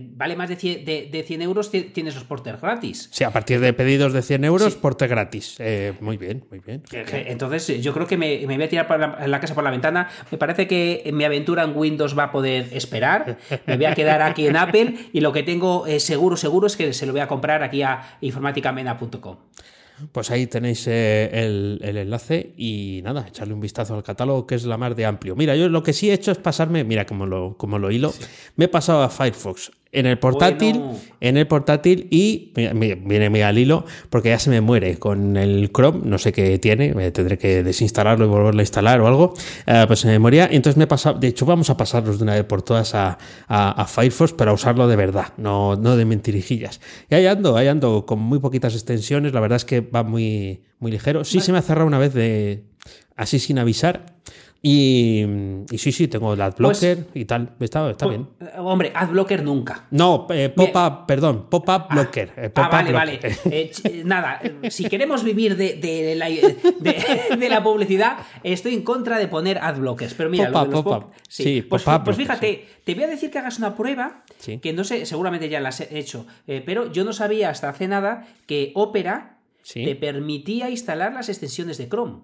vale 0.00 0.36
más 0.36 0.48
de 0.48 0.56
100, 0.56 0.84
de, 0.84 1.24
100 1.26 1.42
euros, 1.42 1.70
tienes 1.70 2.14
los 2.14 2.24
porters 2.24 2.60
gratis. 2.60 3.08
Sí, 3.12 3.24
a 3.24 3.30
partir 3.30 3.60
de 3.60 3.72
pedidos 3.72 4.12
de 4.12 4.22
100 4.22 4.44
euros, 4.44 4.74
porter 4.76 5.08
gratis. 5.08 5.56
Eh, 5.58 5.94
muy 6.00 6.16
bien, 6.16 6.44
muy 6.50 6.60
bien. 6.60 6.82
Entonces, 7.12 7.82
yo 7.82 7.92
creo 7.92 8.06
que 8.06 8.16
me, 8.16 8.44
voy 8.44 8.62
a 8.62 8.68
tirar 8.68 8.86
por 8.86 8.98
la, 8.98 9.40
casa 9.40 9.54
por 9.54 9.64
la 9.64 9.70
ventana. 9.70 10.08
Me 10.30 10.38
parece 10.38 10.66
que 10.66 11.08
mi 11.12 11.24
aventura 11.24 11.64
en 11.64 11.76
Windows 11.76 12.18
va 12.18 12.24
a 12.24 12.32
poder 12.32 12.68
esperar. 12.72 13.38
Me 13.66 13.76
voy 13.76 13.86
a 13.86 13.94
quedar 13.94 14.22
aquí 14.22 14.46
en 14.46 14.56
Apple 14.56 14.94
y 15.12 15.20
lo 15.20 15.32
que 15.32 15.42
tengo 15.42 15.86
seguro, 15.98 16.36
seguro 16.36 16.66
es 16.66 16.76
que 16.76 16.92
se 16.92 17.06
lo 17.06 17.12
voy 17.12 17.20
a 17.20 17.28
comprar 17.28 17.62
aquí 17.62 17.82
a 17.82 18.16
informáticamena.com. 18.20 19.36
Pues 20.12 20.30
ahí 20.30 20.46
tenéis 20.46 20.86
eh, 20.86 21.30
el, 21.32 21.80
enlace 21.82 22.52
y 22.56 23.00
nada, 23.04 23.26
echarle 23.28 23.54
un 23.54 23.60
vistazo 23.60 23.94
al 23.94 24.02
catálogo 24.02 24.46
que 24.46 24.54
es 24.54 24.64
la 24.64 24.76
más 24.76 24.94
de 24.96 25.06
amplio. 25.06 25.36
Mira, 25.36 25.56
yo 25.56 25.68
lo 25.68 25.82
que 25.82 25.92
sí 25.92 26.10
he 26.10 26.12
hecho 26.12 26.30
es 26.30 26.38
pasarme, 26.38 26.84
mira 26.84 27.06
como 27.06 27.26
lo, 27.26 27.56
como 27.56 27.78
lo 27.78 27.90
hilo, 27.90 28.14
me 28.56 28.66
he 28.66 28.68
pasado 28.68 29.02
a 29.02 29.08
Firefox 29.08 29.72
en 29.90 30.04
el 30.06 30.18
portátil, 30.18 30.82
en 31.20 31.36
el 31.38 31.46
portátil 31.46 32.08
y 32.10 32.52
viene 32.54 33.30
muy 33.30 33.40
al 33.40 33.56
hilo 33.56 33.86
porque 34.10 34.28
ya 34.28 34.38
se 34.38 34.50
me 34.50 34.60
muere 34.60 34.98
con 34.98 35.36
el 35.36 35.70
Chrome, 35.72 36.00
no 36.04 36.18
sé 36.18 36.32
qué 36.32 36.58
tiene, 36.58 36.92
tendré 37.10 37.38
que 37.38 37.62
desinstalarlo 37.62 38.26
y 38.26 38.28
volverlo 38.28 38.60
a 38.60 38.62
instalar 38.62 39.00
o 39.00 39.06
algo, 39.06 39.34
eh, 39.66 39.84
pues 39.86 40.00
se 40.00 40.08
me 40.08 40.18
moría. 40.18 40.46
Entonces 40.50 40.76
me 40.76 40.84
he 40.84 40.86
pasado, 40.86 41.18
de 41.18 41.28
hecho 41.28 41.46
vamos 41.46 41.70
a 41.70 41.76
pasarlos 41.76 42.18
de 42.18 42.24
una 42.24 42.34
vez 42.34 42.44
por 42.44 42.62
todas 42.62 42.94
a, 42.94 43.18
Firefox 43.88 44.32
para 44.34 44.52
usarlo 44.52 44.86
de 44.88 44.96
verdad, 44.96 45.32
no, 45.38 45.76
no 45.76 45.96
de 45.96 46.04
mentirijillas. 46.04 46.80
Y 47.10 47.14
ahí 47.14 47.26
ando, 47.26 47.56
ahí 47.56 47.68
ando 47.68 48.04
con 48.04 48.18
muy 48.18 48.38
poquitas 48.40 48.74
extensiones, 48.74 49.32
la 49.32 49.40
verdad 49.40 49.56
es 49.56 49.64
que 49.64 49.80
va 49.80 50.02
muy, 50.02 50.62
muy 50.80 50.92
ligero. 50.92 51.24
Sí 51.24 51.40
se 51.40 51.52
me 51.52 51.58
ha 51.58 51.62
cerrado 51.62 51.86
una 51.86 51.98
vez 51.98 52.12
de 52.12 52.64
así 53.16 53.38
sin 53.38 53.58
avisar 53.58 54.17
y, 54.60 55.24
sí, 55.76 55.92
sí, 55.92 56.08
tengo 56.08 56.34
el 56.34 56.40
adblocker 56.40 57.04
pues, 57.04 57.16
y 57.16 57.24
tal. 57.26 57.54
Está, 57.60 57.90
está 57.90 58.06
pues, 58.06 58.18
bien. 58.18 58.28
Eh, 58.40 58.58
hombre, 58.58 58.90
adblocker 58.92 59.44
nunca. 59.44 59.86
No, 59.92 60.26
eh, 60.30 60.48
pop-up, 60.48 61.06
perdón, 61.06 61.46
pop-up 61.48 61.86
ah, 61.88 61.94
blocker. 61.94 62.32
Eh, 62.36 62.50
ah, 62.56 62.68
vale, 62.68 62.92
vale. 62.92 63.20
nada, 64.04 64.40
si 64.68 64.88
queremos 64.88 65.22
vivir 65.22 65.56
de, 65.56 65.74
de, 65.76 66.16
la, 66.16 66.28
de, 67.38 67.48
la, 67.48 67.62
publicidad, 67.62 68.18
estoy 68.42 68.74
en 68.74 68.82
contra 68.82 69.18
de 69.18 69.28
poner 69.28 69.58
adblockers. 69.58 70.14
Pero 70.14 70.28
mira, 70.28 70.50
pop 70.50 70.68
-up, 70.74 70.82
pop, 70.82 71.10
sí, 71.28 71.62
pues, 71.62 71.84
pues 72.04 72.16
fíjate, 72.16 72.66
te 72.82 72.94
voy 72.94 73.04
a 73.04 73.08
decir 73.08 73.30
que 73.30 73.38
hagas 73.38 73.58
una 73.58 73.76
prueba 73.76 74.24
que 74.60 74.72
no 74.72 74.82
sé, 74.82 75.06
seguramente 75.06 75.48
ya 75.48 75.60
la 75.60 75.68
has 75.68 75.80
hecho, 75.82 76.26
pero 76.66 76.90
yo 76.90 77.04
no 77.04 77.12
sabía 77.12 77.50
hasta 77.50 77.68
hace 77.68 77.86
nada 77.86 78.26
que 78.46 78.72
Opera 78.74 79.38
te 79.72 79.94
permitía 79.94 80.68
instalar 80.68 81.12
las 81.12 81.28
extensiones 81.28 81.78
de 81.78 81.88
Chrome. 81.88 82.22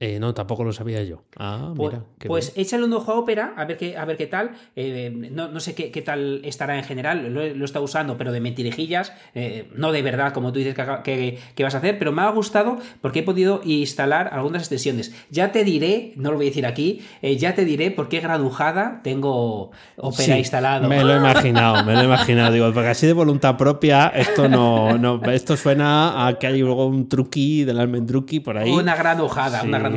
Eh, 0.00 0.18
no, 0.18 0.34
tampoco 0.34 0.64
lo 0.64 0.72
sabía 0.72 1.02
yo. 1.02 1.22
Ah, 1.38 1.72
pues, 1.74 1.94
mira. 1.94 2.04
Pues 2.26 2.52
échale 2.56 2.84
un 2.84 2.92
ojo 2.92 3.12
a 3.12 3.18
Opera, 3.18 3.54
a 3.56 3.64
ver 3.64 3.78
qué, 3.78 3.96
a 3.96 4.04
ver 4.04 4.18
qué 4.18 4.26
tal. 4.26 4.50
Eh, 4.76 5.10
no, 5.30 5.60
sé 5.60 5.74
qué, 5.74 6.02
tal 6.02 6.42
estará 6.44 6.76
en 6.76 6.84
general, 6.84 7.32
lo, 7.32 7.54
lo 7.54 7.64
está 7.64 7.80
usando, 7.80 8.18
pero 8.18 8.30
de 8.30 8.40
mentirijillas, 8.40 9.14
eh, 9.34 9.70
no 9.74 9.92
de 9.92 10.02
verdad, 10.02 10.34
como 10.34 10.52
tú 10.52 10.58
dices 10.58 10.74
que, 10.74 11.38
vas 11.62 11.74
a 11.74 11.78
hacer, 11.78 11.98
pero 11.98 12.12
me 12.12 12.20
ha 12.20 12.28
gustado 12.30 12.78
porque 13.00 13.20
he 13.20 13.22
podido 13.22 13.62
instalar 13.64 14.28
algunas 14.32 14.62
extensiones. 14.62 15.14
Ya 15.30 15.52
te 15.52 15.64
diré, 15.64 16.12
no 16.16 16.30
lo 16.30 16.36
voy 16.36 16.46
a 16.46 16.50
decir 16.50 16.66
aquí, 16.66 17.00
ya 17.22 17.54
te 17.54 17.64
diré 17.64 17.90
por 17.90 18.10
qué 18.10 18.20
granujada 18.20 19.00
tengo 19.02 19.70
Opera 19.96 20.36
instalado. 20.36 20.86
Me 20.86 21.02
lo 21.02 21.14
he 21.14 21.16
imaginado, 21.16 21.82
me 21.84 21.94
lo 21.94 22.00
he 22.00 22.04
imaginado. 22.04 22.52
Digo, 22.52 22.70
porque 22.74 22.90
así 22.90 23.06
de 23.06 23.14
voluntad 23.14 23.56
propia, 23.56 24.08
esto 24.08 24.48
no, 24.48 24.98
no 24.98 25.22
esto 25.30 25.56
suena 25.56 26.26
a 26.26 26.38
que 26.38 26.46
hay 26.48 26.58
luego 26.58 26.86
un 26.86 27.08
truqui 27.08 27.64
del 27.64 27.80
almendruqui 27.80 28.40
por 28.40 28.58
ahí. 28.58 28.70
Una 28.70 28.96
granujada, 28.96 29.62
una 29.62 29.78
granujada 29.78 29.93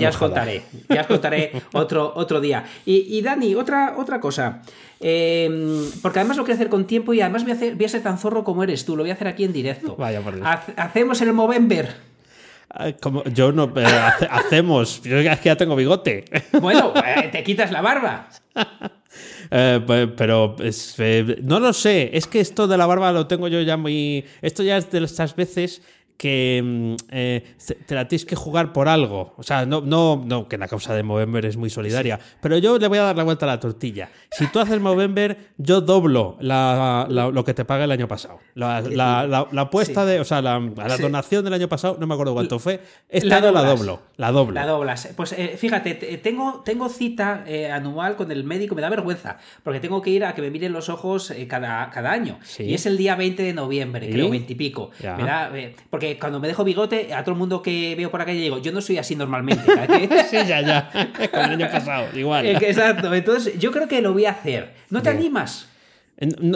ya, 0.00 0.08
os 0.08 0.16
contaré. 0.16 0.62
Ya 0.88 1.00
os 1.02 1.06
contaré 1.06 1.52
otro, 1.72 2.12
otro 2.14 2.40
día. 2.40 2.64
Y, 2.84 3.20
Dani, 3.22 3.54
otra, 3.54 3.94
otra 3.96 4.20
cosa. 4.20 4.62
Em, 5.00 5.90
porque 6.02 6.18
además 6.18 6.36
lo 6.36 6.44
quiero 6.44 6.56
hacer 6.56 6.68
con 6.68 6.86
tiempo 6.86 7.14
y 7.14 7.20
además 7.20 7.42
voy 7.42 7.52
a, 7.52 7.54
hacer, 7.54 7.74
voy 7.74 7.86
a 7.86 7.88
ser 7.88 8.02
tan 8.02 8.18
zorro 8.18 8.44
como 8.44 8.62
eres 8.62 8.84
tú. 8.84 8.96
Lo 8.96 9.02
voy 9.02 9.10
a 9.10 9.14
hacer 9.14 9.28
aquí 9.28 9.44
en 9.44 9.52
directo. 9.52 9.96
Vaya 9.96 10.20
por 10.20 10.34
Dios. 10.34 10.46
hacemos 10.76 11.20
el 11.20 11.32
Movember. 11.32 12.10
Como, 13.00 13.24
yo 13.24 13.50
no. 13.52 13.72
Eh, 13.76 13.84
hacemos. 14.30 15.02
Yo 15.02 15.18
es 15.18 15.40
que 15.40 15.48
ya 15.48 15.56
tengo 15.56 15.74
bigote. 15.74 16.24
Bueno, 16.60 16.92
eh, 17.04 17.28
te 17.32 17.42
quitas 17.42 17.70
la 17.70 17.82
barba. 17.82 18.28
Eh, 19.52 19.80
pero 20.16 20.54
no 21.42 21.58
lo 21.58 21.72
sé. 21.72 22.10
Es 22.16 22.28
que 22.28 22.38
esto 22.38 22.68
de 22.68 22.76
la 22.76 22.86
barba 22.86 23.10
lo 23.10 23.26
tengo 23.26 23.48
yo 23.48 23.60
ya 23.62 23.76
muy. 23.76 24.24
Esto 24.42 24.62
ya 24.62 24.76
es 24.76 24.88
de 24.92 25.02
estas 25.02 25.34
veces 25.34 25.82
que 26.20 26.60
mm, 26.62 26.94
eh, 27.12 27.54
te 27.86 27.94
la 27.94 28.06
tienes 28.06 28.26
que 28.26 28.36
jugar 28.36 28.74
por 28.74 28.88
algo. 28.88 29.32
O 29.38 29.42
sea, 29.42 29.64
no, 29.64 29.80
no, 29.80 30.22
no 30.22 30.48
que 30.48 30.58
la 30.58 30.68
causa 30.68 30.94
de 30.94 31.02
Movember 31.02 31.46
es 31.46 31.56
muy 31.56 31.70
solidaria, 31.70 32.20
pero 32.42 32.58
yo 32.58 32.76
le 32.76 32.88
voy 32.88 32.98
a 32.98 33.04
dar 33.04 33.16
la 33.16 33.24
vuelta 33.24 33.46
a 33.46 33.48
la 33.48 33.58
tortilla. 33.58 34.10
Si 34.30 34.46
tú 34.48 34.58
haces 34.60 34.78
Movember, 34.80 35.52
yo 35.56 35.80
doblo 35.80 36.36
lo 36.38 37.44
que 37.46 37.54
te 37.54 37.64
paga 37.64 37.84
el 37.84 37.90
año 37.90 38.06
pasado. 38.06 38.38
La, 38.52 39.46
apuesta 39.56 40.04
de, 40.04 40.20
o 40.20 40.24
sea, 40.26 40.42
la, 40.42 40.60
donación 41.00 41.42
del 41.42 41.54
año 41.54 41.68
pasado, 41.68 41.96
no 41.98 42.06
me 42.06 42.12
acuerdo 42.12 42.34
cuánto 42.34 42.58
fue, 42.58 42.82
esta 43.08 43.38
año 43.38 43.52
la 43.52 43.64
doblo. 43.64 44.02
La 44.18 44.30
doblo. 44.30 44.52
La 44.52 44.66
doblas. 44.66 45.08
Pues 45.16 45.32
eh, 45.32 45.54
fíjate, 45.56 45.94
tengo, 46.22 46.60
tengo 46.66 46.90
cita 46.90 47.44
eh, 47.46 47.70
anual 47.70 48.16
con 48.16 48.30
el 48.30 48.44
médico, 48.44 48.74
me 48.74 48.82
da 48.82 48.90
vergüenza, 48.90 49.38
porque 49.62 49.80
tengo 49.80 50.02
que 50.02 50.10
ir 50.10 50.26
a 50.26 50.34
que 50.34 50.42
me 50.42 50.50
miren 50.50 50.74
los 50.74 50.90
ojos 50.90 51.32
cada, 51.48 51.88
cada 51.88 52.12
año. 52.12 52.38
Y 52.58 52.74
es 52.74 52.84
el 52.84 52.98
día 52.98 53.16
20 53.16 53.42
de 53.42 53.54
noviembre, 53.54 54.10
creo, 54.10 54.28
20 54.28 54.52
y 54.52 54.56
pico. 54.56 54.90
porque 55.88 56.09
cuando 56.18 56.40
me 56.40 56.48
dejo 56.48 56.64
bigote, 56.64 57.12
a 57.12 57.22
todo 57.22 57.32
el 57.32 57.38
mundo 57.38 57.62
que 57.62 57.94
veo 57.96 58.10
por 58.10 58.20
acá 58.20 58.30
calle 58.30 58.40
digo, 58.40 58.58
yo 58.58 58.72
no 58.72 58.80
soy 58.80 58.98
así 58.98 59.16
normalmente. 59.16 59.64
sí, 60.30 60.36
ya, 60.46 60.60
ya. 60.60 60.90
Con 61.30 61.40
el 61.40 61.50
año 61.50 61.70
pasado, 61.70 62.06
igual. 62.18 62.46
Exacto. 62.46 63.14
Entonces, 63.14 63.58
yo 63.58 63.70
creo 63.70 63.88
que 63.88 64.00
lo 64.00 64.12
voy 64.12 64.26
a 64.26 64.30
hacer. 64.30 64.74
¿No 64.90 65.02
te 65.02 65.10
animas? 65.10 65.66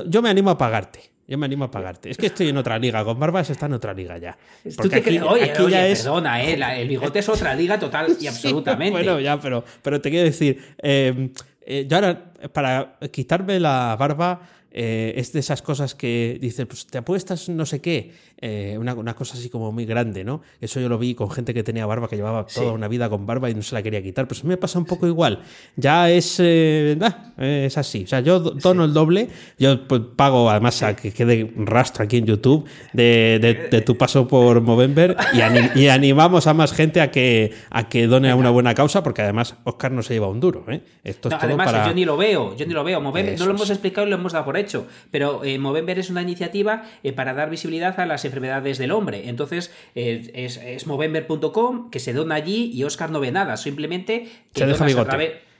yo 0.06 0.20
me 0.20 0.28
animo 0.28 0.50
a 0.50 0.58
pagarte. 0.58 1.00
Yo 1.26 1.38
me 1.38 1.46
animo 1.46 1.64
a 1.64 1.70
pagarte. 1.70 2.10
Es 2.10 2.18
que 2.18 2.26
estoy 2.26 2.48
en 2.48 2.56
otra 2.58 2.78
liga. 2.78 3.02
Con 3.02 3.18
Barbas 3.18 3.48
está 3.48 3.66
en 3.66 3.72
otra 3.72 3.94
liga 3.94 4.18
ya. 4.18 4.36
Porque 4.76 4.96
aquí, 4.96 5.18
oye, 5.18 5.52
ya 5.70 5.86
es... 5.86 6.02
perdona, 6.02 6.44
eh, 6.44 6.82
el 6.82 6.88
bigote 6.88 7.20
es 7.20 7.28
otra 7.30 7.54
liga 7.54 7.78
total 7.78 8.14
y 8.20 8.26
absolutamente. 8.28 8.92
bueno, 8.92 9.18
ya, 9.20 9.40
pero, 9.40 9.64
pero 9.80 10.00
te 10.02 10.10
quiero 10.10 10.26
decir, 10.26 10.62
eh, 10.82 11.30
eh, 11.62 11.86
yo 11.88 11.96
ahora, 11.96 12.32
para 12.52 12.98
quitarme 13.10 13.58
la 13.58 13.96
barba, 13.98 14.42
eh, 14.76 15.14
es 15.16 15.32
de 15.32 15.38
esas 15.38 15.62
cosas 15.62 15.94
que 15.94 16.36
dices, 16.40 16.66
pues 16.66 16.84
te 16.86 16.98
apuestas 16.98 17.48
no 17.48 17.64
sé 17.64 17.80
qué, 17.80 18.12
eh, 18.38 18.76
una, 18.78 19.14
cosa 19.14 19.34
así 19.38 19.48
como 19.48 19.72
muy 19.72 19.86
grande, 19.86 20.24
¿no? 20.24 20.42
Eso 20.60 20.80
yo 20.80 20.88
lo 20.88 20.98
vi 20.98 21.14
con 21.14 21.30
gente 21.30 21.54
que 21.54 21.62
tenía 21.62 21.86
barba, 21.86 22.08
que 22.08 22.16
llevaba 22.16 22.46
toda 22.46 22.72
una 22.72 22.88
vida 22.88 23.08
con 23.08 23.26
barba 23.26 23.48
y 23.48 23.54
no 23.54 23.62
se 23.62 23.74
la 23.74 23.82
quería 23.82 24.02
quitar. 24.02 24.26
Pues 24.26 24.44
me 24.44 24.56
pasa 24.56 24.78
un 24.78 24.84
poco 24.84 25.06
igual. 25.06 25.42
Ya 25.76 26.10
es, 26.10 26.36
eh, 26.40 26.98
es 27.38 27.78
así. 27.78 28.04
O 28.04 28.06
sea, 28.06 28.20
yo 28.20 28.40
dono 28.40 28.84
el 28.84 28.92
doble, 28.92 29.28
yo 29.58 29.86
pues, 29.86 30.02
pago 30.16 30.50
además 30.50 30.82
a 30.82 30.96
que 30.96 31.12
quede 31.12 31.52
rastro 31.56 32.04
aquí 32.04 32.18
en 32.18 32.26
YouTube 32.26 32.68
de, 32.92 33.82
tu 33.86 33.96
paso 33.96 34.26
por 34.26 34.60
Movember 34.60 35.16
y, 35.74 35.86
animamos 35.88 36.46
a 36.46 36.54
más 36.54 36.72
gente 36.72 37.00
a 37.00 37.10
que, 37.10 37.52
a 37.70 37.88
que 37.88 38.06
done 38.06 38.30
a 38.30 38.36
una 38.36 38.50
buena 38.50 38.74
causa, 38.74 39.02
porque 39.02 39.22
además 39.22 39.56
Oscar 39.64 39.92
no 39.92 40.02
se 40.02 40.14
lleva 40.14 40.28
un 40.28 40.40
duro. 40.40 40.64
Esto 41.04 41.28
es 41.28 41.34
además, 41.38 41.86
yo 41.86 41.94
ni 41.94 42.04
lo 42.04 42.16
veo, 42.16 42.56
yo 42.56 42.66
ni 42.66 42.74
lo 42.74 42.84
veo. 42.84 43.00
Movember, 43.00 43.38
no 43.38 43.46
lo 43.46 43.52
hemos 43.52 43.70
explicado 43.70 44.06
y 44.06 44.10
lo 44.10 44.16
hemos 44.16 44.32
dado 44.32 44.44
por 44.44 44.56
hecho, 44.56 44.86
pero 45.10 45.44
eh, 45.44 45.58
Movember 45.58 45.98
es 45.98 46.10
una 46.10 46.22
iniciativa 46.22 46.84
eh, 47.02 47.12
para 47.12 47.34
dar 47.34 47.50
visibilidad 47.50 47.98
a 47.98 48.06
las 48.06 48.23
enfermedades 48.24 48.78
del 48.78 48.92
hombre. 48.92 49.28
Entonces, 49.28 49.72
eh, 49.94 50.30
es, 50.34 50.86
movember.com, 50.86 51.90
que 51.90 51.98
se 51.98 52.12
dona 52.12 52.36
allí 52.36 52.70
y 52.72 52.84
Oscar 52.84 53.10
no 53.10 53.20
ve 53.20 53.32
nada, 53.32 53.56
simplemente 53.56 54.28
que 54.52 54.60
se 54.60 54.66
deja 54.66 54.86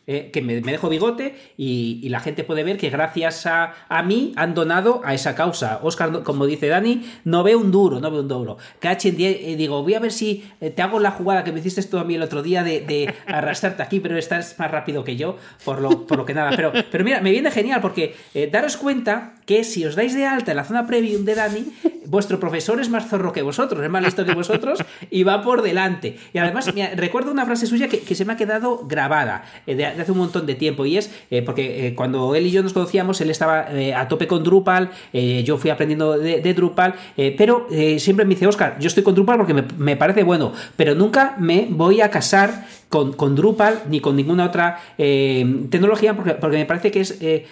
eh, 0.07 0.31
que 0.31 0.43
me, 0.43 0.61
dejo 0.61 0.91
bigote 0.91 1.35
y, 1.57 2.07
la 2.11 2.21
gente 2.21 2.45
puede 2.45 2.63
ver 2.63 2.77
que 2.77 2.91
gracias 2.91 3.47
a, 3.47 3.75
a, 3.89 4.03
mí 4.03 4.35
han 4.37 4.55
donado 4.55 5.01
a 5.03 5.15
esa 5.15 5.35
causa. 5.35 5.81
Oscar, 5.83 6.23
como 6.23 6.47
dice 6.47 6.69
Dani, 6.69 7.03
no 7.25 7.43
ve 7.43 7.57
un 7.57 7.73
duro, 7.73 7.99
no 8.01 8.11
ve 8.11 8.21
un 8.21 8.29
duro. 8.29 8.59
KH 8.81 9.07
eh, 9.07 9.55
digo, 9.57 9.83
voy 9.83 9.95
a 9.95 10.01
ver 10.01 10.13
si 10.13 10.45
eh, 10.61 10.71
te 10.71 10.83
hago 10.83 11.01
la 11.01 11.11
jugada 11.11 11.43
que 11.43 11.53
me 11.53 11.61
hiciste 11.61 11.83
tú 11.85 11.99
a 11.99 12.05
mí 12.05 12.17
el 12.17 12.23
otro 12.23 12.43
día 12.43 12.63
de, 12.63 13.15
arrastrarte 13.27 13.83
aquí, 13.83 13.99
pero 14.01 14.19
estás 14.19 14.57
más 14.59 14.71
rápido 14.71 15.05
que 15.05 15.17
yo, 15.17 15.39
por 15.65 15.81
lo, 15.81 16.07
por 16.07 16.19
lo 16.19 16.27
que 16.27 16.35
nada. 16.35 16.53
Pero, 16.55 16.73
pero 16.91 17.03
mira, 17.03 17.21
me 17.23 17.31
viene 17.31 17.51
genial 17.51 17.81
porque 17.81 18.15
daros 18.53 18.77
cuenta 18.77 19.35
que 19.47 19.65
si 19.65 19.85
os 19.85 19.97
dais 19.97 20.15
de 20.15 20.27
alta 20.27 20.53
en 20.53 20.57
la 20.59 20.65
zona 20.65 20.87
premium 20.87 21.25
de 21.25 21.35
Dani, 21.35 21.65
vuestro 22.07 22.39
profesor 22.39 22.81
es 22.81 22.89
más 22.89 23.09
zorro 23.09 23.33
que 23.33 23.43
vosotros, 23.43 23.83
es 23.83 23.91
más 23.91 24.03
listo 24.03 24.25
que 24.25 24.35
vosotros 24.35 24.85
y 25.11 25.23
va 25.23 25.43
por 25.43 25.63
delante. 25.63 26.19
Y 26.33 26.39
además, 26.39 26.71
recuerdo 26.97 27.31
una 27.31 27.47
frase 27.47 27.67
suya 27.67 27.89
que, 27.89 28.15
se 28.15 28.25
me 28.25 28.35
ha 28.35 28.37
quedado 28.37 28.87
grabada 28.87 29.45
de, 29.67 29.94
hace 30.01 30.13
un 30.13 30.19
montón 30.19 30.47
de 30.47 30.55
tiempo. 30.55 30.87
Y 30.87 30.97
es 30.97 31.11
eh, 31.31 31.43
porque 31.43 31.89
eh, 31.89 31.95
cuando 31.95 32.35
él 32.35 32.47
y 32.47 32.51
yo 32.51 32.63
nos 32.63 32.73
conocíamos, 32.73 33.21
él 33.21 33.31
estaba 33.31 33.67
eh, 33.73 33.95
a 33.95 34.09
tope 34.09 34.27
con 34.27 34.43
Drupal, 34.43 34.91
yo 35.13 35.59
fui 35.59 35.71
aprendiendo 35.71 36.19
de, 36.19 36.55
Drupal, 36.55 36.95
pero 37.37 37.67
siempre 37.99 38.25
me 38.25 38.35
dice, 38.35 38.47
Oscar, 38.47 38.77
yo 38.79 38.89
estoy 38.89 39.03
con 39.03 39.15
Drupal 39.15 39.37
porque 39.37 39.55
me, 39.55 39.97
parece 39.97 40.23
bueno, 40.23 40.53
pero 40.77 40.95
nunca 40.95 41.37
me 41.39 41.67
voy 41.71 42.01
a 42.01 42.11
casar 42.11 42.67
con, 42.95 43.13
con 43.13 43.35
Drupal 43.35 43.83
ni 43.89 43.99
con 43.99 44.15
ninguna 44.15 44.45
otra 44.45 44.79
eh, 44.99 45.67
tecnología, 45.69 46.15
porque, 46.15 46.35
porque, 46.35 46.59
me 46.59 46.65
parece 46.65 46.93
que 46.93 47.01
es 47.01 47.19
eh, 47.21 47.45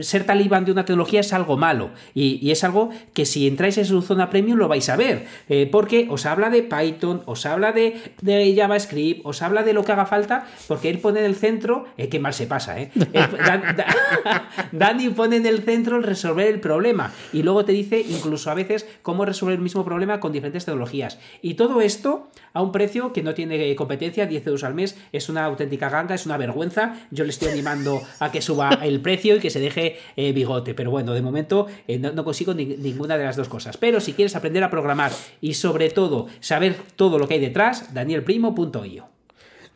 ser 0.00 0.24
talibán 0.24 0.64
de 0.64 0.72
una 0.72 0.86
tecnología 0.86 1.20
es 1.20 1.34
algo 1.34 1.58
malo. 1.58 1.90
Y, 2.14 2.38
y, 2.40 2.50
es 2.50 2.64
algo 2.64 2.88
que 3.12 3.26
si 3.26 3.46
entráis 3.46 3.76
en 3.76 3.84
su 3.84 4.00
zona 4.00 4.30
premium 4.30 4.56
lo 4.58 4.68
vais 4.68 4.88
a 4.88 4.96
ver. 4.96 5.26
Eh, 5.50 5.68
porque 5.70 6.06
os 6.08 6.24
habla 6.24 6.48
de 6.48 6.62
Python, 6.62 7.20
os 7.26 7.44
habla 7.44 7.72
de, 7.72 8.00
de, 8.22 8.54
JavaScript, 8.56 9.20
os 9.24 9.42
habla 9.42 9.64
de 9.64 9.74
lo 9.74 9.84
que 9.84 9.92
haga 9.92 10.06
falta, 10.06 10.46
porque 10.66 10.88
él 10.88 10.98
pone 10.98 11.20
en 11.20 11.26
el 11.26 11.36
centro, 11.36 11.84
qué 12.10 12.18
mal 12.18 12.32
se 12.32 12.46
pasa, 12.46 12.80
¿eh? 12.80 12.90
Dan, 12.94 13.62
Dani 14.72 15.10
pone 15.10 15.36
en 15.36 15.44
el 15.44 15.60
centro 15.62 15.98
el 15.98 16.04
resolver 16.04 16.46
el 16.46 16.58
problema. 16.58 17.12
Y 17.34 17.42
luego 17.42 17.66
te 17.66 17.72
dice 17.72 18.00
incluso 18.00 18.50
a 18.50 18.54
veces 18.54 18.86
cómo 19.02 19.26
resolver 19.26 19.56
el 19.56 19.62
mismo 19.62 19.84
problema 19.84 20.20
con 20.20 20.32
diferentes 20.32 20.64
tecnologías. 20.64 21.18
Y 21.42 21.52
todo 21.52 21.82
esto 21.82 22.28
a 22.54 22.62
un 22.62 22.72
precio 22.72 23.12
que 23.12 23.22
no 23.22 23.34
tiene 23.34 23.76
competencia, 23.76 24.24
10 24.24 24.46
euros 24.46 24.64
al 24.64 24.69
mes, 24.74 24.96
es 25.12 25.28
una 25.28 25.44
auténtica 25.44 25.88
ganga, 25.88 26.14
es 26.14 26.26
una 26.26 26.36
vergüenza. 26.36 26.96
Yo 27.10 27.24
le 27.24 27.30
estoy 27.30 27.48
animando 27.48 28.02
a 28.18 28.30
que 28.30 28.42
suba 28.42 28.78
el 28.82 29.00
precio 29.00 29.36
y 29.36 29.40
que 29.40 29.50
se 29.50 29.60
deje 29.60 29.98
eh, 30.16 30.32
bigote. 30.32 30.74
Pero 30.74 30.90
bueno, 30.90 31.12
de 31.12 31.22
momento 31.22 31.66
eh, 31.86 31.98
no, 31.98 32.24
consigo 32.24 32.54
ni, 32.54 32.64
ninguna 32.64 33.18
de 33.18 33.24
las 33.24 33.36
dos 33.36 33.48
cosas. 33.48 33.76
Pero 33.76 34.00
si 34.00 34.12
quieres 34.12 34.36
aprender 34.36 34.64
a 34.64 34.70
programar 34.70 35.12
y 35.40 35.54
sobre 35.54 35.90
todo 35.90 36.26
saber 36.40 36.76
todo 36.96 37.18
lo 37.18 37.26
que 37.28 37.34
hay 37.34 37.40
detrás, 37.40 37.94
danielprimo.io. 37.94 39.08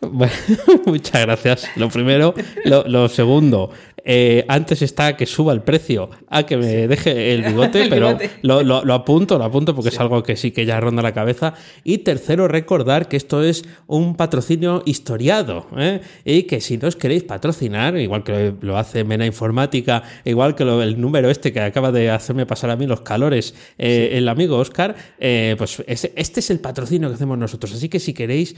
Bueno, 0.01 0.35
muchas 0.87 1.23
gracias. 1.23 1.71
Lo 1.77 1.89
primero. 1.89 2.35
Lo 2.65 3.09
segundo, 3.09 3.71
eh, 4.05 4.45
antes 4.49 4.83
está 4.83 5.17
que 5.17 5.25
suba 5.25 5.53
el 5.53 5.63
precio 5.63 6.11
a 6.29 6.45
que 6.45 6.57
me 6.59 6.87
deje 6.87 7.35
el 7.35 7.43
bigote, 7.47 7.83
el 7.83 7.89
pero 7.89 8.09
bigote. 8.09 8.31
Lo, 8.43 8.63
lo, 8.63 8.85
lo, 8.85 8.95
apunto, 8.95 9.39
lo 9.39 9.45
apunto 9.45 9.75
porque 9.75 9.91
sí. 9.91 9.97
es 9.97 10.01
algo 10.01 10.23
que 10.23 10.37
sí 10.37 10.51
que 10.51 10.67
ya 10.67 10.79
ronda 10.79 11.03
la 11.03 11.13
cabeza. 11.13 11.55
Y 11.85 11.99
tercero, 11.99 12.49
recordar 12.49 13.09
que 13.09 13.17
esto 13.17 13.43
es 13.43 13.65
un 13.87 14.17
patrocinio 14.17 14.83
historiado 14.85 15.67
¿eh? 15.77 16.01
y 16.25 16.43
que 16.45 16.61
si 16.61 16.77
no 16.77 16.89
os 16.89 16.97
queréis 16.97 17.25
patrocinar, 17.25 17.97
igual 17.97 18.25
que 18.25 18.55
lo 18.61 18.77
hace 18.77 19.05
Mena 19.05 19.25
Informática, 19.25 20.03
igual 20.25 20.55
que 20.55 20.65
el 20.65 21.01
número 21.01 21.31
este 21.31 21.53
que 21.53 21.61
acaba 21.61 21.91
de 21.91 22.11
hacerme 22.11 22.47
pasar 22.47 22.71
a 22.71 22.77
mí 22.77 22.87
los 22.87 23.01
calores, 23.01 23.55
eh, 23.79 24.09
sí. 24.11 24.17
el 24.19 24.29
amigo 24.29 24.59
Oscar, 24.59 24.95
eh, 25.19 25.55
pues 25.57 25.83
ese, 25.87 26.13
este 26.17 26.41
es 26.41 26.51
el 26.51 26.61
patrocinio 26.61 27.09
que 27.09 27.15
hacemos 27.15 27.39
nosotros. 27.39 27.73
Así 27.73 27.89
que 27.89 27.99
si 27.99 28.13
queréis 28.13 28.55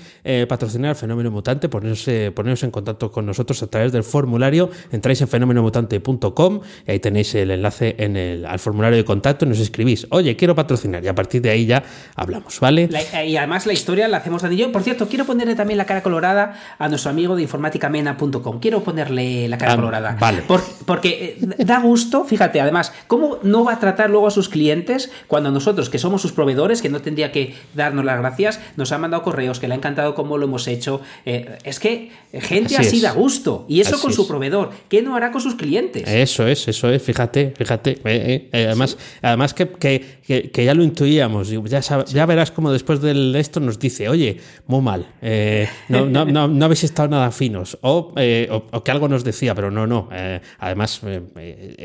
patrocinar 0.48 0.90
el 0.90 0.96
fenómeno 0.96 1.30
mutante, 1.30 1.68
poneros, 1.68 2.08
poneros 2.34 2.62
en 2.64 2.70
contacto 2.70 3.12
con 3.12 3.26
nosotros 3.26 3.62
a 3.62 3.68
través 3.68 3.92
del 3.92 4.02
formulario, 4.02 4.70
entráis 4.90 5.20
en 5.20 5.28
fenomenomutante.com 5.36 6.60
y 6.86 6.90
ahí 6.90 6.98
tenéis 6.98 7.34
el 7.34 7.50
enlace 7.50 7.94
en 7.98 8.16
el, 8.16 8.46
al 8.46 8.58
formulario 8.58 8.96
de 8.96 9.04
contacto 9.04 9.44
y 9.44 9.48
nos 9.48 9.60
escribís, 9.60 10.06
oye, 10.10 10.34
quiero 10.36 10.54
patrocinar 10.54 11.04
y 11.04 11.08
a 11.08 11.14
partir 11.14 11.42
de 11.42 11.50
ahí 11.50 11.66
ya 11.66 11.82
hablamos, 12.14 12.58
¿vale? 12.60 12.88
La, 12.90 13.24
y 13.24 13.36
además 13.36 13.66
la 13.66 13.72
historia 13.72 14.08
la 14.08 14.18
hacemos 14.18 14.42
yo. 14.54 14.72
Por 14.72 14.82
cierto, 14.82 15.08
quiero 15.08 15.24
ponerle 15.24 15.54
también 15.54 15.78
la 15.78 15.86
cara 15.86 16.02
colorada 16.02 16.54
a 16.78 16.88
nuestro 16.88 17.10
amigo 17.10 17.36
de 17.36 17.42
informáticamena.com. 17.42 18.60
Quiero 18.60 18.82
ponerle 18.82 19.48
la 19.48 19.58
cara 19.58 19.72
ah, 19.72 19.76
colorada. 19.76 20.16
Vale. 20.20 20.42
Por, 20.42 20.62
porque 20.84 21.38
eh, 21.40 21.64
da 21.64 21.80
gusto, 21.80 22.24
fíjate, 22.24 22.60
además, 22.60 22.92
cómo 23.06 23.38
no 23.42 23.64
va 23.64 23.74
a 23.74 23.80
tratar 23.80 24.10
luego 24.10 24.26
a 24.26 24.30
sus 24.30 24.48
clientes 24.48 25.10
cuando 25.26 25.50
nosotros, 25.50 25.90
que 25.90 25.98
somos 25.98 26.22
sus 26.22 26.32
proveedores, 26.32 26.82
que 26.82 26.88
no 26.88 27.00
tendría 27.02 27.32
que 27.32 27.54
darnos 27.74 28.04
las 28.04 28.18
gracias, 28.18 28.60
nos 28.76 28.92
han 28.92 29.00
mandado 29.00 29.22
correos, 29.22 29.60
que 29.60 29.68
le 29.68 29.74
ha 29.74 29.76
encantado 29.76 30.14
cómo 30.14 30.38
lo 30.38 30.46
hemos 30.46 30.68
hecho. 30.68 31.00
Eh, 31.24 31.58
es 31.64 31.80
que 31.80 32.10
gente 32.32 32.76
así, 32.76 32.88
así 32.88 33.00
da 33.00 33.12
gusto. 33.12 33.64
Y 33.68 33.80
eso 33.80 33.94
así 33.94 34.02
con 34.02 34.12
su 34.12 34.22
es. 34.22 34.28
proveedor. 34.28 34.70
¿Qué 34.88 35.02
no 35.02 35.16
hará 35.16 35.25
con 35.30 35.40
sus 35.40 35.54
clientes? 35.54 36.04
Eso 36.06 36.46
es, 36.46 36.68
eso 36.68 36.90
es, 36.90 37.02
fíjate, 37.02 37.52
fíjate. 37.56 37.98
Eh, 38.04 38.48
eh, 38.52 38.66
además, 38.66 38.90
sí. 38.98 39.18
además 39.22 39.54
que, 39.54 39.68
que, 39.68 40.04
que, 40.26 40.50
que, 40.50 40.64
ya 40.64 40.74
lo 40.74 40.82
intuíamos, 40.82 41.50
ya, 41.50 41.82
sab, 41.82 42.06
sí. 42.06 42.14
ya 42.14 42.26
verás 42.26 42.50
como 42.50 42.72
después 42.72 43.00
de 43.00 43.38
esto 43.38 43.60
nos 43.60 43.78
dice, 43.78 44.08
oye, 44.08 44.38
muy 44.66 44.80
mal, 44.80 45.06
eh, 45.22 45.68
no, 45.88 46.06
no, 46.06 46.24
no, 46.24 46.48
no, 46.48 46.64
habéis 46.64 46.84
estado 46.84 47.08
nada 47.08 47.30
finos, 47.30 47.78
o, 47.82 48.12
eh, 48.16 48.48
o, 48.50 48.64
o, 48.70 48.84
que 48.84 48.90
algo 48.90 49.08
nos 49.08 49.24
decía, 49.24 49.54
pero 49.54 49.70
no, 49.70 49.86
no. 49.86 50.08
Eh, 50.12 50.40
además, 50.58 51.00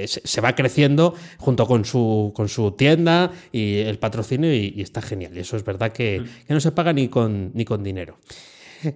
se 0.05 0.41
va 0.41 0.55
creciendo 0.55 1.15
junto 1.37 1.65
con 1.65 1.85
su, 1.85 2.31
con 2.35 2.49
su 2.49 2.71
tienda 2.71 3.31
y 3.51 3.79
el 3.79 3.99
patrocinio 3.99 4.53
y, 4.53 4.73
y 4.75 4.81
está 4.81 5.01
genial. 5.01 5.35
Y 5.35 5.39
eso 5.39 5.57
es 5.57 5.63
verdad 5.63 5.91
que, 5.91 6.19
mm. 6.19 6.47
que 6.47 6.53
no 6.53 6.59
se 6.59 6.71
paga 6.71 6.93
ni 6.93 7.07
con, 7.07 7.51
ni 7.53 7.65
con 7.65 7.83
dinero. 7.83 8.17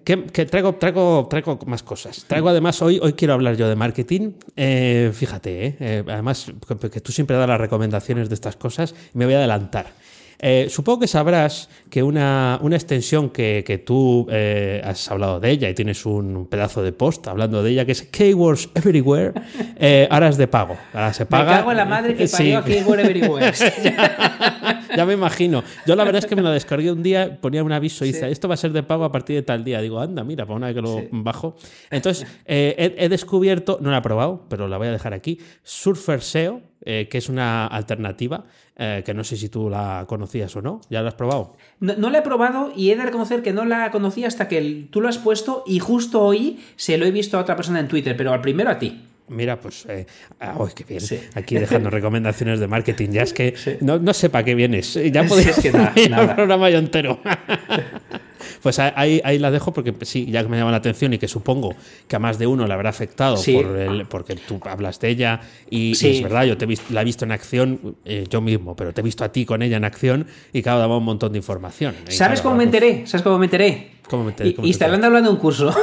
Que, 0.03 0.23
que, 0.25 0.45
traigo, 0.45 0.75
traigo, 0.75 1.27
traigo 1.29 1.59
más 1.67 1.83
cosas. 1.83 2.25
Traigo 2.27 2.49
además, 2.49 2.81
hoy, 2.81 2.99
hoy 3.01 3.13
quiero 3.13 3.35
hablar 3.35 3.55
yo 3.55 3.69
de 3.69 3.75
marketing. 3.75 4.31
Eh, 4.55 5.11
fíjate, 5.13 5.67
eh, 5.67 5.75
eh, 5.79 6.03
además 6.07 6.51
que, 6.67 6.89
que, 6.89 7.01
tú 7.01 7.11
siempre 7.11 7.37
das 7.37 7.47
las 7.47 7.59
recomendaciones 7.59 8.27
de 8.29 8.35
estas 8.35 8.55
cosas 8.55 8.95
y 9.13 9.17
me 9.17 9.25
voy 9.25 9.35
a 9.35 9.37
adelantar. 9.37 9.87
Eh, 10.39 10.67
supongo 10.69 11.01
que 11.01 11.07
sabrás 11.07 11.69
que 11.89 12.03
una, 12.03 12.59
una 12.61 12.75
extensión 12.75 13.29
que, 13.29 13.63
que 13.65 13.77
tú 13.77 14.27
has 14.29 15.09
hablado 15.09 15.39
de 15.39 15.51
ella 15.51 15.69
y 15.69 15.73
tienes 15.75 16.05
un 16.05 16.47
pedazo 16.47 16.83
de 16.83 16.91
post 16.91 17.27
hablando 17.27 17.63
de 17.63 17.71
ella 17.71 17.85
que 17.85 17.93
es 17.93 18.01
Keywords 18.01 18.69
Everywhere, 18.73 19.33
ahora 20.09 20.29
es 20.29 20.37
de 20.37 20.47
pago. 20.47 20.77
Ahora 20.93 21.13
se 21.13 21.25
paga. 21.25 21.51
Me 21.51 21.57
cago 21.59 21.71
en 21.71 21.77
la 21.77 21.85
madre 21.85 22.15
que 22.15 22.27
parió 22.27 22.63
sí. 22.63 22.71
Keywords 22.71 23.03
Everywhere. 23.03 23.53
ya, 24.95 25.05
me 25.05 25.13
imagino. 25.13 25.63
Yo 25.85 25.95
la 25.95 26.03
verdad 26.03 26.19
es 26.19 26.25
que 26.25 26.35
me 26.35 26.41
lo 26.41 26.49
descargué 26.51 26.91
un 26.91 27.03
día, 27.03 27.39
ponía 27.41 27.63
un 27.63 27.71
aviso 27.71 28.05
y 28.05 28.09
sí. 28.09 28.13
dice, 28.13 28.31
esto 28.31 28.47
va 28.47 28.53
a 28.53 28.57
ser 28.57 28.71
de 28.71 28.83
pago 28.83 29.03
a 29.03 29.11
partir 29.11 29.35
de 29.35 29.43
tal 29.43 29.63
día. 29.63 29.81
Digo, 29.81 29.99
anda, 29.99 30.23
mira, 30.23 30.45
para 30.45 30.57
una 30.57 30.67
vez 30.67 30.75
que 30.75 30.81
lo 30.81 30.99
sí. 30.99 31.07
bajo. 31.11 31.55
Entonces, 31.89 32.27
eh, 32.45 32.75
he, 32.77 33.05
he, 33.05 33.09
descubierto, 33.09 33.77
no 33.81 33.91
la 33.91 33.97
he 33.97 34.01
probado, 34.01 34.45
pero 34.49 34.67
la 34.67 34.77
voy 34.77 34.87
a 34.87 34.91
dejar 34.91 35.13
aquí, 35.13 35.39
Surfer 35.63 36.21
SEO, 36.21 36.61
eh, 36.87 37.07
que 37.09 37.17
es 37.17 37.29
una 37.29 37.65
alternativa 37.65 38.45
eh, 38.75 39.01
que 39.03 39.15
no 39.15 39.23
sé 39.23 39.37
si 39.37 39.49
tú 39.49 39.71
la 39.71 40.05
conocías 40.07 40.55
o 40.55 40.61
no. 40.61 40.81
¿Ya 40.89 41.01
la 41.01 41.09
has 41.09 41.15
probado? 41.15 41.55
No, 41.79 41.95
no, 41.95 42.09
la 42.11 42.19
he 42.19 42.21
probado 42.21 42.71
y 42.75 42.91
he 42.91 42.95
de 42.95 43.03
reconocer 43.03 43.41
que 43.41 43.53
no 43.53 43.65
la 43.65 43.89
conocía 43.89 44.27
hasta 44.27 44.47
que 44.47 44.87
tú 44.91 45.01
lo 45.01 45.07
has 45.09 45.17
puesto 45.17 45.63
y 45.65 45.79
justo 45.79 46.21
hoy 46.21 46.59
se 46.75 46.97
lo 46.99 47.05
he 47.05 47.11
visto 47.11 47.37
a 47.37 47.41
otra 47.41 47.55
persona 47.55 47.79
en 47.79 47.87
Twitter, 47.87 48.15
pero 48.15 48.33
al 48.33 48.41
primero 48.41 48.69
a 48.69 48.77
ti. 48.77 49.01
Mira, 49.27 49.59
pues, 49.59 49.85
eh, 49.89 50.05
oh, 50.57 50.67
qué 50.73 50.83
bien. 50.83 51.01
Sí. 51.01 51.19
Aquí 51.33 51.55
dejando 51.55 51.89
recomendaciones 51.91 52.59
de 52.59 52.67
marketing. 52.67 53.09
Ya 53.09 53.23
es 53.23 53.33
que 53.33 53.55
sí. 53.57 53.77
no, 53.81 53.97
no 53.97 54.13
sé 54.13 54.29
para 54.29 54.43
qué 54.43 54.55
vienes. 54.55 54.93
Ya 55.11 55.23
podrías 55.23 55.55
sí, 55.55 55.67
es 55.67 55.71
que 55.71 55.77
nada, 55.77 55.93
nada. 56.09 56.29
al 56.29 56.35
programa 56.35 56.69
yo 56.69 56.77
entero. 56.77 57.19
Pues 58.61 58.79
ahí, 58.79 59.21
ahí, 59.23 59.37
la 59.39 59.51
dejo 59.51 59.73
porque 59.73 59.93
sí, 60.05 60.25
ya 60.29 60.43
que 60.43 60.49
me 60.49 60.57
llama 60.57 60.71
la 60.71 60.77
atención 60.77 61.13
y 61.13 61.17
que 61.17 61.27
supongo 61.27 61.75
que 62.07 62.15
a 62.15 62.19
más 62.19 62.39
de 62.39 62.47
uno 62.47 62.67
le 62.67 62.73
habrá 62.73 62.89
afectado 62.89 63.35
por 63.35 63.77
el, 63.77 64.05
porque 64.07 64.35
tú 64.35 64.59
hablas 64.63 64.99
de 64.99 65.09
ella 65.09 65.41
y, 65.69 65.91
es 65.91 66.21
verdad, 66.21 66.45
yo 66.45 66.57
te 66.57 66.65
he 66.65 66.67
visto, 66.67 66.93
la 66.93 67.01
he 67.01 67.05
visto 67.05 67.25
en 67.25 67.31
acción 67.31 67.95
eh, 68.05 68.25
yo 68.29 68.41
mismo, 68.41 68.75
pero 68.75 68.93
te 68.93 69.01
he 69.01 69.03
visto 69.03 69.23
a 69.23 69.31
ti 69.31 69.45
con 69.45 69.61
ella 69.61 69.77
en 69.77 69.85
acción 69.85 70.27
y 70.53 70.61
claro, 70.61 70.79
daba 70.79 70.97
un 70.97 71.03
montón 71.03 71.31
de 71.31 71.37
información. 71.37 71.95
¿Sabes 72.07 72.17
claro, 72.17 72.43
cómo 72.43 72.55
me 72.55 72.63
enteré? 72.63 73.05
¿Sabes 73.05 73.23
cómo 73.23 73.37
me 73.37 73.45
enteré? 73.45 73.94
¿Cómo 74.09 74.23
me 74.23 74.29
enteré? 74.31 74.53
¿Cómo 74.53 74.67
y, 74.67 74.69
instalando 74.69 75.07
hablando 75.07 75.31
un 75.31 75.37
curso 75.37 75.73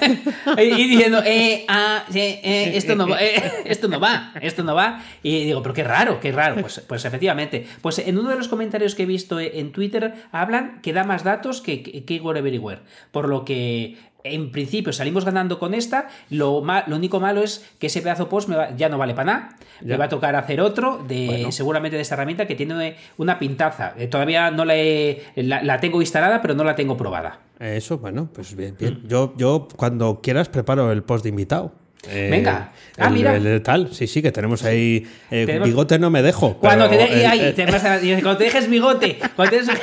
y 0.58 0.88
diciendo, 0.88 1.20
eh, 1.24 1.64
ah, 1.68 2.04
eh, 2.14 2.72
esto, 2.74 2.94
no 2.94 3.08
va, 3.08 3.22
eh, 3.22 3.42
esto 3.64 3.88
no 3.88 4.00
va, 4.00 4.32
esto 4.40 4.64
no 4.64 4.74
va. 4.74 5.02
Y 5.22 5.44
digo, 5.44 5.62
pero 5.62 5.74
qué 5.74 5.84
raro, 5.84 6.20
qué 6.20 6.32
raro. 6.32 6.60
Pues, 6.60 6.82
pues 6.86 7.04
efectivamente. 7.04 7.66
Pues 7.82 7.98
en 7.98 8.18
uno 8.18 8.30
de 8.30 8.36
los 8.36 8.48
comentarios 8.48 8.94
que 8.94 9.02
he 9.02 9.06
visto 9.06 9.40
en 9.40 9.72
Twitter 9.72 10.14
hablan 10.32 10.80
que 10.82 10.92
da 10.92 11.04
más 11.04 11.24
datos 11.24 11.60
que, 11.60 11.82
que 11.82 12.04
Keyword 12.04 12.38
Everywhere. 12.38 12.80
Por 13.10 13.28
lo 13.28 13.44
que 13.44 13.96
en 14.34 14.50
principio 14.50 14.92
salimos 14.92 15.24
ganando 15.24 15.58
con 15.58 15.74
esta. 15.74 16.08
Lo, 16.30 16.62
mal, 16.62 16.84
lo 16.86 16.96
único 16.96 17.20
malo 17.20 17.42
es 17.42 17.64
que 17.78 17.88
ese 17.88 18.02
pedazo 18.02 18.28
post 18.28 18.48
me 18.48 18.56
va, 18.56 18.76
ya 18.76 18.88
no 18.88 18.98
vale 18.98 19.14
para 19.14 19.32
nada. 19.32 19.56
Ya. 19.80 19.88
Me 19.88 19.96
va 19.96 20.04
a 20.06 20.08
tocar 20.08 20.36
hacer 20.36 20.60
otro, 20.60 21.04
de, 21.06 21.26
bueno. 21.26 21.52
seguramente 21.52 21.96
de 21.96 22.02
esta 22.02 22.14
herramienta 22.14 22.46
que 22.46 22.54
tiene 22.54 22.96
una 23.18 23.38
pintaza. 23.38 23.94
Eh, 23.98 24.06
todavía 24.06 24.50
no 24.50 24.64
la, 24.64 24.76
he, 24.76 25.22
la, 25.36 25.62
la, 25.62 25.80
tengo 25.80 26.00
instalada, 26.00 26.40
pero 26.40 26.54
no 26.54 26.64
la 26.64 26.74
tengo 26.74 26.96
probada. 26.96 27.40
Eso, 27.58 27.98
bueno, 27.98 28.28
pues 28.32 28.54
bien, 28.54 28.76
bien. 28.78 29.02
Mm. 29.04 29.08
Yo, 29.08 29.34
yo 29.36 29.68
cuando 29.76 30.20
quieras 30.22 30.48
preparo 30.48 30.92
el 30.92 31.02
post 31.02 31.24
de 31.24 31.30
invitado. 31.30 31.72
Eh, 32.08 32.28
Venga. 32.30 32.72
Ah, 32.98 33.08
el, 33.08 33.12
mira. 33.12 33.36
El, 33.36 33.62
tal, 33.62 33.92
sí, 33.92 34.06
sí, 34.06 34.22
que 34.22 34.32
tenemos 34.32 34.64
ahí. 34.64 35.06
Eh, 35.30 35.44
tenemos... 35.46 35.68
Bigote 35.68 35.98
no 35.98 36.10
me 36.10 36.22
dejo. 36.22 36.56
Cuando, 36.58 36.88
te, 36.88 36.96
de... 36.96 37.26
ay, 37.26 37.52
te 37.54 37.66
vas 37.66 37.84
a... 37.84 37.98
cuando 38.22 38.36
te 38.36 38.44
dejes 38.44 38.70
bigote. 38.70 39.18
Cuando 39.34 39.50
te 39.50 39.62
dejes... 39.62 39.80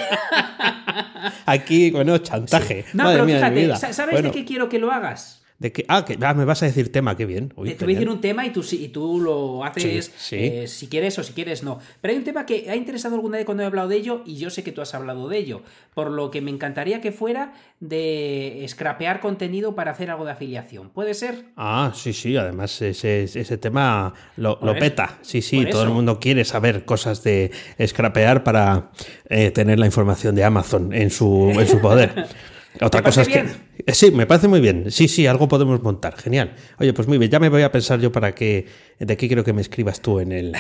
Aquí, 1.46 1.92
bueno, 1.92 2.18
chantaje. 2.18 2.84
Sí. 2.84 2.90
No, 2.94 3.04
Madre 3.04 3.16
pero 3.16 3.26
mía, 3.26 3.52
fíjate, 3.52 3.94
¿sabes 3.94 4.14
bueno. 4.14 4.30
de 4.30 4.34
qué 4.34 4.46
quiero 4.46 4.70
que 4.70 4.80
lo 4.80 4.92
hagas? 4.92 5.43
De 5.64 5.72
que, 5.72 5.86
ah, 5.88 6.04
que 6.04 6.18
ah, 6.22 6.34
me 6.34 6.44
vas 6.44 6.62
a 6.62 6.66
decir 6.66 6.92
tema, 6.92 7.16
qué 7.16 7.26
bien. 7.26 7.54
Uy, 7.56 7.74
te 7.76 7.86
voy 7.86 7.94
a 7.94 7.96
decir 7.96 8.10
un 8.10 8.20
tema 8.20 8.46
y 8.46 8.50
tú, 8.50 8.66
y 8.70 8.90
tú 8.90 9.22
lo 9.22 9.64
haces 9.64 10.08
sí, 10.08 10.12
sí. 10.18 10.36
Eh, 10.36 10.68
si 10.68 10.88
quieres 10.88 11.18
o 11.18 11.24
si 11.24 11.32
quieres 11.32 11.64
no. 11.64 11.80
Pero 12.02 12.12
hay 12.12 12.18
un 12.18 12.26
tema 12.26 12.46
que 12.46 12.70
ha 12.70 12.76
interesado 12.76 13.16
alguna 13.16 13.38
vez 13.38 13.46
cuando 13.46 13.64
he 13.64 13.66
hablado 13.66 13.88
de 13.88 13.96
ello 13.96 14.24
y 14.26 14.36
yo 14.36 14.50
sé 14.50 14.62
que 14.62 14.74
tú 14.74 14.82
has 14.82 14.94
hablado 14.94 15.30
de 15.30 15.38
ello. 15.38 15.62
Por 15.94 16.12
lo 16.12 16.32
que 16.32 16.42
me 16.42 16.52
encantaría 16.52 17.00
que 17.00 17.14
fuera 17.14 17.54
de 17.80 18.66
scrapear 18.68 19.22
contenido 19.22 19.74
para 19.74 19.92
hacer 19.92 20.12
algo 20.12 20.26
de 20.26 20.32
afiliación. 20.32 20.90
¿Puede 20.90 21.14
ser? 21.14 21.46
Ah, 21.56 21.94
sí, 21.96 22.12
sí. 22.12 22.36
Además, 22.36 22.82
ese, 22.82 23.24
ese 23.24 23.58
tema 23.58 24.14
lo, 24.36 24.60
lo 24.62 24.76
peta. 24.76 25.18
Sí, 25.22 25.42
sí. 25.42 25.66
Todo 25.72 25.84
el 25.84 25.92
mundo 25.92 26.20
quiere 26.20 26.44
saber 26.44 26.84
cosas 26.84 27.24
de 27.24 27.52
scrapear 27.88 28.44
para 28.44 28.92
eh, 29.30 29.52
tener 29.52 29.80
la 29.80 29.86
información 29.86 30.36
de 30.36 30.44
Amazon 30.44 30.92
en 30.92 31.10
su, 31.10 31.54
en 31.58 31.68
su 31.70 31.80
poder. 31.80 32.28
Otra 32.82 33.02
cosa 33.04 33.22
es 33.22 33.28
que 33.28 33.40
Eh, 33.86 33.94
Sí, 33.94 34.12
me 34.12 34.26
parece 34.26 34.48
muy 34.48 34.62
bien. 34.62 34.92
Sí, 34.92 35.08
sí, 35.08 35.28
algo 35.28 35.48
podemos 35.48 35.82
montar. 35.82 36.18
Genial. 36.18 36.56
Oye, 36.80 36.94
pues 36.94 37.08
muy 37.08 37.18
bien. 37.18 37.30
Ya 37.32 37.40
me 37.40 37.50
voy 37.50 37.62
a 37.64 37.72
pensar 37.72 38.00
yo 38.00 38.12
para 38.12 38.34
que 38.34 38.66
de 39.00 39.18
qué 39.18 39.28
quiero 39.28 39.44
que 39.44 39.54
me 39.54 39.62
escribas 39.62 40.02
tú 40.02 40.20
en 40.20 40.32
el, 40.32 40.56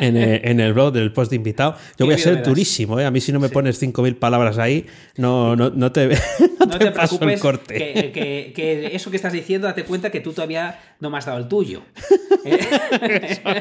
en 0.00 0.16
el, 0.16 0.40
en 0.44 0.60
el 0.60 0.72
blog 0.72 0.92
del 0.92 1.12
post 1.12 1.30
de 1.30 1.36
invitado. 1.36 1.76
Yo 1.98 2.06
voy 2.06 2.14
a 2.14 2.18
ser 2.18 2.42
durísimo. 2.42 2.98
¿eh? 3.00 3.04
A 3.06 3.10
mí 3.10 3.20
si 3.20 3.32
no 3.32 3.40
me 3.40 3.48
pones 3.48 3.80
5.000 3.82 4.16
palabras 4.18 4.58
ahí, 4.58 4.86
no, 5.16 5.56
no, 5.56 5.70
no 5.70 5.90
te, 5.92 6.08
no 6.60 6.66
No 6.66 6.78
te 6.78 6.84
te 6.86 6.90
paso 6.92 7.14
el 7.16 7.18
preocupes, 7.20 7.40
corte. 7.40 7.74
que, 7.74 8.12
que- 8.12 8.52
que 8.54 8.94
eso 8.96 9.10
que 9.10 9.16
estás 9.16 9.32
diciendo, 9.32 9.66
date 9.66 9.84
cuenta 9.84 10.10
que 10.10 10.20
tú 10.20 10.32
todavía 10.32 10.78
no 11.00 11.10
me 11.10 11.18
has 11.18 11.26
dado 11.26 11.38
el 11.38 11.48
tuyo. 11.48 11.82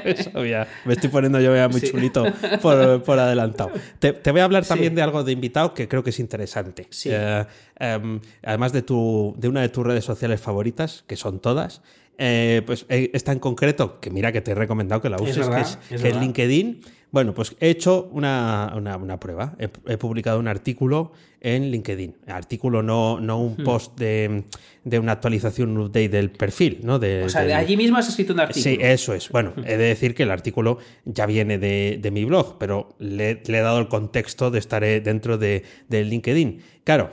Eso 0.05 0.45
ya, 0.45 0.67
me 0.85 0.93
estoy 0.93 1.09
poniendo 1.09 1.39
yo 1.39 1.55
ya 1.55 1.67
muy 1.67 1.79
Sí. 1.81 1.89
chulito 1.91 2.25
por, 2.61 3.03
por 3.03 3.19
adelantado. 3.19 3.71
Te, 3.99 4.13
te 4.13 4.31
voy 4.31 4.41
a 4.41 4.45
hablar 4.45 4.65
también 4.65 4.91
Sí. 4.91 4.95
de 4.95 5.01
algo 5.01 5.23
de 5.23 5.31
invitado 5.31 5.73
que 5.73 5.87
creo 5.87 6.03
que 6.03 6.09
es 6.11 6.19
interesante. 6.19 6.87
Sí. 6.89 7.09
Eh, 7.11 7.45
em, 7.79 8.19
además 8.43 8.73
de, 8.73 8.81
tu, 8.81 9.35
de 9.37 9.47
una 9.49 9.61
de 9.61 9.69
tus 9.69 9.85
redes 9.85 10.03
sociales 10.05 10.39
favoritas, 10.41 11.03
que 11.07 11.15
son 11.15 11.39
todas, 11.39 11.81
eh, 12.17 12.61
pues 12.65 12.85
eh, 12.89 13.09
esta 13.13 13.31
en 13.31 13.39
concreto, 13.39 13.99
que 13.99 14.09
mira 14.11 14.31
que 14.31 14.41
te 14.41 14.51
he 14.51 14.55
recomendado 14.55 15.01
que 15.01 15.09
la 15.09 15.17
uses, 15.21 15.37
verdad, 15.37 15.55
que 15.55 15.61
es, 15.61 15.79
es 15.91 16.01
que 16.01 16.09
es. 16.09 16.15
LinkedIn. 16.17 16.81
Bueno, 17.11 17.33
pues 17.33 17.57
he 17.59 17.69
hecho 17.69 18.07
una, 18.13 18.71
una- 18.73 18.95
una 18.95 19.19
prueba. 19.19 19.53
He, 19.59 19.67
he 19.91 19.97
publicado 19.97 20.39
un 20.39 20.47
artículo 20.47 21.11
en 21.41 21.69
LinkedIn. 21.69 22.15
Artículo, 22.27 22.81
no, 22.83 23.19
no 23.19 23.37
un 23.41 23.55
Hmm. 23.57 23.63
post 23.65 23.99
de, 23.99 24.45
de 24.85 24.97
una 24.99 25.11
actualización, 25.13 25.71
un 25.71 25.79
update 25.87 26.07
del 26.07 26.31
perfil, 26.31 26.79
¿no? 26.83 26.99
De- 26.99 27.23
O 27.25 27.29
sea, 27.29 27.43
de 27.43 27.53
allí 27.53 27.75
mismo 27.75 27.97
has 27.97 28.07
escrito 28.07 28.31
un 28.31 28.39
artículo. 28.39 28.63
Sí, 28.63 28.77
eso 28.79 29.13
es. 29.13 29.27
Bueno, 29.27 29.51
he 29.57 29.75
de 29.75 29.83
decir 29.87 30.15
que 30.15 30.23
el 30.23 30.31
artículo 30.31 30.77
ya 31.03 31.25
viene 31.25 31.57
de, 31.57 31.99
de 32.01 32.11
mi 32.11 32.23
blog, 32.23 32.57
pero 32.57 32.95
le, 32.99 33.41
le 33.45 33.57
he 33.57 33.61
dado 33.61 33.79
el 33.79 33.89
contexto 33.89 34.49
de 34.49 34.59
estar 34.59 34.81
eh, 34.85 35.01
dentro 35.01 35.37
de, 35.37 35.63
LinkedIn. 35.89 36.61
Claro, 36.85 37.09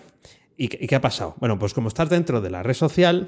¿y, 0.56 0.68
qué- 0.68 0.78
y 0.80 0.86
qué 0.86 0.94
ha 0.94 1.00
pasado? 1.00 1.34
Bueno, 1.40 1.58
pues 1.58 1.74
como 1.74 1.88
estás 1.88 2.08
dentro 2.08 2.40
de 2.40 2.50
la 2.50 2.62
red 2.62 2.74
social, 2.74 3.26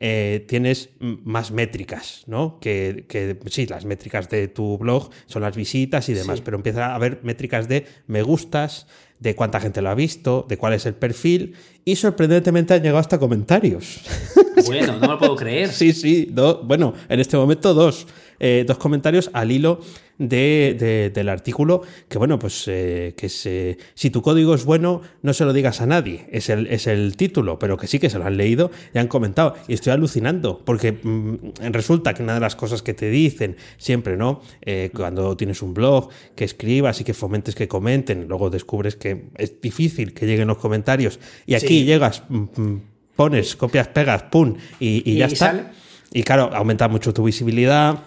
eh, 0.00 0.44
tienes 0.48 0.90
más 0.98 1.50
métricas, 1.52 2.24
¿no? 2.26 2.58
Que, 2.58 3.04
que 3.08 3.36
sí, 3.50 3.66
las 3.66 3.84
métricas 3.84 4.28
de 4.30 4.48
tu 4.48 4.78
blog 4.78 5.10
son 5.26 5.42
las 5.42 5.54
visitas 5.54 6.08
y 6.08 6.14
demás, 6.14 6.38
Sí. 6.38 6.42
pero 6.44 6.56
empieza 6.56 6.86
a 6.86 6.94
haber 6.94 7.20
métricas 7.22 7.68
de 7.68 7.84
me 8.06 8.22
gustas, 8.22 8.86
de 9.18 9.34
cuánta 9.34 9.60
gente 9.60 9.82
lo 9.82 9.90
ha 9.90 9.94
visto, 9.94 10.46
de 10.48 10.56
cuál 10.56 10.72
es 10.72 10.86
el 10.86 10.94
perfil, 10.94 11.54
y 11.84 11.96
sorprendentemente 11.96 12.72
han 12.72 12.80
llegado 12.80 12.98
hasta 12.98 13.18
comentarios. 13.18 14.00
Bueno, 14.66 14.94
no 14.94 15.00
me 15.00 15.06
lo 15.08 15.18
puedo 15.18 15.36
creer. 15.36 15.68
Sí, 15.72 15.92
sí, 15.92 16.28
do- 16.30 16.62
bueno, 16.64 16.94
en 17.08 17.20
este 17.20 17.36
momento 17.36 17.74
dos, 17.74 18.06
eh, 18.40 18.64
dos 18.66 18.78
comentarios 18.78 19.30
al 19.34 19.52
hilo 19.52 19.80
de, 20.18 20.76
de- 20.78 21.10
del 21.10 21.28
artículo, 21.30 21.82
que 22.08 22.18
bueno, 22.18 22.38
pues 22.38 22.64
eh, 22.66 23.14
que 23.16 23.28
se, 23.30 23.78
si 23.94 24.10
tu 24.10 24.20
código 24.20 24.54
es 24.54 24.64
bueno, 24.66 25.00
no 25.22 25.32
se 25.32 25.44
lo 25.46 25.52
digas 25.54 25.80
a 25.80 25.86
nadie, 25.86 26.26
es 26.30 26.50
el, 26.50 26.66
es 26.66 26.86
el 26.86 27.16
título, 27.16 27.58
pero 27.58 27.76
que 27.78 27.86
sí 27.86 27.98
que 27.98 28.10
se 28.10 28.18
lo 28.18 28.26
han 28.26 28.36
leído 28.36 28.70
y 28.92 28.98
han 28.98 29.08
comentado. 29.08 29.54
Y 29.68 29.72
estoy 29.74 29.92
alucinando, 29.92 30.60
porque 30.64 30.92
mm, 30.92 31.70
resulta 31.70 32.12
que 32.12 32.22
una 32.22 32.34
de 32.34 32.40
las 32.40 32.54
cosas 32.56 32.82
que 32.82 32.92
te 32.92 33.08
dicen 33.08 33.56
siempre, 33.78 34.16
¿no? 34.18 34.42
Eh, 34.62 34.90
cuando 34.94 35.36
tienes 35.36 35.62
un 35.62 35.72
blog, 35.72 36.10
que 36.34 36.44
escribas 36.44 37.00
y 37.00 37.04
que 37.04 37.14
fomentes 37.14 37.54
que 37.54 37.68
comenten, 37.68 38.26
luego 38.28 38.50
descubres 38.50 38.96
que 38.96 39.26
es 39.38 39.60
difícil 39.62 40.12
que 40.12 40.26
lleguen 40.26 40.48
los 40.48 40.58
comentarios 40.58 41.18
y 41.46 41.54
aquí 41.54 41.66
Sí. 41.80 41.84
llegas... 41.84 42.22
mm, 42.28 42.36
mm, 42.56 42.82
Pones, 43.16 43.54
copias, 43.54 43.86
pegas, 43.88 44.22
pum, 44.30 44.54
y, 44.78 45.02
y 45.04 45.14
Y 45.14 45.18
ya 45.18 45.26
está. 45.26 45.46
sale. 45.48 45.64
Y 46.10 46.22
claro, 46.22 46.48
aumenta 46.54 46.88
mucho 46.88 47.12
tu 47.12 47.22
visibilidad, 47.24 47.98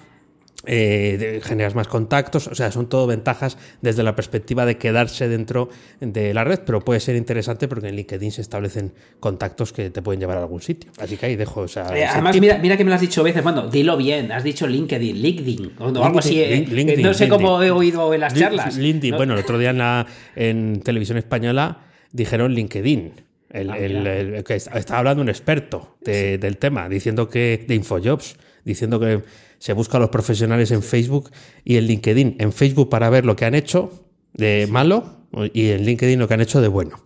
eh, 0.65 1.17
de- 1.19 1.41
generas 1.41 1.75
más 1.75 1.87
contactos, 1.87 2.47
o 2.47 2.55
sea, 2.55 2.71
son 2.71 2.87
todo 2.87 3.05
ventajas 3.07 3.57
desde 3.81 4.01
la 4.03 4.15
perspectiva 4.15 4.65
de 4.65 4.77
quedarse 4.77 5.27
dentro 5.27 5.69
de 5.99 6.33
la 6.33 6.43
red, 6.45 6.59
pero 6.65 6.79
puede 6.79 6.99
ser 7.01 7.15
interesante 7.17 7.67
porque 7.67 7.89
en 7.89 7.95
LinkedIn 7.97 8.31
se 8.31 8.41
establecen 8.41 8.93
contactos 9.19 9.73
que 9.73 9.89
te 9.89 10.01
pueden 10.01 10.19
llevar 10.21 10.37
a 10.37 10.41
algún 10.41 10.61
sitio. 10.61 10.91
Así 10.99 11.17
que 11.17 11.25
ahí 11.25 11.35
dejo. 11.35 11.65
Eh, 11.65 12.05
además, 12.05 12.39
mira, 12.39 12.57
mira 12.59 12.77
que 12.77 12.83
me 12.85 12.89
lo 12.89 12.95
has 12.95 13.01
dicho 13.01 13.23
veces. 13.23 13.43
Bueno, 13.43 13.67
dilo 13.67 13.97
bien. 13.97 14.31
Has 14.31 14.43
dicho 14.43 14.65
LinkedIn, 14.67 15.21
LinkedIn. 15.21 15.71
O 15.79 15.87
algo 16.03 16.19
así. 16.19 16.39
eh, 16.41 16.65
Lin- 16.65 16.73
LinkedIn, 16.75 17.05
no 17.05 17.13
sé 17.13 17.27
cómo 17.27 17.59
LinkedIn. 17.59 17.67
he 17.67 17.71
oído 17.71 18.13
en 18.13 18.21
las 18.21 18.33
charlas. 18.33 18.77
LinkedIn, 18.77 19.11
¿no? 19.11 19.17
bueno, 19.17 19.33
el 19.33 19.39
otro 19.41 19.57
día 19.57 19.71
en, 19.71 19.77
la, 19.79 20.05
en 20.35 20.81
televisión 20.83 21.17
española 21.17 21.79
dijeron 22.11 22.53
LinkedIn. 22.53 23.11
El, 23.49 23.69
Ah, 23.69 23.77
el- 23.77 23.97
mira. 23.99 24.15
el- 24.17 24.43
que 24.43 24.55
est- 24.55 24.73
estaba 24.75 24.99
hablando 24.99 25.21
un 25.21 25.29
experto 25.29 25.97
de- 26.01 26.37
del 26.39 26.57
tema, 26.57 26.89
diciendo 26.89 27.29
que 27.29 27.63
de 27.67 27.75
Infojobs, 27.75 28.35
diciendo 28.65 28.99
que 28.99 29.21
se 29.63 29.71
busca 29.71 29.95
a 29.95 30.01
los 30.01 30.09
profesionales 30.09 30.71
en 30.71 30.83
Facebook 30.83 31.31
y 31.63 31.77
en 31.77 31.85
LinkedIn. 31.85 32.35
En 32.37 32.51
Facebook 32.51 32.89
para 32.89 33.09
ver 33.09 33.23
lo 33.23 33.37
que 33.37 33.45
han 33.45 33.55
hecho 33.55 34.09
de 34.33 34.67
malo 34.69 35.25
y 35.53 35.69
en 35.69 35.85
LinkedIn 35.85 36.19
lo 36.19 36.27
que 36.27 36.33
han 36.33 36.41
hecho 36.41 36.59
de 36.59 36.67
bueno. 36.67 36.99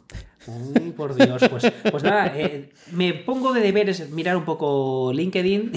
Uy, 0.47 0.91
por 0.91 1.13
Dios. 1.15 1.41
Pues, 1.49 1.71
pues 1.91 2.03
nada, 2.03 2.33
eh, 2.35 2.69
me 2.91 3.13
pongo 3.13 3.53
de 3.53 3.61
deberes 3.61 4.09
mirar 4.11 4.37
un 4.37 4.45
poco 4.45 5.11
LinkedIn, 5.13 5.71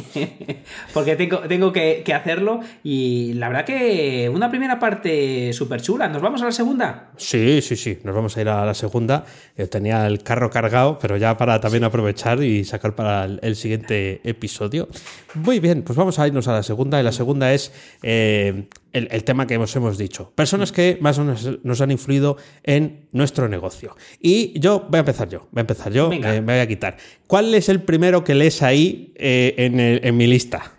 porque 0.95 1.17
tengo, 1.17 1.39
tengo 1.41 1.73
que, 1.73 2.05
hacerlo. 2.15 2.61
Y 2.83 3.35
la 3.35 3.49
verdad 3.49 3.65
que 3.65 4.31
una 4.33 4.49
primera 4.49 4.79
parte 4.79 5.53
súper 5.53 5.83
chula. 5.83 6.09
¿Nos 6.09 6.23
vamos 6.23 6.43
a 6.43 6.47
la 6.47 6.53
segunda? 6.53 7.11
Sí, 7.17 7.61
sí, 7.63 7.77
sí. 7.77 7.99
Nos 8.05 8.15
vamos 8.15 8.37
a 8.37 8.41
ir 8.41 8.49
a 8.49 8.65
la 8.65 8.75
segunda. 8.75 9.25
Yo 9.57 9.69
tenía 9.69 10.07
el 10.07 10.23
carro 10.23 10.51
cargado, 10.51 10.99
pero 10.99 11.17
ya 11.17 11.37
para 11.37 11.61
también 11.61 11.85
aprovechar 11.85 12.43
y 12.43 12.65
sacar 12.65 12.95
para 12.95 13.25
el, 13.25 13.41
el 13.43 13.57
siguiente 13.57 14.21
episodio. 14.25 14.89
Muy 15.35 15.61
bien, 15.61 15.83
pues 15.83 15.97
vamos 15.97 16.19
a 16.19 16.27
irnos 16.27 16.49
a 16.49 16.53
la 16.53 16.63
segunda. 16.63 17.01
Y 17.01 17.03
la 17.03 17.13
segunda 17.13 17.53
es 17.53 17.73
eh, 18.03 18.69
el, 18.93 19.09
el 19.11 19.25
tema 19.25 19.47
que 19.47 19.55
hemos, 19.55 19.75
hemos 19.77 19.99
dicho. 19.99 20.33
Personas 20.35 20.73
que 20.73 20.99
más 21.01 21.19
o 21.19 21.25
menos 21.25 21.49
nos 21.63 21.81
han 21.81 21.91
influido 21.91 22.37
en 22.65 23.07
nuestro 23.13 23.49
negocio. 23.49 23.97
Y 24.21 24.59
yo 24.59 24.87
voy 24.89 24.99
a 24.99 25.01
empezar 25.01 25.29
yo. 25.29 25.47
Voy 25.53 25.61
a 25.61 25.63
empezar 25.63 25.93
yo. 25.93 26.13
Eh, 26.13 26.19
me 26.41 26.53
voy 26.55 26.59
a 26.61 26.67
quitar. 26.67 26.97
¿Cuál 27.27 27.55
es 27.55 27.69
el 27.69 27.83
primero 27.83 28.25
que 28.25 28.35
lees 28.35 28.63
ahí 28.63 29.13
eh, 29.17 29.55
en, 29.59 29.79
el- 29.81 30.01
en 30.05 30.17
mi 30.17 30.27
lista? 30.27 30.73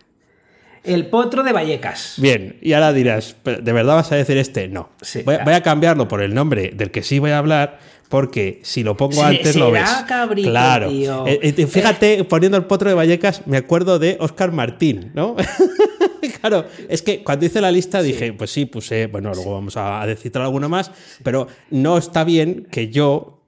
El 0.84 1.08
potro 1.08 1.44
de 1.44 1.52
Vallecas. 1.54 2.16
Bien, 2.18 2.58
y 2.62 2.74
ahora 2.74 2.92
dirás, 2.92 3.36
¿pero 3.44 3.62
¿de 3.62 3.72
verdad 3.72 3.96
vas 3.96 4.12
a 4.12 4.16
decir 4.16 4.38
este? 4.38 4.68
No. 4.68 4.90
Sí, 5.02 5.22
voy, 5.24 5.36
a- 5.36 5.38
claro. 5.38 5.46
voy 5.52 5.54
a 5.54 5.62
cambiarlo 5.62 6.08
por 6.08 6.22
el 6.24 6.34
nombre 6.34 6.72
del 6.76 6.90
que 6.90 7.04
sí 7.04 7.20
voy 7.20 7.30
a 7.32 7.38
hablar, 7.38 7.78
porque 8.10 8.60
si 8.64 8.82
lo 8.84 8.98
pongo 8.98 9.24
antes 9.24 9.56
lo 9.56 9.70
ves. 9.72 9.88
cabrito, 10.08 10.50
claro. 10.50 10.90
tío. 10.90 11.28
Eh, 11.28 11.40
eh, 11.56 11.68
fíjate, 11.68 12.24
poniendo 12.24 12.58
el 12.58 12.66
potro 12.66 12.90
de 12.90 12.96
Vallecas, 12.96 13.46
me 13.46 13.58
acuerdo 13.58 14.00
de 14.00 14.18
Oscar 14.20 14.52
Martín, 14.52 15.12
¿no? 15.14 15.36
claro, 16.42 16.66
es 16.88 17.02
que 17.02 17.24
cuando 17.24 17.46
hice 17.46 17.62
la 17.62 17.72
lista 17.72 18.02
dije, 18.02 18.34
pues 18.34 18.52
sí, 18.52 18.66
puse, 18.66 19.08
bueno, 19.08 19.34
luego 19.34 19.54
vamos 19.54 19.78
a, 19.78 20.02
a 20.02 20.08
decir 20.08 20.32
alguno 20.38 20.70
más, 20.70 20.92
pero 21.24 21.48
no 21.70 21.98
está 21.98 22.24
bien 22.24 22.68
que 22.72 22.90
yo 22.90 23.41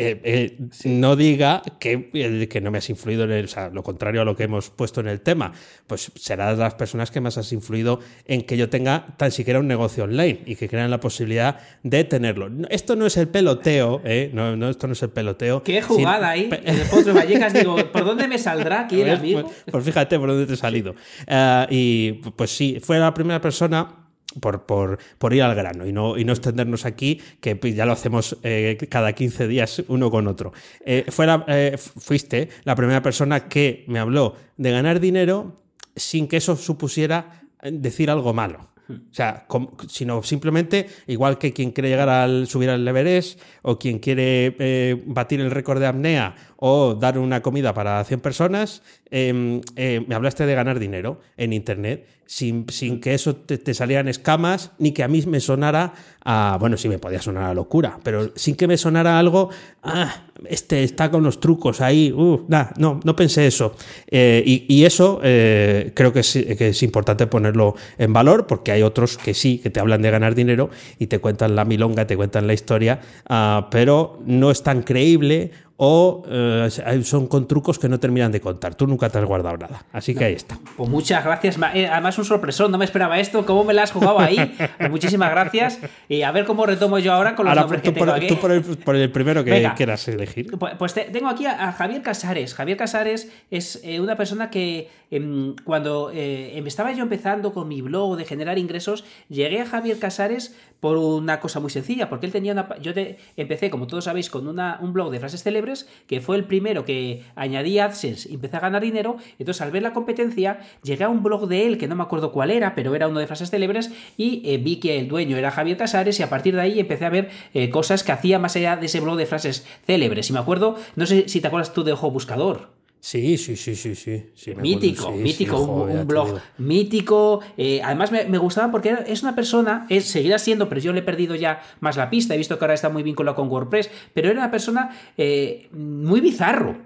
eh, 0.00 0.20
eh, 0.22 0.56
no 0.84 1.16
diga 1.16 1.60
que, 1.80 2.08
eh, 2.14 2.48
que 2.48 2.60
no 2.60 2.70
me 2.70 2.78
has 2.78 2.88
influido 2.88 3.24
en 3.24 3.32
el, 3.32 3.44
o 3.46 3.48
sea, 3.48 3.68
lo 3.68 3.82
contrario 3.82 4.22
a 4.22 4.24
lo 4.24 4.36
que 4.36 4.44
hemos 4.44 4.70
puesto 4.70 5.00
en 5.00 5.08
el 5.08 5.20
tema, 5.20 5.52
pues 5.88 6.12
serás 6.14 6.56
de 6.56 6.62
las 6.62 6.74
personas 6.74 7.10
que 7.10 7.20
más 7.20 7.36
has 7.36 7.52
influido 7.52 7.98
en 8.24 8.42
que 8.42 8.56
yo 8.56 8.70
tenga 8.70 9.08
tan 9.16 9.32
siquiera 9.32 9.58
un 9.58 9.66
negocio 9.66 10.04
online 10.04 10.42
y 10.46 10.54
que 10.54 10.68
crean 10.68 10.90
la 10.90 11.00
posibilidad 11.00 11.58
de 11.82 12.04
tenerlo. 12.04 12.48
Esto 12.70 12.94
no 12.94 13.06
es 13.06 13.16
el 13.16 13.26
peloteo, 13.28 14.00
¿eh? 14.04 14.30
no, 14.32 14.56
no, 14.56 14.68
esto 14.68 14.86
no 14.86 14.92
es 14.92 15.02
el 15.02 15.10
peloteo. 15.10 15.62
Qué 15.64 15.82
jugada 15.82 16.34
Sin- 16.34 16.54
ahí. 16.54 16.84
Potro 16.90 17.12
de 17.12 17.20
Vallecas. 17.20 17.52
Digo, 17.52 17.76
¿por 17.92 18.04
dónde 18.04 18.28
me 18.28 18.38
saldrá 18.38 18.80
aquí 18.84 19.00
el 19.00 19.10
amigo? 19.10 19.42
Pues, 19.42 19.54
pues 19.70 19.84
fíjate 19.84 20.16
por 20.18 20.28
dónde 20.28 20.46
te 20.46 20.54
he 20.54 20.56
salido. 20.56 20.94
Eh, 21.26 21.66
y 21.70 22.12
pues 22.12 22.50
sí, 22.56 22.78
fue 22.80 22.98
la 22.98 23.12
primera 23.12 23.40
persona. 23.40 24.07
Por, 24.40 24.66
por, 24.66 25.32
ir 25.32 25.42
al 25.42 25.54
grano 25.54 25.86
y 25.86 25.92
no, 25.92 26.18
y 26.18 26.24
no 26.24 26.32
extendernos 26.32 26.84
aquí, 26.84 27.18
que 27.40 27.58
ya 27.74 27.86
lo 27.86 27.92
hacemos 27.92 28.36
eh, 28.42 28.76
cada 28.90 29.14
15 29.14 29.48
días 29.48 29.82
uno 29.88 30.10
con 30.10 30.26
otro. 30.28 30.52
Eh, 30.84 31.06
eh, 31.48 31.76
fuiste 31.78 32.50
la 32.64 32.76
primera 32.76 33.00
persona 33.00 33.48
que 33.48 33.84
me 33.88 33.98
habló 33.98 34.36
de 34.58 34.70
ganar 34.70 35.00
dinero 35.00 35.56
sin 35.96 36.28
que 36.28 36.36
eso 36.36 36.56
supusiera 36.56 37.42
decir 37.62 38.10
algo 38.10 38.34
malo. 38.34 38.68
O 38.90 39.14
sea, 39.14 39.46
sino 39.88 40.22
simplemente, 40.22 40.86
igual 41.06 41.38
que 41.38 41.52
quien 41.52 41.72
quiere 41.72 41.88
llegar 41.88 42.08
al 42.08 42.46
subir 42.46 42.70
al 42.70 42.86
Everest, 42.86 43.40
o 43.62 43.78
quien 43.78 43.98
quiere 43.98 45.02
batir 45.06 45.40
el 45.40 45.50
récord 45.50 45.80
de 45.80 45.86
apnea, 45.86 46.34
o 46.56 46.94
dar 46.94 47.18
una 47.18 47.42
comida 47.42 47.74
para 47.74 48.02
100 48.02 48.20
personas, 48.20 48.82
eh, 49.10 50.04
me 50.06 50.14
hablaste 50.14 50.46
de 50.46 50.54
ganar 50.54 50.78
dinero 50.78 51.20
en 51.36 51.52
Internet, 51.52 52.06
sin, 52.28 52.68
sin 52.68 53.00
que 53.00 53.14
eso 53.14 53.36
te, 53.36 53.72
salieran 53.72 54.06
escamas, 54.06 54.72
ni 54.78 54.92
que 54.92 55.02
a 55.02 55.08
mí 55.08 55.22
me 55.26 55.40
sonara 55.40 55.94
a, 56.22 56.58
bueno, 56.60 56.76
sí 56.76 56.86
me 56.86 56.98
podía 56.98 57.22
sonar 57.22 57.44
a 57.44 57.54
locura, 57.54 57.98
pero 58.02 58.32
sin 58.36 58.54
que 58.54 58.68
me 58.68 58.76
sonara 58.76 59.18
algo, 59.18 59.48
ah, 59.82 60.26
este 60.44 60.84
está 60.84 61.10
con 61.10 61.22
los 61.22 61.40
trucos 61.40 61.80
ahí, 61.80 62.12
uh, 62.12 62.44
nah, 62.46 62.66
no, 62.76 63.00
no 63.02 63.16
pensé 63.16 63.46
eso. 63.46 63.74
Eh, 64.08 64.42
y, 64.44 64.66
y 64.68 64.84
eso 64.84 65.20
eh, 65.24 65.92
creo 65.94 66.12
que 66.12 66.20
es, 66.20 66.32
que 66.58 66.68
es 66.68 66.82
importante 66.82 67.26
ponerlo 67.26 67.76
en 67.96 68.12
valor, 68.12 68.46
porque 68.46 68.72
hay 68.72 68.82
otros 68.82 69.16
que 69.16 69.32
sí, 69.32 69.58
que 69.58 69.70
te 69.70 69.80
hablan 69.80 70.02
de 70.02 70.10
ganar 70.10 70.34
dinero 70.34 70.68
y 70.98 71.06
te 71.06 71.20
cuentan 71.20 71.56
la 71.56 71.64
milonga, 71.64 72.06
te 72.06 72.16
cuentan 72.18 72.46
la 72.46 72.52
historia, 72.52 73.00
ah, 73.26 73.68
pero 73.70 74.20
no 74.26 74.50
es 74.50 74.62
tan 74.62 74.82
creíble 74.82 75.52
o 75.80 76.24
eh, 76.28 76.68
son 77.04 77.28
con 77.28 77.46
trucos 77.46 77.78
que 77.78 77.88
no 77.88 78.00
terminan 78.00 78.32
de 78.32 78.40
contar. 78.40 78.74
Tú 78.74 78.88
nunca 78.88 79.08
te 79.08 79.18
has 79.18 79.24
guardado 79.24 79.58
nada. 79.58 79.84
Así 79.92 80.12
que 80.12 80.24
ahí 80.24 80.32
está. 80.34 80.58
Pues 80.76 80.90
muchas 80.90 81.24
gracias. 81.24 81.56
Eh, 81.72 81.86
además, 81.86 82.18
un 82.18 82.24
sorpresón. 82.24 82.72
No 82.72 82.78
me 82.78 82.84
esperaba 82.84 83.20
esto. 83.20 83.46
¿Cómo 83.46 83.62
me 83.62 83.72
la 83.72 83.84
has 83.84 83.92
jugado 83.92 84.18
ahí? 84.18 84.38
Pues 84.78 84.90
muchísimas 84.90 85.30
gracias. 85.30 85.78
Y 86.08 86.22
a 86.22 86.32
ver 86.32 86.44
cómo 86.44 86.66
retomo 86.66 86.98
yo 86.98 87.12
ahora 87.12 87.34
con 87.34 87.46
los 87.46 87.54
nombres 87.54 87.82
que 87.82 87.92
tengo 87.92 88.12
aquí. 88.12 88.26
Tú 88.26 88.36
por 88.38 88.96
el, 88.96 89.10
primero 89.10 89.44
que 89.44 89.70
quieras 89.76 90.06
elegir. 90.08 90.56
Pues, 90.58 90.74
pues 90.76 90.94
tengo 90.94 91.28
aquí 91.28 91.46
a, 91.46 91.72
Javier 91.72 92.02
Casares. 92.02 92.54
Javier 92.54 92.76
Casares 92.76 93.30
es 93.50 93.80
eh, 93.84 94.00
una 94.00 94.16
persona 94.16 94.50
que 94.50 94.88
em, 95.10 95.54
cuando 95.64 96.10
em, 96.12 96.66
estaba 96.66 96.92
yo 96.92 97.02
empezando 97.02 97.52
con 97.52 97.68
mi 97.68 97.82
blog 97.82 98.16
de 98.16 98.24
generar 98.24 98.58
ingresos, 98.58 99.04
llegué 99.28 99.60
a 99.60 99.66
Javier 99.66 99.98
Casares 99.98 100.56
por 100.80 100.96
una 100.96 101.40
cosa 101.40 101.60
muy 101.60 101.70
sencilla, 101.70 102.08
porque 102.08 102.26
él 102.26 102.32
tenía 102.32 102.52
una... 102.52 102.78
Yo 102.80 102.92
empecé, 103.36 103.70
como 103.70 103.86
todos 103.86 104.04
sabéis, 104.04 104.30
con 104.30 104.46
una, 104.46 104.78
un 104.80 104.92
blog 104.92 105.10
de 105.10 105.18
frases 105.18 105.42
célebres, 105.42 105.88
que 106.06 106.20
fue 106.20 106.36
el 106.36 106.44
primero 106.44 106.84
que 106.84 107.24
añadí 107.34 107.78
AdSense 107.78 108.28
y 108.28 108.34
empecé 108.34 108.56
a 108.56 108.60
ganar 108.60 108.82
dinero, 108.82 109.16
entonces 109.38 109.60
al 109.60 109.70
ver 109.70 109.82
la 109.82 109.92
competencia, 109.92 110.60
llegué 110.82 111.04
a 111.04 111.08
un 111.08 111.22
blog 111.22 111.48
de 111.48 111.66
él, 111.66 111.78
que 111.78 111.88
no 111.88 111.96
me 111.96 112.02
acuerdo 112.02 112.32
cuál 112.32 112.50
era, 112.50 112.74
pero 112.74 112.94
era 112.94 113.08
uno 113.08 113.20
de 113.20 113.26
frases 113.26 113.50
célebres, 113.50 113.90
y 114.16 114.42
eh, 114.44 114.58
vi 114.58 114.76
que 114.76 114.98
el 114.98 115.08
dueño 115.08 115.36
era 115.36 115.50
Javier 115.50 115.76
Casares, 115.76 116.20
y 116.20 116.22
a 116.22 116.30
partir 116.30 116.54
de 116.54 116.60
ahí 116.60 116.80
empecé 116.80 117.04
a 117.04 117.10
ver 117.10 117.30
eh, 117.54 117.70
cosas 117.70 118.04
que 118.04 118.12
hacía 118.12 118.38
más 118.38 118.54
allá 118.56 118.76
de 118.76 118.86
ese 118.86 119.00
blog 119.00 119.16
de 119.16 119.26
frases 119.26 119.66
célebres. 119.86 120.30
Y 120.30 120.32
me 120.32 120.38
acuerdo, 120.38 120.76
no 120.96 121.06
sé 121.06 121.28
si 121.28 121.40
te 121.40 121.48
acuerdas 121.48 121.72
tú 121.72 121.84
de 121.84 121.92
Ojo 121.92 122.10
Buscador. 122.10 122.77
Sí, 123.08 123.38
sí, 123.38 123.56
sí, 123.56 123.74
sí, 123.74 123.94
sí. 123.94 124.54
mítico, 124.56 125.10
mítico, 125.12 125.62
un, 125.62 126.06
blog 126.06 126.40
mítico. 126.58 127.40
Eh, 127.56 127.80
además 127.82 128.12
me, 128.12 128.36
gustaba 128.36 128.70
porque 128.70 128.98
es 129.06 129.22
una 129.22 129.34
persona, 129.34 129.86
es, 129.88 130.04
seguirá 130.10 130.38
siendo, 130.38 130.68
pero 130.68 130.82
yo 130.82 130.92
le 130.92 130.98
he 130.98 131.02
perdido 131.02 131.34
ya 131.34 131.62
más 131.80 131.96
la 131.96 132.10
pista, 132.10 132.34
he 132.34 132.36
visto 132.36 132.58
que 132.58 132.66
ahora 132.66 132.74
está 132.74 132.90
muy 132.90 133.02
vinculado 133.02 133.34
con 133.34 133.48
WordPress, 133.48 133.90
pero 134.12 134.28
era 134.28 134.38
una 134.38 134.50
persona 134.50 134.90
eh, 135.16 135.70
muy 135.72 136.20
bizarro. 136.20 136.76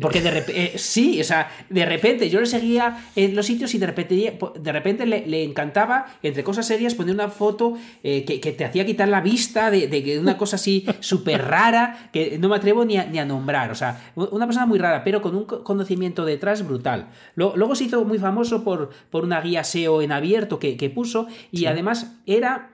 Porque 0.00 0.20
de 0.20 0.30
repente, 0.30 0.62
eh, 0.62 0.78
sí, 0.78 1.20
o 1.20 1.24
sea, 1.24 1.50
de 1.68 1.84
repente 1.86 2.28
yo 2.28 2.40
le 2.40 2.46
seguía 2.46 3.04
en 3.16 3.36
los 3.36 3.46
sitios 3.46 3.74
y 3.74 3.78
de 3.78 3.86
repente, 3.86 4.38
de 4.56 4.72
repente 4.72 5.06
le, 5.06 5.44
encantaba, 5.44 6.06
entre 6.22 6.42
cosas 6.42 6.66
serias, 6.66 6.94
poner 6.94 7.14
una 7.14 7.28
foto 7.28 7.74
eh, 8.02 8.24
que, 8.24 8.52
te 8.52 8.64
hacía 8.64 8.84
quitar 8.84 9.08
la 9.08 9.20
vista 9.20 9.70
de, 9.70 9.86
de 9.88 10.18
una 10.18 10.36
cosa 10.36 10.56
así 10.56 10.86
súper 11.00 11.42
rara 11.42 12.10
que 12.12 12.38
no 12.38 12.48
me 12.48 12.56
atrevo 12.56 12.84
ni 12.84 12.96
a, 12.96 13.04
ni 13.06 13.18
a, 13.18 13.24
nombrar. 13.24 13.70
O 13.70 13.74
sea, 13.74 14.12
una 14.16 14.46
persona 14.46 14.66
muy 14.66 14.78
rara, 14.78 15.04
pero 15.04 15.22
con 15.22 15.36
un 15.36 15.44
conocimiento 15.44 16.24
detrás 16.24 16.66
brutal. 16.66 17.08
Luego, 17.34 17.74
se 17.74 17.84
hizo 17.84 18.04
muy 18.04 18.18
famoso 18.18 18.64
por, 18.64 18.90
por 19.10 19.24
una 19.24 19.40
guía 19.40 19.64
SEO 19.64 20.02
en 20.02 20.12
abierto 20.12 20.58
que, 20.58 20.90
puso 20.90 21.28
y 21.52 21.66
además 21.66 22.16
era 22.26 22.70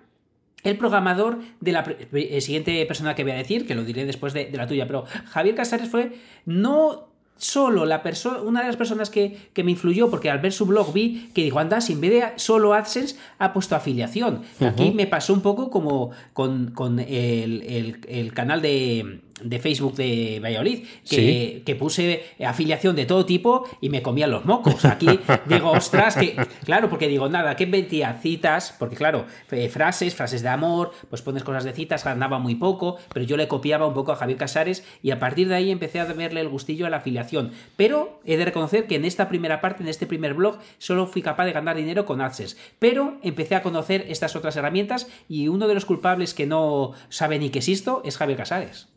el 0.66 0.76
programador 0.76 1.38
de 1.60 1.72
la 1.72 1.84
eh, 2.12 2.40
siguiente 2.40 2.84
persona 2.86 3.14
que 3.14 3.22
voy 3.22 3.32
a 3.32 3.36
decir, 3.36 3.66
que 3.66 3.74
lo 3.74 3.84
diré 3.84 4.04
después 4.04 4.32
de, 4.32 4.50
la 4.52 4.66
tuya, 4.66 4.86
pero 4.86 5.04
Javier 5.26 5.54
Casares 5.54 5.88
fue 5.88 6.12
no 6.44 7.08
solo 7.36 7.84
la 7.84 8.02
persona, 8.02 8.40
una 8.40 8.60
de 8.60 8.66
las 8.66 8.76
personas 8.76 9.10
que, 9.10 9.38
me 9.56 9.70
influyó, 9.70 10.10
porque 10.10 10.30
al 10.30 10.40
ver 10.40 10.52
su 10.52 10.66
blog 10.66 10.92
vi 10.92 11.30
que 11.34 11.42
dijo, 11.44 11.58
anda, 11.58 11.80
sin 11.80 12.00
vez 12.00 12.10
de 12.10 12.24
solo 12.36 12.74
AdSense 12.74 13.16
ha 13.38 13.52
puesto 13.52 13.76
afiliación. 13.76 14.42
Aquí 14.60 14.90
me 14.90 15.06
pasó 15.06 15.34
un 15.34 15.42
poco 15.42 15.70
como 15.70 16.10
con, 16.32 16.98
el, 16.98 18.32
canal 18.34 18.62
de, 18.62 19.20
de 19.42 19.58
Facebook 19.58 19.94
de 19.96 20.40
Valladolid, 20.42 20.84
que, 21.08 21.76
puse 21.78 22.24
afiliación 22.44 22.96
de 22.96 23.04
todo 23.04 23.26
tipo 23.26 23.68
y 23.80 23.90
me 23.90 24.02
comían 24.02 24.30
los 24.30 24.44
mocos. 24.44 24.84
Aquí 24.84 25.06
digo, 25.46 25.72
ostras, 25.72 26.16
que 26.16 26.36
claro, 26.64 26.88
porque 26.88 27.08
digo, 27.08 27.28
nada, 27.28 27.54
que 27.56 27.66
vendía 27.66 28.14
citas, 28.14 28.74
porque 28.78 28.96
claro, 28.96 29.26
eh, 29.50 29.68
frases, 29.68 30.14
frases 30.14 30.42
de 30.42 30.48
amor, 30.48 30.92
pues 31.10 31.22
pones 31.22 31.44
cosas 31.44 31.64
de 31.64 31.72
citas, 31.72 32.04
ganaba 32.04 32.38
muy 32.38 32.54
poco, 32.54 32.96
pero 33.12 33.26
yo 33.26 33.36
le 33.36 33.48
copiaba 33.48 33.86
un 33.86 33.94
poco 33.94 34.12
a 34.12 34.16
Javier 34.16 34.38
Casares 34.38 34.84
y 35.02 35.10
a 35.10 35.18
partir 35.18 35.48
de 35.48 35.54
ahí 35.56 35.70
empecé 35.70 36.00
a 36.00 36.04
verle 36.06 36.40
el 36.40 36.48
gustillo 36.48 36.86
a 36.86 36.90
la 36.90 36.98
afiliación. 36.98 37.52
Pero 37.76 38.20
he 38.24 38.36
de 38.36 38.44
reconocer 38.44 38.86
que 38.86 38.96
en 38.96 39.04
esta 39.04 39.28
primera 39.28 39.60
parte, 39.60 39.82
en 39.82 39.88
este 39.88 40.06
primer 40.06 40.34
blog, 40.34 40.58
solo 40.78 41.06
fui 41.06 41.22
capaz 41.22 41.44
de 41.44 41.52
ganar 41.52 41.76
dinero 41.76 42.06
con 42.06 42.20
AdSense. 42.20 42.56
Pero 42.78 43.18
empecé 43.22 43.54
a 43.54 43.62
conocer 43.62 44.06
estas 44.08 44.34
otras 44.34 44.56
herramientas 44.56 45.08
y 45.28 45.48
uno 45.48 45.68
de 45.68 45.74
los 45.74 45.84
culpables 45.84 46.34
que 46.34 46.46
no 46.46 46.92
sabe 47.08 47.38
ni 47.38 47.50
que 47.50 47.58
existo 47.58 48.02
es 48.04 48.16
Javier 48.16 48.38
Casares. 48.38 48.88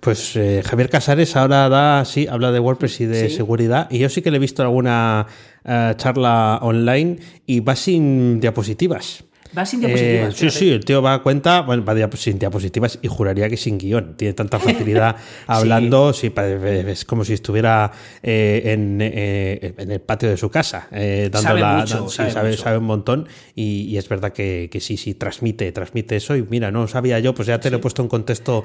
Pues 0.00 0.36
eh, 0.36 0.62
Javier 0.64 0.90
Casares 0.90 1.34
ahora 1.36 1.68
da, 1.68 2.04
sí, 2.04 2.26
habla 2.28 2.52
de 2.52 2.60
WordPress 2.60 3.00
y 3.00 3.06
de 3.06 3.30
seguridad. 3.30 3.88
Y 3.90 3.98
yo 3.98 4.08
sí 4.08 4.22
que 4.22 4.30
le 4.30 4.36
he 4.36 4.40
visto 4.40 4.62
alguna 4.62 5.26
eh, 5.64 5.94
charla 5.96 6.58
online 6.62 7.18
y 7.46 7.60
va 7.60 7.74
sin 7.76 8.40
diapositivas. 8.40 9.24
Va 9.56 9.64
sin 9.64 9.80
diapositivas. 9.80 10.34
Eh, 10.34 10.36
sí, 10.36 10.50
sí, 10.50 10.70
el 10.70 10.84
tío 10.84 11.00
va 11.00 11.14
a 11.14 11.22
cuenta, 11.22 11.62
bueno, 11.62 11.84
va 11.84 11.94
sin 12.16 12.38
diapositivas 12.38 12.98
y 13.02 13.08
juraría 13.08 13.48
que 13.48 13.56
sin 13.56 13.78
guion. 13.78 14.14
Tiene 14.16 14.34
tanta 14.34 14.58
facilidad 14.60 15.16
hablando, 15.46 16.12
sí. 16.12 16.32
es 16.36 17.04
como 17.04 17.24
si 17.24 17.34
estuviera 17.34 17.90
eh, 18.22 18.62
eh, 18.64 19.74
en, 19.76 19.90
el 19.90 20.00
patio 20.00 20.28
de 20.28 20.36
su 20.36 20.50
casa, 20.50 20.88
dando 20.90 21.40
sabe 21.40 21.60
la. 21.60 21.78
Mucho, 21.78 22.08
sabe, 22.08 22.78
un 22.78 22.84
montón 22.84 23.28
y, 23.54 23.96
es 23.96 24.08
verdad 24.08 24.32
que, 24.32 24.68
sí, 24.80 24.96
sí, 24.96 25.14
transmite, 25.14 25.72
transmite 25.72 26.16
eso. 26.16 26.36
Y 26.36 26.42
mira, 26.42 26.70
no 26.70 26.86
sabía 26.86 27.18
yo, 27.18 27.34
pues 27.34 27.48
ya 27.48 27.58
te 27.58 27.70
lo 27.70 27.78
he 27.78 27.80
puesto 27.80 28.02
en 28.02 28.08
contexto 28.08 28.64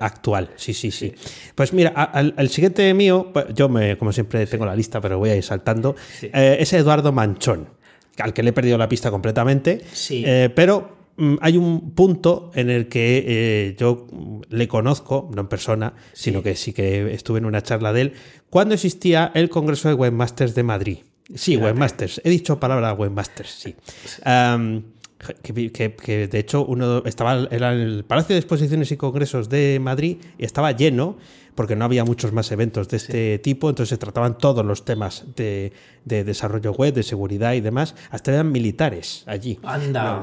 actual. 0.00 0.50
Sí, 0.56 0.74
sí, 0.74 0.90
sí. 0.90 1.12
Pues 1.54 1.72
mira, 1.72 1.90
al, 1.90 2.48
siguiente 2.48 2.92
mío, 2.94 3.30
pues 3.32 3.46
yo 3.54 3.68
me, 3.68 3.96
como 3.98 4.12
siempre 4.12 4.46
tengo 4.46 4.64
la 4.64 4.74
lista, 4.74 5.00
pero 5.00 5.18
voy 5.18 5.30
a 5.30 5.36
ir 5.36 5.44
saltando, 5.44 5.96
es 6.20 6.72
Eduardo 6.72 7.12
Manchón 7.12 7.77
al 8.18 8.32
que 8.32 8.42
le 8.42 8.50
he 8.50 8.52
perdido 8.52 8.78
la 8.78 8.88
pista 8.88 9.10
completamente. 9.10 9.80
Eh, 10.10 10.50
pero 10.54 11.12
mm, 11.16 11.36
hay 11.40 11.56
un 11.56 11.94
punto 11.94 12.50
en 12.54 12.70
el 12.70 12.88
que 12.88 13.24
eh, 13.26 13.76
yo 13.78 14.06
le 14.48 14.68
conozco, 14.68 15.30
no 15.34 15.42
en 15.42 15.48
persona, 15.48 15.94
sino 16.12 16.42
que 16.42 16.54
sí 16.56 16.72
que 16.72 17.12
estuve 17.12 17.38
en 17.38 17.44
una 17.44 17.62
charla 17.62 17.92
de 17.92 18.00
él, 18.02 18.12
cuando 18.50 18.74
existía 18.74 19.30
el 19.34 19.48
Congreso 19.48 19.88
de 19.88 19.94
Webmasters 19.94 20.54
de 20.54 20.62
Madrid. 20.62 20.98
Sí, 21.34 21.56
Webmasters. 21.56 22.22
He 22.24 22.30
dicho 22.30 22.58
palabra 22.58 22.94
Webmasters, 22.94 23.50
sí. 23.50 23.74
que, 25.42 26.28
de 26.30 26.38
hecho 26.38 26.64
uno 26.64 27.04
estaba 27.04 27.48
en 27.50 27.62
el 27.62 28.04
Palacio 28.04 28.34
de 28.34 28.40
Exposiciones 28.40 28.90
y 28.92 28.96
Congresos 28.96 29.48
de 29.50 29.78
Madrid 29.78 30.16
y 30.38 30.44
estaba 30.44 30.72
lleno 30.72 31.18
porque 31.58 31.74
no 31.74 31.84
había 31.84 32.04
muchos 32.04 32.32
más 32.32 32.52
eventos 32.52 32.88
de 32.88 32.98
este 32.98 33.40
tipo, 33.40 33.68
entonces 33.68 33.88
se 33.88 33.98
trataban 33.98 34.38
todos 34.38 34.64
los 34.64 34.84
temas 34.84 35.24
de, 35.34 35.72
desarrollo 36.04 36.70
web, 36.70 36.94
de 36.94 37.02
seguridad 37.02 37.54
y 37.54 37.60
demás, 37.60 37.96
hasta 38.12 38.32
eran 38.32 38.52
militares 38.52 39.24
allí. 39.26 39.58
Anda. 39.64 40.22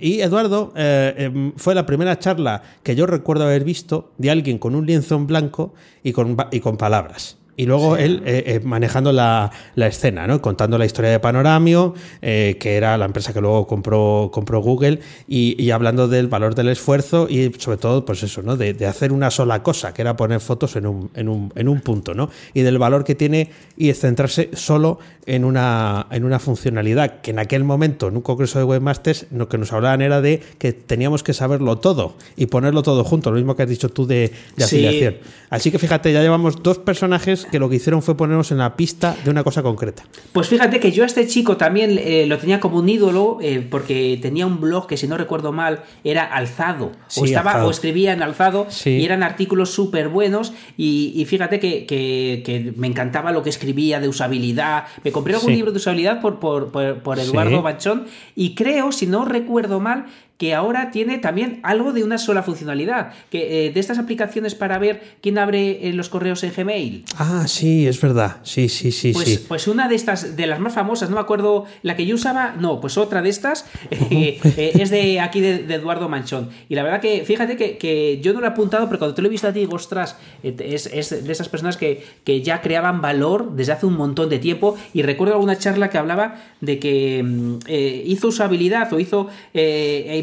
y 0.00 0.22
Eduardo 0.22 0.72
eh, 0.74 1.14
em, 1.18 1.52
fue 1.56 1.72
la 1.76 1.86
primera 1.86 2.18
charla 2.18 2.64
que 2.82 2.96
yo 2.96 3.06
recuerdo 3.06 3.44
haber 3.44 3.62
visto 3.62 4.10
de 4.18 4.32
alguien 4.32 4.58
con 4.58 4.74
un 4.74 4.86
lienzo 4.86 5.14
en 5.14 5.28
blanco 5.28 5.72
y 6.02 6.10
con, 6.10 6.36
y 6.50 6.58
con 6.58 6.76
palabras. 6.76 7.38
Y 7.56 7.64
luego 7.64 7.96
él 7.96 8.22
eh, 8.26 8.44
eh, 8.46 8.60
manejando 8.62 9.12
la, 9.12 9.50
escena, 9.76 10.26
¿no? 10.26 10.42
contando 10.42 10.76
la 10.76 10.84
historia 10.84 11.10
de 11.10 11.20
Panoramio, 11.20 11.94
eh, 12.20 12.56
que 12.60 12.76
era 12.76 12.98
la 12.98 13.06
empresa 13.06 13.32
que 13.32 13.40
luego 13.40 13.66
compró, 13.66 14.30
compró 14.32 14.60
Google, 14.60 15.00
y, 15.26 15.70
hablando 15.70 16.06
del 16.06 16.28
valor 16.28 16.54
del 16.54 16.68
esfuerzo 16.68 17.26
y 17.28 17.52
sobre 17.58 17.78
todo, 17.78 18.04
pues 18.04 18.22
eso, 18.22 18.42
¿no? 18.42 18.56
De, 18.56 18.86
hacer 18.86 19.12
una 19.12 19.30
sola 19.30 19.62
cosa, 19.62 19.92
que 19.92 20.02
era 20.02 20.16
poner 20.16 20.40
fotos 20.40 20.76
en 20.76 20.86
un, 20.86 21.10
en 21.14 21.28
un, 21.28 21.52
en 21.54 21.68
un 21.68 21.80
punto, 21.80 22.14
¿no? 22.14 22.30
Y 22.54 22.60
del 22.60 22.78
valor 22.78 23.04
que 23.04 23.14
tiene 23.14 23.50
y 23.76 23.92
centrarse 23.94 24.50
solo 24.52 24.98
en 25.26 25.44
una, 25.44 26.06
en 26.10 26.24
una 26.24 26.38
funcionalidad, 26.38 27.20
que 27.20 27.32
en 27.32 27.38
aquel 27.38 27.64
momento, 27.64 28.08
en 28.08 28.16
un 28.16 28.22
congreso 28.22 28.58
de 28.58 28.64
webmasters, 28.64 29.26
lo 29.32 29.48
que 29.48 29.58
nos 29.58 29.72
hablaban 29.72 30.02
era 30.02 30.20
de 30.20 30.40
que 30.58 30.72
teníamos 30.72 31.22
que 31.22 31.34
saberlo 31.34 31.78
todo 31.78 32.14
y 32.36 32.46
ponerlo 32.46 32.82
todo 32.82 33.02
junto, 33.02 33.30
lo 33.30 33.36
mismo 33.36 33.56
que 33.56 33.64
has 33.64 33.68
dicho 33.68 33.88
tú 33.88 34.06
de, 34.06 34.32
afiliación. 34.62 35.16
Así 35.50 35.70
que 35.70 35.78
fíjate, 35.78 36.12
ya 36.12 36.22
llevamos 36.22 36.62
dos 36.62 36.78
personajes 36.78 37.45
que 37.50 37.58
lo 37.58 37.68
que 37.68 37.76
hicieron 37.76 38.02
fue 38.02 38.16
ponernos 38.16 38.50
en 38.50 38.58
la 38.58 38.76
pista 38.76 39.16
de 39.24 39.30
una 39.30 39.44
cosa 39.44 39.62
concreta. 39.62 40.04
Pues 40.32 40.48
fíjate 40.48 40.80
que 40.80 40.92
yo 40.92 41.02
a 41.02 41.06
este 41.06 41.26
chico 41.26 41.56
también 41.56 41.98
eh, 41.98 42.26
lo 42.26 42.38
tenía 42.38 42.60
como 42.60 42.78
un 42.78 42.88
ídolo 42.88 43.38
eh, 43.40 43.66
porque 43.68 44.18
tenía 44.20 44.46
un 44.46 44.60
blog 44.60 44.86
que 44.86 44.96
si 44.96 45.06
no 45.06 45.16
recuerdo 45.16 45.52
mal 45.52 45.82
era 46.04 46.24
alzado. 46.24 46.92
O 47.16 47.24
estaba 47.24 47.64
o 47.64 47.70
escribía 47.70 48.12
en 48.12 48.22
alzado 48.22 48.66
y 48.84 49.04
eran 49.04 49.22
artículos 49.22 49.70
súper 49.70 50.08
buenos 50.08 50.52
y, 50.76 51.24
fíjate 51.28 51.60
que, 51.60 52.74
me 52.76 52.86
encantaba 52.86 53.32
lo 53.32 53.42
que 53.42 53.50
escribía 53.50 54.00
de 54.00 54.08
usabilidad. 54.08 54.84
Me 55.04 55.12
compré 55.12 55.34
algún 55.34 55.52
libro 55.52 55.70
de 55.72 55.78
usabilidad 55.78 56.20
por, 56.20 56.38
por, 56.38 56.70
por, 56.70 57.18
Eduardo 57.18 57.62
Bachón 57.62 58.06
y 58.34 58.54
creo, 58.54 58.92
si 58.92 59.06
no 59.06 59.24
recuerdo 59.24 59.80
mal, 59.80 60.06
que 60.38 60.54
ahora 60.54 60.90
tiene 60.90 61.18
también 61.18 61.60
algo 61.62 61.92
de 61.92 62.04
una 62.04 62.18
sola 62.18 62.42
funcionalidad, 62.42 63.12
que 63.30 63.66
eh, 63.66 63.72
de 63.72 63.80
estas 63.80 63.98
aplicaciones 63.98 64.54
para 64.54 64.78
ver 64.78 65.16
quién 65.22 65.38
abre 65.38 65.88
eh, 65.88 65.92
los 65.94 66.10
correos 66.10 66.44
en 66.44 66.52
Gmail. 66.54 67.04
Ah, 67.16 67.44
sí, 67.48 67.86
es 67.86 68.00
verdad. 68.00 68.36
Sí, 68.42 68.68
sí, 68.68 68.92
sí, 68.92 69.12
pues, 69.12 69.28
sí. 69.28 69.44
Pues 69.48 69.66
una 69.66 69.88
de 69.88 69.94
estas, 69.94 70.36
de 70.36 70.46
las 70.46 70.60
más 70.60 70.74
famosas, 70.74 71.08
no 71.08 71.16
me 71.16 71.22
acuerdo, 71.22 71.64
la 71.82 71.96
que 71.96 72.04
yo 72.04 72.14
usaba, 72.14 72.54
no, 72.58 72.80
pues 72.80 72.98
otra 72.98 73.22
de 73.22 73.30
estas 73.30 73.66
eh, 73.90 74.38
es 74.74 74.90
de 74.90 75.20
aquí 75.20 75.40
de, 75.40 75.74
Eduardo 75.74 76.08
Manchón. 76.08 76.50
Y 76.68 76.74
la 76.74 76.82
verdad 76.82 77.00
que, 77.00 77.24
fíjate 77.24 77.56
que, 77.56 78.20
yo 78.22 78.32
no 78.32 78.40
lo 78.40 78.46
he 78.46 78.50
apuntado, 78.50 78.86
pero 78.88 78.98
cuando 78.98 79.14
te 79.14 79.22
lo 79.22 79.28
he 79.28 79.30
visto 79.30 79.48
a 79.48 79.52
ti, 79.52 79.60
digo, 79.60 79.76
ostras, 79.76 80.16
es, 80.42 80.86
es 80.86 81.24
de 81.24 81.32
esas 81.32 81.48
personas 81.48 81.76
que, 81.76 82.04
que, 82.24 82.42
ya 82.42 82.60
creaban 82.60 83.00
valor 83.00 83.52
desde 83.56 83.72
hace 83.72 83.86
un 83.86 83.96
montón 83.96 84.28
de 84.28 84.38
tiempo. 84.38 84.76
Y 84.92 85.02
recuerdo 85.02 85.34
alguna 85.34 85.58
charla 85.58 85.88
que 85.88 85.98
hablaba 85.98 86.36
de 86.60 86.78
que 86.78 87.22
mm, 87.22 87.58
hizo 88.04 88.28
usabilidad 88.28 88.92
o 88.92 89.00
hizo 89.00 89.28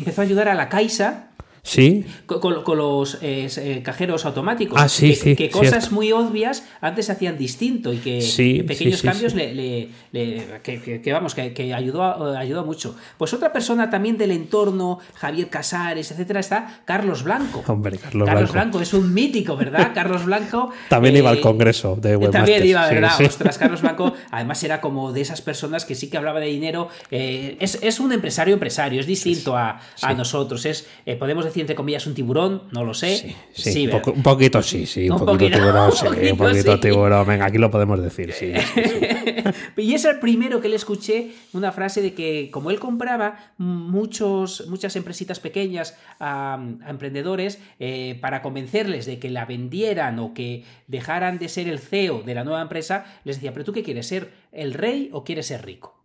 empezó 0.03 0.19
a 0.19 0.25
ayudar 0.25 0.49
a 0.49 0.53
la 0.53 0.67
Caixa 0.67 1.27
Sí. 1.65 2.05
Con, 2.25 2.41
con- 2.41 2.61
con 2.63 2.77
los 2.77 3.19
eh, 3.21 3.47
eh, 3.57 3.81
cajeros 3.83 4.25
automáticos. 4.25 4.77
Ah, 4.79 4.89
sí, 4.89 5.11
que, 5.11 5.15
sí, 5.15 5.35
que 5.37 5.49
cosas 5.49 5.69
cierto. 5.85 5.95
muy 5.95 6.11
obvias 6.11 6.65
antes 6.81 7.05
se 7.05 7.13
hacían 7.13 7.37
distinto 7.37 7.93
y 7.93 7.97
que 7.99 8.21
Sí, 8.21 8.61
pequeños 8.63 9.01
cambios 9.01 9.33
le, 9.33 9.55
le- 9.55 9.89
le- 10.11 10.59
que, 10.61 10.81
que- 10.81 11.01
que 11.01 11.13
vamos, 11.13 11.33
que, 11.33 11.73
ayudó, 11.73 12.03
a- 12.03 12.37
ayudó 12.37 12.65
mucho. 12.65 12.97
Pues 13.17 13.33
otra 13.33 13.53
persona 13.53 13.89
también 13.89 14.17
del 14.17 14.31
entorno, 14.31 14.99
Javier 15.15 15.47
Casares, 15.49 16.11
etcétera, 16.11 16.41
está 16.41 16.81
Carlos 16.83 17.23
Blanco. 17.23 17.63
Hombre, 17.67 17.97
Carlos 17.97 18.29
Blanco. 18.29 18.51
Blanco. 18.51 18.81
es 18.81 18.93
un 18.93 19.13
mítico, 19.13 19.55
¿verdad? 19.55 19.91
Carlos 19.95 20.25
Blanco. 20.25 20.69
También 20.89 21.15
iba 21.15 21.29
al 21.29 21.37
eh, 21.37 21.41
congreso 21.41 21.95
de 21.95 22.17
Webmasters. 22.17 22.33
También 22.45 22.67
iba, 22.67 22.85
¿verdad? 22.89 23.21
Ostras, 23.25 23.57
Carlos 23.57 23.81
Blanco, 23.83 24.13
además 24.31 24.61
era 24.65 24.81
como 24.81 25.13
de 25.13 25.21
esas 25.21 25.41
personas 25.41 25.85
que 25.85 25.95
sí 25.95 26.09
que 26.09 26.17
hablaba 26.17 26.41
de 26.41 26.47
dinero. 26.47 26.89
eh, 27.09 27.55
es, 27.61 27.79
es 27.81 28.01
un 28.01 28.11
empresario 28.11 28.53
empresario, 28.53 28.99
es 28.99 29.07
distinto 29.07 29.55
a, 29.55 29.79
a 30.01 30.13
nosotros. 30.13 30.65
Es, 30.65 30.87
eh, 31.05 31.15
podemos 31.15 31.45
decir, 31.45 31.52
entre 31.61 31.75
comillas, 31.75 32.05
un 32.07 32.13
tiburón, 32.13 32.63
no 32.71 32.83
lo 32.83 32.93
sé. 32.93 33.17
Sí, 33.17 33.35
sí, 33.53 33.79
un, 33.81 33.85
¿verdad? 33.87 34.01
poco- 34.01 34.17
un 34.17 34.23
poquito 34.23 34.61
sí, 34.61 34.85
sí, 34.85 35.09
un, 35.09 35.13
Un 35.19 35.25
poquito, 35.25 35.37
poquito, 35.37 35.57
tiburón, 35.59 35.85
un 35.89 35.95
sí, 36.25 36.31
un 36.31 36.37
poquito 36.37 36.79
tiburón. 36.79 37.27
Venga, 37.27 37.45
aquí 37.45 37.57
lo 37.57 37.69
podemos 37.71 38.01
decir, 38.01 38.31
sí. 38.33 38.51
Y 39.77 39.93
es 39.93 40.05
el 40.05 40.19
primero 40.19 40.61
que 40.61 40.69
le 40.69 40.75
escuché 40.77 41.31
una 41.53 41.71
frase 41.71 42.01
de 42.01 42.13
que 42.13 42.49
como 42.51 42.71
él 42.71 42.79
compraba 42.79 43.53
muchos, 43.57 44.67
muchas 44.69 44.95
empresitas 44.95 45.39
pequeñas 45.39 45.97
a, 46.19 46.53
a 46.85 46.89
emprendedores 46.89 47.59
eh, 47.79 48.17
para 48.21 48.41
convencerles 48.41 49.05
de 49.05 49.19
que 49.19 49.29
la 49.29 49.45
vendieran 49.45 50.19
o 50.19 50.33
que 50.33 50.63
dejaran 50.87 51.37
de 51.39 51.49
ser 51.49 51.67
el 51.67 51.79
CEO 51.79 52.23
de 52.23 52.33
la 52.35 52.43
nueva 52.43 52.61
empresa, 52.61 53.05
les 53.25 53.37
decía, 53.37 53.51
pero 53.53 53.65
tú 53.65 53.73
qué 53.73 53.83
quieres 53.83 54.07
ser, 54.07 54.31
el 54.53 54.73
rey 54.73 55.09
o 55.11 55.23
quieres 55.23 55.47
ser 55.47 55.65
rico? 55.65 56.03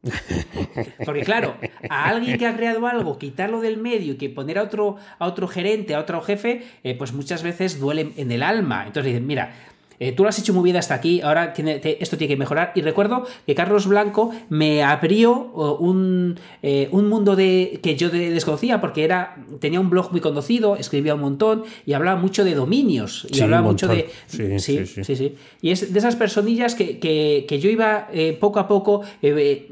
Porque 1.05 1.23
claro, 1.23 1.57
a 1.89 2.09
alguien 2.09 2.39
que 2.39 2.47
ha 2.47 2.57
creado 2.57 2.87
algo, 2.87 3.19
quitarlo 3.19 3.61
del 3.61 3.77
medio 3.77 4.15
y 4.15 4.17
que 4.17 4.31
poner 4.31 4.59
a 4.59 4.63
otro, 4.63 4.97
a 5.19 5.27
otro 5.27 5.49
gerente, 5.49 5.95
a 5.95 6.01
otro 6.01 6.21
jefe, 6.23 6.63
eh, 6.85 6.95
pues 6.97 7.13
muchas 7.13 7.43
veces 7.43 7.79
duele 7.79 8.13
en 8.17 8.31
el 8.31 8.43
alma. 8.43 8.87
Entonces 8.87 9.13
dicen, 9.13 9.27
mira, 9.27 9.55
eh, 10.01 10.13
tú 10.13 10.23
lo 10.23 10.29
has 10.29 10.39
hecho 10.39 10.53
muy 10.55 10.65
bien 10.65 10.77
hasta 10.77 10.95
aquí, 10.95 11.21
ahora 11.21 11.53
tiene- 11.53 11.79
te- 11.79 12.03
esto 12.03 12.17
tiene 12.17 12.33
que 12.35 12.37
mejorar. 12.39 12.73
Y 12.75 12.83
recuerdo 12.83 13.27
que 13.47 13.55
Carlos 13.55 13.87
Blanco 13.87 14.31
me 14.49 14.83
abrió 14.83 15.33
un, 15.81 16.39
eh, 16.63 16.89
un 16.93 17.09
mundo 17.09 17.37
de, 17.37 17.81
que 17.83 17.97
yo 17.97 18.09
de- 18.11 18.31
desconocía 18.31 18.81
porque 18.81 19.05
era, 19.05 19.37
tenía 19.61 19.81
un 19.81 19.91
blog 19.91 20.11
muy 20.13 20.21
conocido, 20.21 20.77
escribía 20.77 21.15
un 21.15 21.21
montón 21.21 21.65
y 21.87 21.93
hablaba 21.95 22.21
mucho 22.21 22.45
de 22.45 22.55
dominios. 22.55 23.27
Y 23.31 23.35
Sí, 23.37 23.43
hablaba 23.43 23.63
mucho 23.63 23.89
de... 23.89 24.09
Sí, 24.27 24.59
sí, 24.59 24.87
sí. 24.87 25.05
sí, 25.05 25.17
sí. 25.17 25.35
Y 25.61 25.71
es 25.71 25.93
de 25.93 25.99
esas 25.99 26.17
personillas 26.17 26.75
que, 26.75 26.99
que- 26.99 27.45
que 27.49 27.59
yo 27.61 27.71
iba 27.71 28.09
eh, 28.13 28.37
poco 28.39 28.59
a 28.61 28.69
poco 28.69 29.03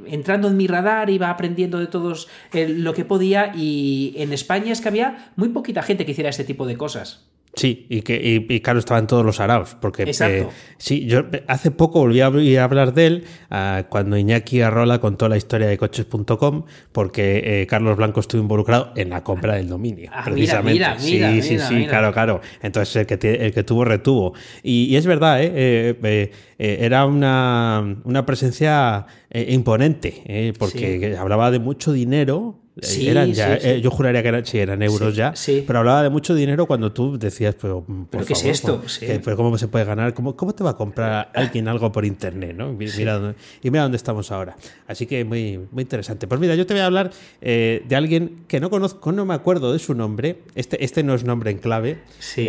entrando 0.06 0.48
en 0.48 0.56
mi 0.56 0.66
radar, 0.66 1.10
iba 1.10 1.30
aprendiendo 1.30 1.78
de 1.78 1.86
todos 1.86 2.28
lo 2.52 2.94
que 2.94 3.04
podía 3.04 3.52
y 3.54 4.14
en 4.16 4.32
España 4.32 4.72
es 4.72 4.80
que 4.80 4.88
había 4.88 5.32
muy 5.36 5.48
poquita 5.50 5.82
gente 5.82 6.04
que 6.04 6.12
hiciera 6.12 6.30
este 6.30 6.44
tipo 6.44 6.66
de 6.66 6.76
cosas. 6.76 7.26
Sí, 7.56 7.86
y 7.88 8.02
que 8.02 8.14
y, 8.48 8.54
y 8.54 8.60
claro, 8.60 8.78
estaban 8.78 9.06
todos 9.06 9.24
los 9.24 9.40
araos, 9.40 9.76
porque 9.80 10.02
Exacto. 10.02 10.44
eh, 10.44 10.48
sí, 10.76 11.06
yo 11.06 11.24
hace 11.48 11.70
poco 11.70 12.00
volví 12.00 12.20
a, 12.20 12.28
oír 12.28 12.58
hablar 12.58 12.92
de 12.92 13.06
él 13.06 13.24
ah, 13.50 13.84
cuando 13.88 14.18
Iñaki 14.18 14.60
Arrola 14.60 14.98
contó 15.00 15.26
la 15.26 15.38
historia 15.38 15.66
de 15.66 15.78
coches.com, 15.78 16.64
porque 16.92 17.62
eh, 17.62 17.66
Carlos 17.66 17.96
Blanco 17.96 18.20
estuvo 18.20 18.42
involucrado 18.42 18.92
en 18.94 19.08
la 19.08 19.24
compra 19.24 19.54
del 19.54 19.68
dominio, 19.70 20.10
Ah, 20.12 20.22
precisamente. 20.24 20.74
mira, 20.74 20.98
sí, 20.98 21.14
mira, 21.14 21.42
sí, 21.42 21.50
mira, 21.54 21.68
sí, 21.68 21.86
claro, 21.86 22.12
claro. 22.12 22.40
Entonces 22.60 22.94
el 22.96 23.06
que, 23.06 23.34
el 23.46 23.52
que 23.54 23.62
tuvo 23.64 23.86
retuvo. 23.86 24.34
Y, 24.62 24.84
y 24.84 24.96
es 24.96 25.06
verdad, 25.06 25.42
¿eh? 25.42 25.50
Eh, 25.54 26.30
eh, 26.58 26.78
era 26.80 27.06
una, 27.06 27.96
una 28.04 28.26
presencia 28.26 29.06
eh, 29.30 29.46
imponente, 29.50 30.22
¿eh? 30.26 30.52
porque 30.58 31.00
que 31.00 31.16
hablaba 31.16 31.50
de 31.50 31.58
mucho 31.58 31.92
dinero. 31.92 32.60
Sí, 32.82 33.08
eran 33.08 33.32
ya, 33.32 33.54
sí, 33.56 33.60
sí. 33.62 33.68
eh, 33.68 33.80
yo 33.80 33.90
juraría 33.90 34.22
que 34.22 34.28
eran, 34.28 34.44
sí, 34.44 34.58
eran 34.58 34.82
euros 34.82 35.16
ya, 35.16 35.32
pero 35.66 35.78
hablaba 35.78 36.02
de 36.02 36.10
mucho 36.10 36.34
dinero 36.34 36.66
cuando 36.66 36.92
tú 36.92 37.18
decías, 37.18 37.54
pero, 37.60 37.82
por 37.82 38.06
¿Pero 38.10 38.26
qué 38.26 38.32
es 38.34 38.38
favor, 38.40 38.52
esto? 38.54 38.76
¿cómo- 38.76 38.86
que- 39.00 39.20
pero 39.24 39.36
¿cómo 39.36 39.56
se 39.58 39.68
puede 39.68 39.84
ganar? 39.86 40.12
¿Cómo, 40.12 40.36
cómo 40.36 40.54
te 40.54 40.62
va 40.62 40.70
a 40.70 40.76
comprar 40.76 41.30
alguien 41.34 41.68
algo 41.68 41.90
por 41.90 42.04
internet? 42.04 42.54
¿no? 42.54 42.72
Mi- 42.74 42.86
Mira 42.98 43.14
dónde- 43.18 43.36
y 43.62 43.70
mira 43.70 43.82
dónde 43.84 43.96
estamos 43.96 44.30
ahora. 44.30 44.56
Así 44.86 45.06
que 45.06 45.24
muy, 45.24 45.58
muy 45.70 45.82
interesante. 45.82 46.26
Pues 46.26 46.38
mira, 46.40 46.54
yo 46.54 46.66
te 46.66 46.74
voy 46.74 46.82
a 46.82 46.86
hablar 46.86 47.10
eh, 47.40 47.82
de 47.88 47.96
alguien 47.96 48.44
que 48.46 48.60
no 48.60 48.68
conozco, 48.68 49.10
no 49.10 49.24
me 49.24 49.32
acuerdo 49.34 49.72
de 49.72 49.78
su 49.78 49.94
nombre. 49.94 50.40
Este, 50.54 50.84
este 50.84 51.02
no 51.02 51.14
es 51.14 51.24
nombre 51.24 51.50
en 51.50 51.58
clave. 51.58 51.98
Sí. 52.18 52.44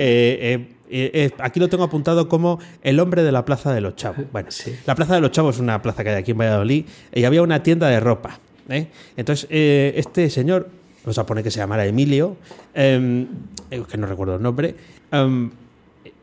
Eh, 0.89 1.31
aquí 1.39 1.59
lo 1.59 1.67
tengo 1.67 1.83
apuntado 1.83 2.29
como 2.29 2.59
el 2.81 2.99
hombre 2.99 3.23
de 3.23 3.31
la 3.31 3.43
Plaza 3.45 3.73
de 3.73 3.81
los 3.81 3.95
Chavos. 3.95 4.25
Bueno, 4.31 4.51
Sí. 4.51 4.73
la 4.85 4.95
Plaza 4.95 5.15
de 5.15 5.21
los 5.21 5.31
Chavos 5.31 5.55
es 5.55 5.61
una 5.61 5.81
plaza 5.81 6.03
que 6.03 6.09
hay 6.11 6.15
aquí 6.17 6.31
en 6.31 6.37
Valladolid 6.37 6.85
y 7.13 7.23
había 7.23 7.41
una 7.41 7.63
tienda 7.63 7.87
de 7.89 7.99
ropa. 7.99 8.39
¿Eh? 8.69 8.87
Entonces, 9.15 9.47
eh, 9.49 9.93
este 9.95 10.29
señor, 10.29 10.69
vamos 11.03 11.17
a 11.17 11.25
poner 11.25 11.43
que 11.43 11.51
se 11.51 11.59
llamara 11.59 11.85
Emilio, 11.85 12.37
em, 12.73 13.27
eh, 13.71 13.83
que 13.89 13.97
no 13.97 14.07
recuerdo 14.07 14.35
el 14.35 14.41
nombre, 14.41 14.75
em, 15.11 15.49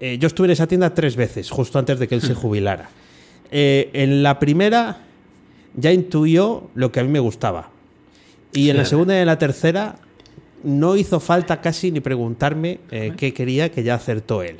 eh, 0.00 0.18
yo 0.18 0.26
estuve 0.26 0.46
en 0.46 0.50
esa 0.52 0.66
tienda 0.66 0.92
tres 0.92 1.16
veces, 1.16 1.50
justo 1.50 1.78
antes 1.78 1.98
de 1.98 2.08
que 2.08 2.14
él 2.14 2.22
se 2.22 2.34
jubilara. 2.34 2.90
Eh, 3.50 3.90
en 3.92 4.22
la 4.22 4.38
primera 4.38 4.98
ya 5.76 5.92
intuyó 5.92 6.64
lo 6.74 6.92
que 6.92 7.00
a 7.00 7.04
mí 7.04 7.08
me 7.08 7.20
gustaba. 7.20 7.70
Y 8.52 8.70
en 8.70 8.76
la 8.76 8.84
segunda 8.84 9.16
y 9.16 9.20
en 9.20 9.26
la 9.26 9.38
tercera 9.38 9.96
no 10.62 10.96
hizo 10.96 11.20
falta 11.20 11.60
casi 11.60 11.90
ni 11.90 12.00
preguntarme 12.00 12.80
eh, 12.90 13.12
qué 13.16 13.34
quería, 13.34 13.70
que 13.70 13.82
ya 13.82 13.94
acertó 13.94 14.42
él. 14.42 14.58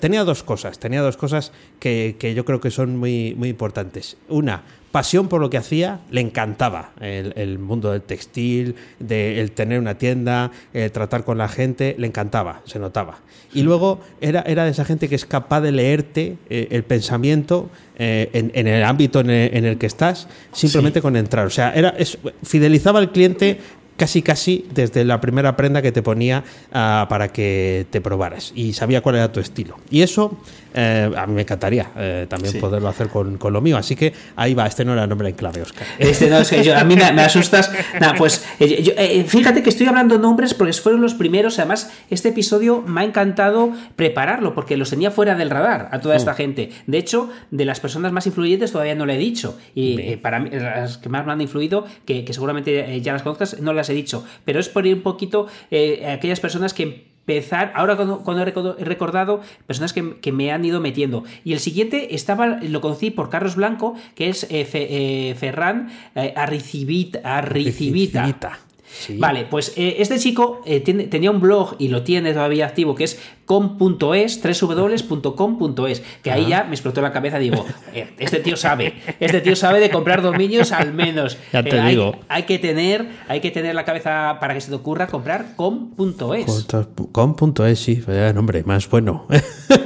Tenía 0.00 0.24
dos 0.24 0.42
cosas, 0.42 0.78
tenía 0.78 1.00
dos 1.00 1.16
cosas 1.16 1.52
que, 1.78 2.16
que 2.18 2.34
yo 2.34 2.44
creo 2.44 2.60
que 2.60 2.70
son 2.70 2.96
muy, 2.96 3.34
muy 3.34 3.48
importantes. 3.48 4.16
Una, 4.28 4.62
pasión 4.90 5.28
por 5.28 5.40
lo 5.40 5.50
que 5.50 5.58
hacía, 5.58 6.00
le 6.10 6.20
encantaba 6.20 6.92
el, 7.00 7.32
el 7.36 7.58
mundo 7.58 7.92
del 7.92 8.02
textil, 8.02 8.74
de 8.98 9.40
el 9.40 9.52
tener 9.52 9.78
una 9.78 9.98
tienda, 9.98 10.50
el 10.72 10.90
tratar 10.92 11.24
con 11.24 11.36
la 11.38 11.48
gente, 11.48 11.94
le 11.98 12.06
encantaba, 12.06 12.62
se 12.64 12.78
notaba. 12.78 13.18
Y 13.52 13.62
luego 13.62 14.00
era, 14.20 14.42
era 14.42 14.64
de 14.64 14.70
esa 14.70 14.84
gente 14.84 15.08
que 15.08 15.14
es 15.14 15.24
capaz 15.26 15.60
de 15.62 15.72
leerte 15.72 16.36
eh, 16.50 16.68
el 16.70 16.84
pensamiento 16.84 17.70
eh, 17.98 18.30
en, 18.32 18.50
en 18.54 18.66
el 18.66 18.82
ámbito 18.84 19.20
en 19.20 19.30
el, 19.30 19.56
en 19.56 19.64
el 19.64 19.78
que 19.78 19.86
estás, 19.86 20.28
simplemente 20.52 21.00
con 21.02 21.16
entrar. 21.16 21.46
O 21.46 21.50
sea, 21.50 21.72
era, 21.74 21.90
es- 21.90 22.18
fidelizaba 22.42 22.98
al 22.98 23.10
cliente 23.12 23.58
casi 23.98 24.22
casi 24.22 24.64
desde 24.72 25.04
la 25.04 25.20
primera 25.20 25.56
prenda 25.56 25.82
que 25.82 25.92
te 25.92 26.02
ponía 26.02 26.44
ah, 26.72 27.06
para 27.10 27.28
que 27.28 27.84
te 27.90 28.00
probaras 28.00 28.52
y 28.54 28.72
sabía 28.72 29.02
cuál 29.02 29.16
era 29.16 29.30
tu 29.30 29.40
estilo. 29.40 29.76
Y 29.90 30.00
eso 30.02 30.38
eh, 30.74 31.10
a 31.16 31.26
mí 31.26 31.34
me 31.34 31.42
encantaría 31.42 31.90
eh, 31.96 32.26
también 32.28 32.52
Sí. 32.54 32.58
poderlo 32.60 32.88
hacer 32.88 33.08
con, 33.08 33.36
con 33.38 33.52
lo 33.52 33.60
mío. 33.60 33.76
Así 33.76 33.96
que 33.96 34.12
ahí 34.36 34.54
va, 34.54 34.66
este 34.66 34.84
no 34.84 34.92
era 34.92 35.02
el 35.02 35.08
nombre 35.08 35.28
en 35.28 35.34
clave, 35.34 35.60
Oscar. 35.62 35.86
Este 35.98 36.30
no, 36.30 36.38
es 36.38 36.48
que 36.50 36.62
yo, 36.62 36.76
a 36.76 36.84
mí 36.84 36.94
me, 36.94 37.12
me 37.12 37.22
asustas. 37.22 37.70
Pues 38.16 38.44
eh, 38.60 38.82
yo- 38.82 38.92
fíjate 39.28 39.62
que 39.62 39.70
estoy 39.70 39.86
hablando 39.86 40.18
nombres 40.18 40.54
porque 40.54 40.72
fueron 40.74 41.00
los 41.00 41.14
primeros. 41.14 41.58
Además, 41.58 41.90
este 42.10 42.28
episodio 42.28 42.82
me 42.86 43.00
ha 43.00 43.04
encantado 43.04 43.72
prepararlo 43.96 44.54
porque 44.54 44.76
los 44.76 44.90
tenía 44.90 45.10
fuera 45.10 45.34
del 45.34 45.50
radar 45.50 45.88
a 45.90 46.00
toda 46.00 46.14
esta 46.16 46.34
gente. 46.34 46.70
De 46.86 46.98
hecho, 46.98 47.30
de 47.50 47.64
las 47.64 47.80
personas 47.80 48.12
más 48.12 48.26
influyentes 48.26 48.70
todavía 48.72 48.94
no 48.94 49.06
le 49.06 49.14
he 49.16 49.18
dicho. 49.18 49.58
Y 49.74 50.16
para 50.16 50.38
mí, 50.38 50.50
las 50.52 50.98
que 50.98 51.08
más 51.08 51.26
me 51.26 51.32
han 51.32 51.40
influido, 51.40 51.84
que, 52.04 52.24
que 52.24 52.32
seguramente 52.32 53.00
ya 53.00 53.12
las 53.12 53.22
conozcas, 53.22 53.60
no 53.60 53.72
las 53.72 53.87
he 53.90 53.94
dicho. 53.94 54.24
Pero 54.44 54.60
es 54.60 54.68
por 54.68 54.86
ir 54.86 54.94
un 54.94 55.02
poquito 55.02 55.46
eh, 55.70 56.04
a 56.06 56.12
aquellas 56.14 56.40
personas 56.40 56.74
que 56.74 56.82
empezar, 57.28 57.72
ahora 57.74 57.94
cuando, 57.96 58.20
cuando 58.20 58.42
he 58.78 58.84
recordado 58.84 59.42
personas 59.66 59.92
que, 59.92 60.18
que 60.20 60.32
me 60.32 60.50
han 60.50 60.64
ido 60.64 60.80
metiendo. 60.80 61.24
Y 61.44 61.52
el 61.52 61.60
siguiente 61.60 62.14
estaba, 62.14 62.46
lo 62.62 62.80
conocí 62.80 63.10
por 63.10 63.28
Carlos 63.28 63.54
Blanco, 63.56 63.94
que 64.14 64.30
es 64.30 64.46
eh, 64.50 64.64
Fe- 64.64 64.88
eh, 65.30 65.34
Ferran 65.34 65.90
eh, 66.14 66.32
Arricibita. 66.36 67.20
Arricibita. 67.36 68.58
Sí. 68.90 69.16
Vale, 69.18 69.44
pues 69.48 69.72
eh, 69.76 69.96
este 69.98 70.18
chico 70.18 70.60
eh, 70.66 70.80
tiene- 70.80 71.04
tenía 71.04 71.30
un 71.30 71.40
blog 71.40 71.76
y 71.78 71.88
lo 71.88 72.02
tiene 72.02 72.32
todavía 72.32 72.66
activo 72.66 72.94
que 72.94 73.04
es 73.04 73.20
com.es, 73.46 74.40
www.com.es, 74.60 76.02
que 76.22 76.30
ahí 76.30 76.46
ya 76.48 76.64
me 76.64 76.72
explotó 76.72 77.00
la 77.00 77.12
cabeza, 77.12 77.38
digo, 77.38 77.64
eh, 77.94 78.08
este 78.18 78.40
tío 78.40 78.56
sabe, 78.56 78.94
este 79.20 79.40
tío 79.40 79.56
sabe 79.56 79.80
de 79.80 79.90
comprar 79.90 80.22
dominios 80.22 80.72
al 80.72 80.92
menos. 80.92 81.38
Ya 81.52 81.62
te 81.62 81.80
hay, 81.80 81.90
digo. 81.94 82.14
hay 82.28 82.42
que 82.44 82.58
tener, 82.58 83.06
hay 83.28 83.40
que 83.40 83.50
tener 83.50 83.74
la 83.74 83.84
cabeza 83.84 84.36
para 84.40 84.54
que 84.54 84.60
se 84.60 84.68
te 84.68 84.74
ocurra 84.74 85.06
comprar 85.06 85.54
com.es. 85.56 86.66
Com.es, 87.12 87.78
sí, 87.78 88.02
nombre, 88.34 88.62
más 88.64 88.88
bueno. 88.90 89.26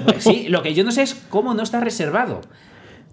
Pues 0.05 0.25
sí, 0.25 0.47
lo 0.49 0.63
que 0.63 0.75
yo 0.75 0.85
no 0.85 0.91
sé 0.93 1.03
es 1.03 1.15
cómo 1.29 1.55
no 1.55 1.63
está 1.63 1.81
reservado. 1.81 2.41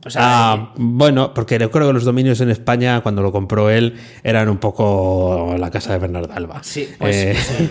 O 0.06 0.10
sea, 0.10 0.22
Ah, 0.24 0.74
bueno, 0.78 1.34
porque 1.34 1.60
yo 1.60 1.70
creo 1.72 1.88
que 1.88 1.94
los 1.94 2.06
dominios 2.06 2.40
en 2.42 2.50
España, 2.50 3.02
cuando 3.02 3.22
lo 3.22 3.32
compró 3.34 3.70
él, 3.70 3.96
eran 4.24 4.48
un 4.48 4.58
poco 4.58 5.56
la 5.58 5.70
casa 5.72 5.92
de 5.94 6.00
Bernardo 6.00 6.34
Alba. 6.34 6.64
Sí, 6.64 6.88
pues, 6.98 7.16
Eh, 7.16 7.36
sí. 7.36 7.70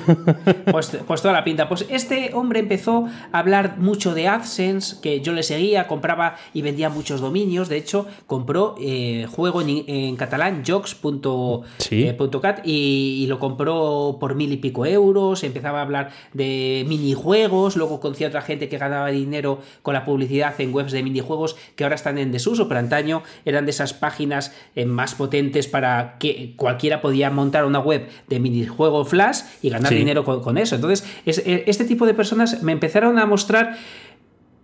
Pues, 0.71 0.99
pues 1.07 1.23
toda 1.23 1.33
la 1.33 1.43
pinta. 1.45 1.69
Pues 1.69 1.87
este 1.89 2.33
hombre 2.35 2.61
empezó 2.61 3.07
a 3.33 3.39
hablar 3.39 3.79
mucho 3.79 4.15
de 4.15 4.29
AdSense, 4.29 4.97
que 5.01 5.21
yo 5.23 5.33
le 5.33 5.43
seguía, 5.43 5.87
compraba 5.89 6.37
y 6.53 6.61
vendía 6.63 6.91
muchos 6.91 7.21
dominios. 7.23 7.69
De 7.71 7.79
hecho, 7.79 8.07
compró 8.27 8.75
eh, 8.81 9.27
juego 9.31 9.63
en, 9.63 9.85
en 9.87 10.17
catalán, 10.17 10.63
jocs.cat, 10.67 11.65
Sí. 11.79 12.03
eh, 12.09 12.17
y, 12.65 13.23
y 13.23 13.27
lo 13.27 13.39
compró 13.39 14.19
por 14.21 14.35
mil 14.35 14.53
y 14.53 14.59
pico 14.59 14.85
euros. 14.85 15.43
Empezaba 15.45 15.79
a 15.79 15.83
hablar 15.83 16.11
de 16.35 16.85
minijuegos. 16.87 17.77
Luego 17.77 18.01
conocía 18.01 18.27
a 18.27 18.31
otra 18.31 18.43
gente 18.43 18.69
que 18.69 18.77
ganaba 18.79 19.09
dinero 19.09 19.61
con 19.83 19.95
la 19.95 20.05
publicidad 20.05 20.55
en 20.61 20.75
webs 20.75 20.93
de 20.93 21.03
minijuegos 21.03 21.57
que 21.77 21.85
ahora 21.85 21.97
están 21.97 22.18
están 22.19 22.27
en 22.27 22.33
desuso, 22.33 22.69
pero 22.69 22.81
antaño 22.81 23.23
eran 23.45 23.65
de 23.65 23.71
esas 23.71 23.95
páginas 23.95 24.53
eh, 24.75 24.85
más 24.85 25.15
potentes 25.15 25.67
para 25.69 26.17
que 26.19 26.55
cualquiera 26.57 27.01
podía 27.01 27.31
montar 27.31 27.65
una 27.65 27.79
web 27.79 28.09
de 28.29 28.41
minijuego 28.41 29.05
Flash 29.05 29.41
y 29.63 29.71
ganar 29.71 29.93
Sí. 29.93 29.99
dinero 29.99 30.25
con, 30.25 30.43
con 30.43 30.59
eso. 30.59 30.75
Entonces, 30.75 31.07
es- 31.25 31.39
eh, 31.47 31.65
este 31.67 31.85
tipo 31.85 32.07
de 32.07 32.15
personas 32.15 32.63
me 32.63 32.73
empezaron 32.73 33.19
a 33.19 33.27
mostrar 33.27 33.77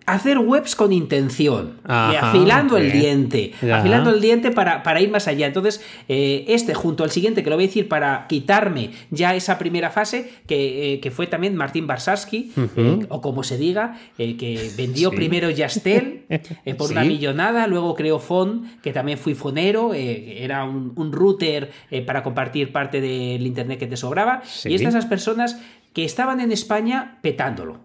hacer 0.07 0.39
webs 0.39 0.77
con 0.77 0.93
intención, 0.93 1.81
Ajá, 1.85 2.29
afilando 2.29 2.77
el 2.77 2.93
diente, 2.93 3.53
Ya. 3.63 3.79
afilando 3.79 4.11
el 4.11 4.21
diente 4.21 4.51
para, 4.51 4.83
para 4.83 5.01
ir 5.01 5.11
más 5.11 5.27
allá. 5.29 5.47
Entonces, 5.47 5.83
eh, 6.09 6.45
este 6.49 6.75
junto 6.75 7.05
al 7.05 7.11
siguiente, 7.11 7.43
que 7.43 7.49
lo 7.51 7.57
voy 7.57 7.65
a 7.65 7.69
decir 7.69 7.89
para 7.89 8.27
quitarme 8.29 8.91
ya 9.11 9.35
esa 9.35 9.57
primera 9.59 9.91
fase, 9.91 10.31
que, 10.47 10.95
eh, 10.95 11.01
que 11.01 11.11
fue 11.11 11.27
también 11.27 11.57
Martín 11.57 11.87
Barsarski, 11.87 12.53
eh, 12.77 13.07
o 13.09 13.21
como 13.23 13.43
se 13.45 13.57
diga, 13.57 13.99
que 14.17 14.71
vendió 14.77 15.11
Sí. 15.11 15.17
primero 15.17 15.49
Yastel 15.51 16.25
por 16.79 16.91
una 16.91 17.03
Sí. 17.03 17.09
millonada, 17.09 17.67
luego 17.67 17.95
creó 17.95 18.19
Fon, 18.19 18.65
que 18.83 18.93
también 18.93 19.17
fui 19.19 19.35
fonero, 19.35 19.95
era 19.95 20.65
un, 20.65 20.93
un 20.97 21.13
router 21.13 21.71
para 22.07 22.23
compartir 22.23 22.73
parte 22.73 23.01
del 23.01 23.47
internet 23.47 23.79
que 23.79 23.87
te 23.87 23.97
sobraba, 23.97 24.43
Sí. 24.45 24.69
y 24.69 24.75
estas 24.75 24.95
esas 24.95 25.07
personas 25.07 25.59
que 25.95 26.05
estaban 26.05 26.41
en 26.41 26.53
España 26.53 27.19
petándolo. 27.23 27.81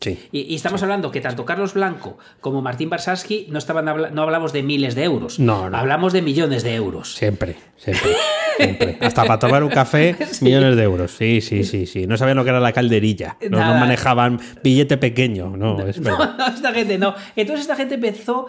Sí. 0.00 0.16
Y, 0.30 0.42
y 0.42 0.54
estamos 0.54 0.80
hablando 0.82 1.10
que 1.10 1.20
tanto 1.20 1.44
Carlos 1.44 1.74
Blanco 1.74 2.18
como 2.40 2.62
Martín 2.62 2.88
Barsarski 2.88 3.48
no, 3.50 3.58
estaban 3.58 3.88
habla- 3.88 4.10
no 4.10 4.22
hablamos 4.22 4.52
de 4.52 4.62
miles 4.62 4.94
de 4.94 5.02
euros. 5.04 5.40
No, 5.40 5.68
no. 5.68 5.76
Hablamos 5.76 6.12
de 6.12 6.22
millones 6.22 6.62
de 6.62 6.74
euros. 6.76 7.14
Siempre, 7.16 7.56
siempre. 7.76 8.10
siempre. 8.56 8.98
Hasta 9.00 9.24
para 9.24 9.38
tomar 9.40 9.64
un 9.64 9.70
café, 9.70 10.14
millones 10.40 10.76
de 10.76 10.82
euros. 10.84 11.10
Sí, 11.10 11.40
sí, 11.40 11.64
sí, 11.64 11.86
sí. 11.86 12.06
No 12.06 12.16
sabían 12.16 12.36
lo 12.36 12.44
que 12.44 12.50
era 12.50 12.60
la 12.60 12.72
calderilla. 12.72 13.36
No, 13.50 13.58
manejaban 13.58 14.38
billete 14.62 14.98
pequeño. 14.98 15.56
No, 15.56 15.84
es 15.86 16.00
verdad. 16.02 16.36
no, 16.38 16.46
esta 16.46 16.72
gente 16.72 16.96
no. 16.98 17.14
Entonces 17.34 17.62
esta 17.62 17.74
gente 17.74 17.94
empezó 17.96 18.46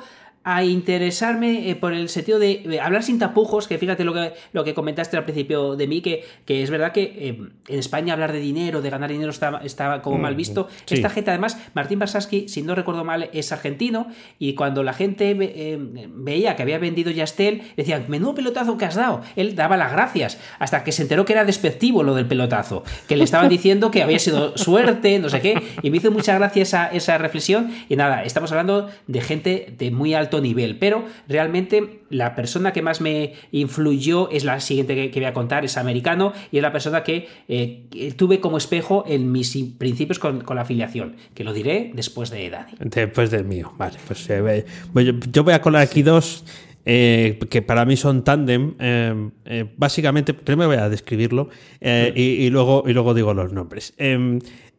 a 0.56 0.64
interesarme 0.64 1.70
eh, 1.70 1.76
por 1.76 1.93
el 1.93 2.10
sentido 2.10 2.39
de 2.39 2.52
eh, 2.70 2.80
hablar 2.80 3.04
sin 3.04 3.20
tapujos, 3.20 3.68
que 3.68 3.78
fíjate 3.78 4.04
lo 4.04 4.14
que, 4.14 4.34
lo 4.54 4.64
que 4.64 4.74
comentaste 4.74 5.18
al 5.18 5.24
principio 5.24 5.76
de 5.76 5.88
mí, 5.88 6.02
que, 6.02 6.24
que 6.45 6.64
es 6.64 6.70
verdad 6.70 6.91
que 6.91 7.04
eh, 7.04 7.39
en 7.68 7.80
España 7.80 8.14
hablar 8.14 8.32
de 8.32 8.39
dinero, 8.39 8.82
de 8.82 8.89
ganar 8.89 9.10
dinero 9.12 9.30
está, 9.32 9.62
está 9.64 10.02
como 10.02 10.18
mal 10.18 10.36
visto. 10.36 10.64
Mm, 10.64 10.74
sí. 10.86 10.95
Esta 10.95 11.10
gente, 11.10 11.30
además, 11.32 11.58
Martín 11.74 12.00
Barsaski, 12.00 12.47
si 12.50 12.62
no 12.62 12.76
recuerdo 12.76 13.04
mal, 13.06 13.30
es 13.34 13.52
argentino, 13.52 14.08
y 14.39 14.54
cuando 14.56 14.84
la 14.84 14.93
gente 14.93 15.34
ve- 15.34 15.54
eh, 15.56 15.78
veía 15.80 16.56
que 16.56 16.64
había 16.64 16.80
vendido 16.80 17.12
Yastel, 17.12 17.62
decían, 17.78 18.06
menudo 18.08 18.36
pelotazo 18.36 18.78
que 18.78 18.86
has 18.86 18.95
dado. 18.95 19.22
Él 19.36 19.56
daba 19.56 19.78
las 19.78 19.91
gracias, 19.91 20.39
hasta 20.60 20.84
que 20.84 20.91
se 20.91 21.04
enteró 21.04 21.26
que 21.26 21.34
era 21.34 21.45
despectivo 21.45 22.04
lo 22.04 22.16
del 22.16 22.26
pelotazo, 22.26 22.84
que 23.08 23.16
le 23.18 23.24
estaban 23.24 23.50
diciendo 23.50 23.91
que 23.91 24.04
había 24.04 24.20
sido 24.20 24.58
suerte, 24.58 25.20
no 25.20 25.30
sé 25.30 25.41
qué, 25.41 25.62
y 25.82 25.89
me 25.91 25.97
hizo 25.97 26.12
mucha 26.12 26.36
gracia 26.36 26.64
esa, 26.64 26.88
esa 26.88 27.18
reflexión, 27.18 27.72
y 27.88 27.95
nada, 27.95 28.24
estamos 28.24 28.52
hablando 28.52 28.89
de 29.08 29.22
gente 29.22 29.74
de 29.78 29.91
muy 29.91 30.14
alto 30.14 30.39
nivel, 30.42 30.78
pero 30.78 31.06
realmente 31.28 32.02
la 32.10 32.36
persona 32.36 32.74
que 32.74 32.82
más 32.82 33.02
me 33.02 33.34
influyó 33.52 34.30
es 34.32 34.44
la 34.46 34.60
siguiente 34.60 35.10
que, 35.12 35.20
voy 35.20 35.26
a 35.28 35.34
contar, 35.34 35.66
es 35.66 35.78
americano, 35.78 36.34
y 36.52 36.58
es 36.58 36.62
la 36.64 36.72
persona 36.72 37.04
que, 37.04 37.28
eh, 37.48 38.14
tuve 38.18 38.40
como 38.40 38.58
espejo 38.58 39.04
en 39.08 39.32
mis 39.32 39.56
principios 39.78 40.20
con, 40.20 40.44
la 40.56 40.62
afiliación, 40.62 41.16
que 41.34 41.44
lo 41.44 41.54
diré 41.54 41.92
después 41.94 42.30
de 42.30 42.50
Dani. 42.50 42.74
Después 42.80 43.32
del 43.32 43.46
mío. 43.46 43.74
Vale, 43.78 43.98
pues 44.08 44.28
eh, 44.30 44.66
yo, 45.32 45.44
voy 45.44 45.54
a 45.54 45.62
colar 45.62 45.82
aquí 45.84 46.02
dos 46.02 46.44
eh, 46.86 47.40
que 47.50 47.62
para 47.62 47.86
mí 47.86 47.96
son 47.98 48.24
tándem. 48.24 48.74
básicamente, 49.78 50.34
primero 50.34 50.70
voy 50.70 50.78
a 50.78 50.90
describirlo 50.90 51.50
y, 51.82 52.50
luego, 52.50 52.84
y 52.88 52.94
luego 52.94 53.14
digo 53.14 53.34
los 53.34 53.54
nombres. 53.54 53.94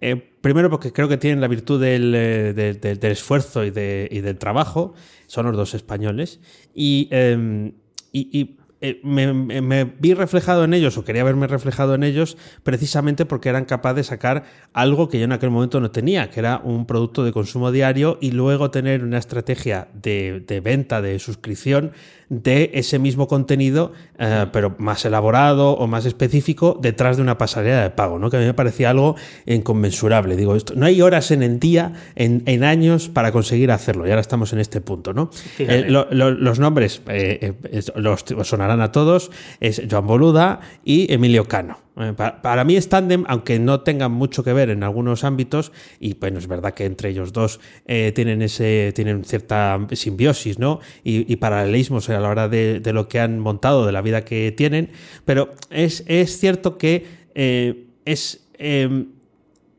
Eh, 0.02 0.16
primero 0.40 0.70
porque 0.70 0.92
creo 0.92 1.08
que 1.08 1.18
tienen 1.18 1.42
la 1.42 1.48
virtud 1.48 1.80
del, 1.80 2.12
de- 2.12 2.74
de- 2.74 2.94
del 2.94 3.12
esfuerzo 3.12 3.64
y 3.64 3.70
del 3.70 4.38
trabajo. 4.38 4.94
Son 5.30 5.46
los 5.46 5.56
dos 5.56 5.74
españoles. 5.74 6.40
Y, 6.74 7.06
eh, 7.12 7.72
y- 8.10 8.56
eh, 8.82 8.98
me 9.04 9.84
vi 9.84 10.14
reflejado 10.14 10.64
en 10.64 10.72
ellos, 10.72 10.96
o 10.96 11.04
quería 11.04 11.22
verme 11.22 11.46
reflejado 11.46 11.94
en 11.94 12.02
ellos, 12.02 12.36
precisamente 12.62 13.26
porque 13.26 13.50
eran 13.50 13.66
capaces 13.66 13.96
de 13.96 14.04
sacar 14.04 14.44
algo 14.72 15.08
que 15.08 15.18
yo 15.18 15.26
en 15.26 15.32
aquel 15.32 15.50
momento 15.50 15.80
no 15.80 15.90
tenía, 15.90 16.30
que 16.30 16.40
era 16.40 16.62
un 16.64 16.86
producto 16.86 17.22
de 17.22 17.30
consumo 17.32 17.70
diario 17.72 18.16
y 18.22 18.30
luego 18.32 18.70
tener 18.70 19.04
una 19.04 19.18
estrategia 19.18 19.88
de, 19.92 20.42
de 20.46 20.60
venta, 20.60 21.02
de 21.02 21.18
suscripción 21.18 21.92
de 22.30 22.70
ese 22.74 22.98
mismo 22.98 23.26
contenido, 23.26 23.92
eh, 24.18 24.46
pero 24.52 24.76
más 24.78 25.04
elaborado 25.04 25.72
o 25.72 25.86
más 25.88 26.06
específico, 26.06 26.78
detrás 26.80 27.16
de 27.16 27.22
una 27.22 27.36
pasarela 27.36 27.82
de 27.82 27.90
pago, 27.90 28.18
¿no? 28.18 28.30
que 28.30 28.36
a 28.36 28.40
mí 28.40 28.46
me 28.46 28.54
parecía 28.54 28.88
algo 28.90 29.16
inconmensurable. 29.46 30.36
Digo, 30.36 30.54
esto, 30.56 30.74
no 30.76 30.86
hay 30.86 31.02
horas 31.02 31.30
en 31.32 31.42
el 31.42 31.58
día, 31.58 31.92
en, 32.14 32.42
en 32.46 32.64
años, 32.64 33.08
para 33.08 33.32
conseguir 33.32 33.70
hacerlo, 33.70 34.06
y 34.06 34.10
ahora 34.10 34.20
estamos 34.20 34.52
en 34.52 34.60
este 34.60 34.80
punto. 34.80 35.12
¿no? 35.12 35.30
Eh, 35.58 35.84
lo- 35.88 36.06
lo- 36.10 36.30
los 36.30 36.58
nombres 36.58 37.02
eh, 37.08 37.54
eh, 37.64 37.82
los 37.96 38.24
os 38.30 38.48
sonarán 38.48 38.80
a 38.80 38.92
todos, 38.92 39.30
es 39.60 39.82
Joan 39.90 40.06
Boluda 40.06 40.60
y 40.84 41.12
Emilio 41.12 41.46
Cano. 41.46 41.78
Eh, 41.96 42.12
pa- 42.16 42.40
Para, 42.40 42.64
mí 42.64 42.76
es 42.76 42.88
tándem, 42.88 43.24
aunque 43.26 43.58
no 43.58 43.80
tengan 43.80 44.12
mucho 44.12 44.42
que 44.44 44.52
ver 44.52 44.70
en 44.70 44.82
algunos 44.84 45.24
ámbitos, 45.24 45.72
y 45.98 46.14
bueno, 46.14 46.38
es 46.38 46.46
verdad 46.46 46.72
que 46.72 46.84
entre 46.84 47.10
ellos 47.10 47.32
dos 47.32 47.60
eh, 47.86 48.12
tienen 48.14 48.42
ese 48.42 48.92
tienen 48.94 49.24
cierta 49.24 49.78
simbiosis 49.92 50.58
¿no? 50.58 50.80
y, 51.04 51.30
y 51.30 51.36
paralelismos 51.36 52.08
a 52.08 52.20
la 52.20 52.28
hora 52.28 52.48
de, 52.48 52.80
lo 52.92 53.08
que 53.08 53.18
han 53.20 53.38
montado, 53.40 53.86
de 53.86 53.92
la 53.92 54.02
vida 54.02 54.24
que 54.24 54.52
tienen, 54.52 54.90
pero 55.24 55.52
es, 55.70 56.04
es 56.06 56.38
cierto 56.38 56.78
que 56.78 57.04
eh, 57.34 57.86
es 58.04 58.46
eh, 58.54 59.06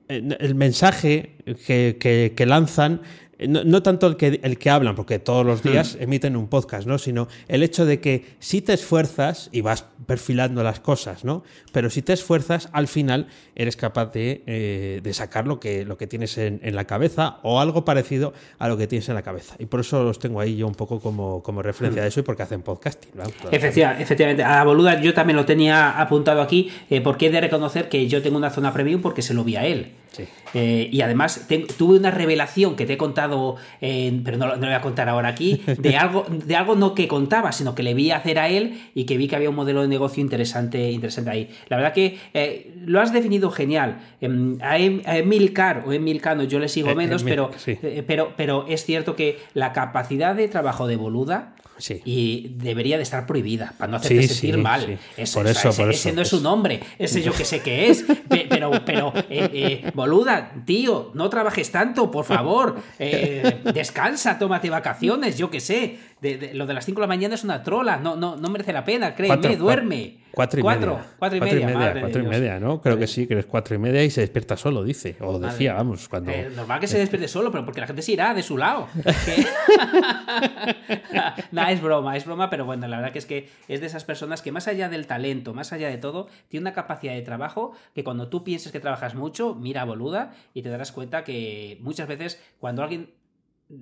el 0.09 0.55
mensaje 0.55 1.35
que- 1.65 2.33
que 2.35 2.45
lanzan, 2.45 3.01
no, 3.47 3.63
no 3.63 3.81
tanto 3.83 4.07
el 4.07 4.15
que, 4.17 4.39
el 4.43 4.57
que 4.57 4.69
hablan, 4.69 4.95
porque 4.95 5.19
todos 5.19 5.45
los 5.45 5.63
días 5.63 5.97
emiten 5.99 6.35
un 6.35 6.47
podcast, 6.47 6.87
¿no? 6.87 6.97
Sino 6.97 7.27
el 7.47 7.63
hecho 7.63 7.85
de 7.85 7.99
que 7.99 8.25
si 8.39 8.61
te 8.61 8.73
esfuerzas 8.73 9.49
y 9.51 9.61
vas 9.61 9.85
perfilando 10.05 10.63
las 10.63 10.79
cosas, 10.79 11.23
¿no? 11.23 11.43
Pero 11.71 11.89
si 11.89 12.01
te 12.01 12.13
esfuerzas, 12.13 12.69
al 12.73 12.87
final 12.87 13.27
eres 13.55 13.75
capaz 13.75 14.07
de, 14.13 14.43
eh, 14.47 14.99
de 15.03 15.13
sacar 15.13 15.47
lo 15.47 15.59
que, 15.59 15.85
lo 15.85 15.97
que 15.97 16.07
tienes 16.07 16.37
en, 16.37 16.59
en 16.63 16.75
la 16.75 16.85
cabeza 16.85 17.37
o 17.43 17.59
algo 17.59 17.85
parecido 17.85 18.33
a 18.59 18.67
lo 18.67 18.77
que 18.77 18.87
tienes 18.87 19.07
en 19.09 19.15
la 19.15 19.21
cabeza. 19.21 19.55
Y 19.59 19.65
por 19.67 19.79
eso 19.79 20.03
los 20.03 20.19
tengo 20.19 20.39
ahí 20.39 20.55
yo 20.57 20.67
un 20.67 20.75
poco 20.75 20.99
como, 20.99 21.41
como 21.43 21.61
referencia 21.61 22.01
de 22.01 22.07
eso 22.09 22.19
y 22.19 22.23
porque 22.23 22.43
hacen 22.43 22.61
podcasting. 22.61 23.11
¿no? 23.15 23.23
Efectiva- 23.51 23.99
efectivamente, 23.99 24.43
a 24.43 24.63
Boluda 24.63 25.01
yo 25.01 25.13
también 25.13 25.37
lo 25.37 25.45
tenía 25.45 25.99
apuntado 26.01 26.41
aquí, 26.41 26.69
eh, 26.89 27.01
porque 27.01 27.27
he 27.27 27.29
de 27.31 27.41
reconocer 27.41 27.89
que 27.89 28.07
yo 28.07 28.21
tengo 28.21 28.37
una 28.37 28.49
zona 28.49 28.73
premium 28.73 29.01
porque 29.01 29.21
se 29.21 29.33
lo 29.33 29.43
vi 29.43 29.55
a 29.55 29.65
él. 29.65 29.91
Sí. 30.11 30.25
Eh, 30.53 30.89
y 30.91 30.99
además 31.01 31.45
te- 31.47 31.59
tuve 31.59 31.97
una 31.97 32.11
revelación 32.11 32.75
que 32.75 32.85
te 32.85 32.93
he 32.93 32.97
contado, 32.97 33.55
eh, 33.79 34.19
pero 34.25 34.35
no, 34.37 34.45
lo- 34.47 34.55
no 34.55 34.61
lo 34.61 34.67
voy 34.67 34.75
a 34.75 34.81
contar 34.81 35.07
ahora 35.07 35.29
aquí, 35.29 35.61
de 35.77 35.95
algo, 35.97 36.25
de 36.29 36.53
algo 36.57 36.75
no 36.75 36.93
que 36.95 37.07
contaba, 37.07 37.53
sino 37.53 37.75
que 37.75 37.81
le 37.83 37.93
vi 37.93 38.11
hacer 38.11 38.37
a 38.37 38.49
él 38.49 38.81
y 38.93 39.05
que 39.05 39.15
vi 39.15 39.29
que 39.29 39.37
había 39.37 39.49
un 39.49 39.55
modelo 39.55 39.81
de 39.81 39.87
negocio 39.87 40.21
interesante, 40.21 40.91
interesante 40.91 41.29
ahí. 41.31 41.49
La 41.69 41.77
verdad 41.77 41.93
que 41.93 42.17
eh, 42.33 42.73
lo 42.85 42.99
has 42.99 43.13
definido 43.13 43.51
genial. 43.51 43.99
Em, 44.19 44.57
a, 44.61 44.77
Em- 44.77 45.01
a 45.05 45.17
Emilcar 45.17 45.83
o 45.87 45.93
Emilcano 45.93 46.43
yo 46.43 46.59
le 46.59 46.67
sigo 46.67 46.89
Eh, 46.89 46.95
menos, 46.95 47.23
pero, 47.23 47.51
sí. 47.55 47.77
pero, 48.05 48.33
pero 48.35 48.65
es 48.67 48.83
cierto 48.83 49.15
que 49.15 49.39
la 49.53 49.71
capacidad 49.71 50.35
de 50.35 50.49
trabajo 50.49 50.87
de 50.87 50.97
Boluda 50.97 51.55
Sí. 51.81 51.99
y 52.05 52.51
debería 52.57 52.97
de 52.97 53.03
estar 53.03 53.25
prohibida 53.25 53.73
para 53.77 53.89
no 53.91 53.97
hacerte 53.97 54.21
Sí, 54.23 54.27
sentir 54.35 54.55
sí, 54.55 54.61
mal. 54.61 54.99
Eso, 55.17 55.39
Por 55.39 55.47
eso, 55.47 55.69
ese, 55.69 55.81
por 55.81 55.91
ese 55.91 56.09
eso. 56.09 56.15
no 56.15 56.21
es 56.21 56.27
su 56.27 56.39
nombre, 56.41 56.79
ese 56.99 57.21
yo 57.23 57.33
que 57.33 57.43
sé 57.43 57.61
que 57.61 57.89
es. 57.89 58.03
Pe- 58.29 58.45
Pero, 58.47 58.71
pero, 58.85 59.11
eh, 59.29 59.49
eh, 59.51 59.91
boluda, 59.95 60.53
tío, 60.65 61.11
no 61.15 61.29
trabajes 61.29 61.71
tanto, 61.71 62.11
por 62.11 62.25
favor. 62.25 62.77
Eh, 62.99 63.61
descansa, 63.73 64.37
tómate 64.37 64.69
vacaciones, 64.69 65.37
yo 65.37 65.49
que 65.49 65.59
sé. 65.59 65.97
De- 66.21 66.37
de- 66.37 66.53
lo 66.53 66.67
de 66.67 66.75
las 66.75 66.85
5 66.85 66.99
de 67.01 67.03
la 67.03 67.07
mañana 67.07 67.33
es 67.35 67.43
una 67.43 67.63
trola, 67.63 67.97
no, 67.97 68.15
no, 68.15 68.35
no 68.35 68.49
merece 68.49 68.71
la 68.73 68.85
pena, 68.85 69.15
créeme, 69.15 69.35
Cuatro, 69.37 69.55
duerme. 69.57 70.17
Cuatro 70.33 70.59
y 70.59 70.63
cuatro, 70.63 70.95
media. 70.95 71.09
cuatro 71.17 71.37
y 71.37 71.41
media, 71.41 71.69
madre 71.69 71.93
de 71.93 72.01
cuatro 72.01 72.23
y 72.23 72.27
media, 72.27 72.59
¿no? 72.59 72.81
Creo 72.81 72.97
que 72.97 73.07
sí, 73.07 73.27
que 73.27 73.39
es 73.39 73.45
cuatro 73.45 73.75
y 73.75 73.79
media 73.79 74.03
y 74.03 74.09
se 74.09 74.21
despierta 74.21 74.57
solo, 74.57 74.83
dice. 74.83 75.15
O 75.19 75.39
decía, 75.39 75.73
vamos, 75.73 76.07
cuando. 76.07 76.31
Eh, 76.31 76.49
normal 76.55 76.79
que 76.79 76.87
se 76.87 76.97
despierte 76.97 77.27
solo, 77.27 77.51
pero 77.51 77.65
porque 77.65 77.81
la 77.81 77.87
gente 77.87 78.01
se 78.01 78.13
irá 78.13 78.33
de 78.33 78.43
su 78.43 78.57
lado. 78.57 78.87
Nada, 81.51 81.71
es 81.71 81.81
broma, 81.81 82.15
es 82.15 82.25
broma, 82.25 82.49
pero 82.49 82.65
bueno, 82.65 82.87
la 82.87 82.97
verdad 82.97 83.11
que 83.11 83.19
es 83.19 83.25
que 83.25 83.49
es 83.67 83.81
de 83.81 83.87
esas 83.87 84.03
personas 84.03 84.41
que 84.41 84.51
más 84.51 84.67
allá 84.67 84.89
del 84.89 85.07
talento, 85.07 85.53
más 85.53 85.73
allá 85.73 85.89
de 85.89 85.97
todo, 85.97 86.27
tiene 86.47 86.63
una 86.63 86.73
capacidad 86.73 87.13
de 87.13 87.21
trabajo 87.21 87.73
que 87.93 88.03
cuando 88.03 88.29
tú 88.29 88.43
pienses 88.43 88.71
que 88.71 88.79
trabajas 88.79 89.15
mucho, 89.15 89.55
mira 89.55 89.83
boluda 89.85 90.33
y 90.53 90.61
te 90.61 90.69
darás 90.69 90.91
cuenta 90.91 91.23
que 91.23 91.77
muchas 91.81 92.07
veces 92.07 92.41
cuando 92.59 92.83
alguien 92.83 93.11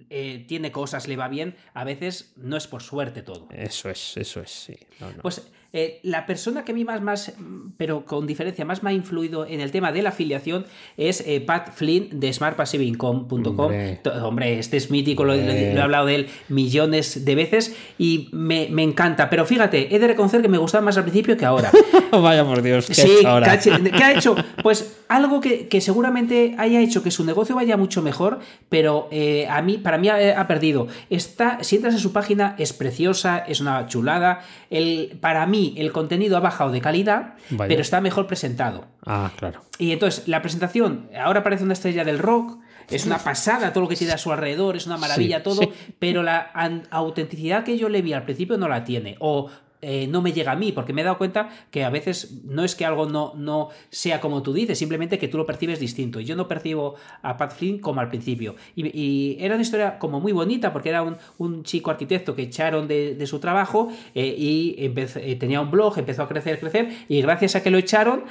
eh, 0.09 0.45
tiene 0.47 0.71
cosas, 0.71 1.07
le 1.07 1.17
va 1.17 1.27
bien, 1.27 1.55
a 1.73 1.83
veces 1.83 2.33
no 2.35 2.57
es 2.57 2.67
por 2.67 2.83
suerte 2.83 3.23
todo. 3.23 3.47
Eso 3.51 3.89
es, 3.89 4.17
eso 4.17 4.41
es, 4.41 4.51
sí. 4.51 4.77
No, 4.99 5.11
no. 5.11 5.21
Pues 5.21 5.51
eh, 5.71 5.99
la 6.03 6.25
persona 6.25 6.65
que 6.65 6.71
a 6.71 6.75
mí 6.75 6.83
más, 6.83 7.01
más, 7.01 7.33
pero 7.77 8.05
con 8.05 8.25
diferencia, 8.25 8.65
más 8.65 8.81
me 8.83 8.89
ha 8.89 8.93
influido 8.93 9.45
en 9.45 9.59
el 9.61 9.71
tema 9.71 9.91
de 9.91 10.01
la 10.01 10.09
afiliación 10.09 10.65
es 10.97 11.21
eh, 11.27 11.41
Pat 11.41 11.71
Flynn 11.75 12.19
de 12.19 12.33
smartpassiveincome.com. 12.33 13.59
Hombre. 13.59 13.99
Hombre, 14.23 14.59
este 14.59 14.77
es 14.77 14.89
mítico, 14.91 15.23
lo, 15.23 15.35
lo- 15.35 15.41
lo 15.43 15.51
he 15.51 15.81
hablado 15.81 16.05
de 16.07 16.15
él 16.15 16.27
millones 16.49 17.23
de 17.25 17.35
veces 17.35 17.75
y 17.97 18.29
me, 18.31 18.67
me 18.71 18.83
encanta. 18.83 19.29
Pero 19.29 19.45
fíjate, 19.45 19.93
he 19.95 19.99
de 19.99 20.07
reconocer 20.07 20.41
que 20.41 20.47
me 20.47 20.57
gustaba 20.57 20.83
más 20.85 20.97
al 20.97 21.03
principio 21.03 21.37
que 21.37 21.45
ahora. 21.45 21.71
Vaya 22.11 22.43
por 22.43 22.61
Dios, 22.61 22.87
¿qué 22.87 22.93
Sí. 22.95 23.09
¿qué 23.21 24.03
ha 24.03 24.13
hecho? 24.13 24.35
Pues 24.63 24.97
algo 25.07 25.39
que, 25.41 25.67
que 25.67 25.81
seguramente 25.81 26.55
haya 26.57 26.81
hecho 26.81 27.01
que 27.01 27.11
su 27.11 27.23
negocio 27.25 27.55
vaya 27.55 27.77
mucho 27.77 28.01
mejor, 28.01 28.39
pero 28.69 29.07
eh, 29.11 29.47
a 29.49 29.61
mí, 29.61 29.77
para 29.77 29.97
mí 29.97 30.09
ha, 30.09 30.39
ha 30.39 30.47
perdido. 30.47 30.87
Está, 31.09 31.63
si 31.63 31.75
entras 31.77 31.93
en 31.95 31.99
su 31.99 32.11
página, 32.11 32.55
es 32.59 32.73
preciosa, 32.73 33.39
es 33.39 33.59
una 33.61 33.87
chulada. 33.87 34.41
El, 34.69 35.17
para 35.21 35.45
mí, 35.47 35.58
el 35.77 35.91
contenido 35.91 36.37
ha 36.37 36.39
bajado 36.39 36.71
de 36.71 36.81
calidad, 36.81 37.35
Vaya. 37.49 37.67
pero 37.69 37.81
está 37.81 38.01
mejor 38.01 38.27
presentado. 38.27 38.85
Ah, 39.05 39.31
claro. 39.37 39.61
Y 39.77 39.91
entonces, 39.91 40.27
la 40.27 40.41
presentación, 40.41 41.09
ahora 41.19 41.43
parece 41.43 41.63
una 41.63 41.73
estrella 41.73 42.03
del 42.03 42.19
rock. 42.19 42.57
Es 42.89 43.05
una 43.05 43.19
pasada 43.19 43.71
todo 43.71 43.83
lo 43.83 43.87
que 43.87 43.95
tiene 43.95 44.13
a 44.13 44.17
su 44.17 44.31
alrededor, 44.31 44.75
es 44.75 44.87
una 44.87 44.97
maravilla 44.97 45.37
Sí, 45.37 45.43
todo, 45.43 45.61
sí. 45.61 45.69
pero 45.99 46.23
la 46.23 46.51
autenticidad 46.89 47.63
que 47.63 47.77
yo 47.77 47.87
le 47.87 48.01
vi 48.01 48.13
al 48.13 48.23
principio 48.23 48.57
no 48.57 48.67
la 48.67 48.83
tiene. 48.83 49.15
O 49.19 49.49
eh, 49.81 50.07
no 50.07 50.21
me 50.21 50.33
llega 50.33 50.51
a 50.51 50.55
mí, 50.55 50.73
porque 50.73 50.91
me 50.91 51.01
he 51.01 51.03
dado 51.05 51.17
cuenta 51.17 51.49
que 51.71 51.85
a 51.85 51.89
veces 51.89 52.41
no 52.43 52.65
es 52.65 52.75
que 52.75 52.85
algo 52.85 53.07
no, 53.07 53.33
no 53.35 53.69
sea 53.89 54.19
como 54.19 54.43
tú 54.43 54.51
dices, 54.51 54.77
simplemente 54.77 55.17
que 55.17 55.29
tú 55.29 55.37
lo 55.37 55.45
percibes 55.45 55.79
distinto. 55.79 56.19
Y 56.19 56.25
yo 56.25 56.35
no 56.35 56.47
percibo 56.49 56.95
a 57.21 57.37
Pat 57.37 57.53
Flynn 57.53 57.79
como 57.79 58.01
al 58.01 58.09
principio. 58.09 58.55
Y, 58.75 59.37
era 59.39 59.55
una 59.55 59.61
historia 59.61 59.97
como 59.97 60.19
muy 60.19 60.33
bonita, 60.33 60.73
porque 60.73 60.89
era 60.89 61.01
un, 61.01 61.15
un 61.37 61.63
chico 61.63 61.91
arquitecto 61.91 62.35
que 62.35 62.43
echaron 62.43 62.87
de, 62.87 63.15
de 63.15 63.27
su 63.27 63.39
trabajo 63.39 63.89
eh, 64.15 64.35
y 64.37 64.75
eh, 64.77 65.35
tenía 65.39 65.61
un 65.61 65.71
blog, 65.71 65.97
empezó 65.97 66.23
a 66.23 66.27
crecer, 66.27 66.59
crecer, 66.59 66.89
y 67.07 67.21
gracias 67.21 67.55
a 67.55 67.63
que 67.63 67.71
lo 67.71 67.77
echaron, 67.77 68.23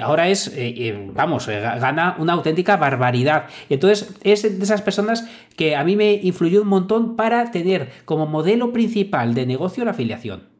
ahora 0.00 0.28
es, 0.28 0.52
vamos, 1.12 1.46
gana 1.48 2.16
una 2.18 2.32
auténtica 2.32 2.76
barbaridad. 2.76 3.46
Y 3.68 3.74
entonces 3.74 4.14
es 4.22 4.42
de 4.42 4.64
esas 4.64 4.80
personas 4.80 5.28
que 5.56 5.76
a 5.76 5.84
mí 5.84 5.96
me 5.96 6.14
influyó 6.14 6.62
un 6.62 6.68
montón 6.68 7.16
para 7.16 7.50
tener 7.50 7.90
como 8.04 8.26
modelo 8.26 8.72
principal 8.72 9.34
de 9.34 9.46
negocio 9.46 9.84
la 9.84 9.90
afiliación. 9.90 10.53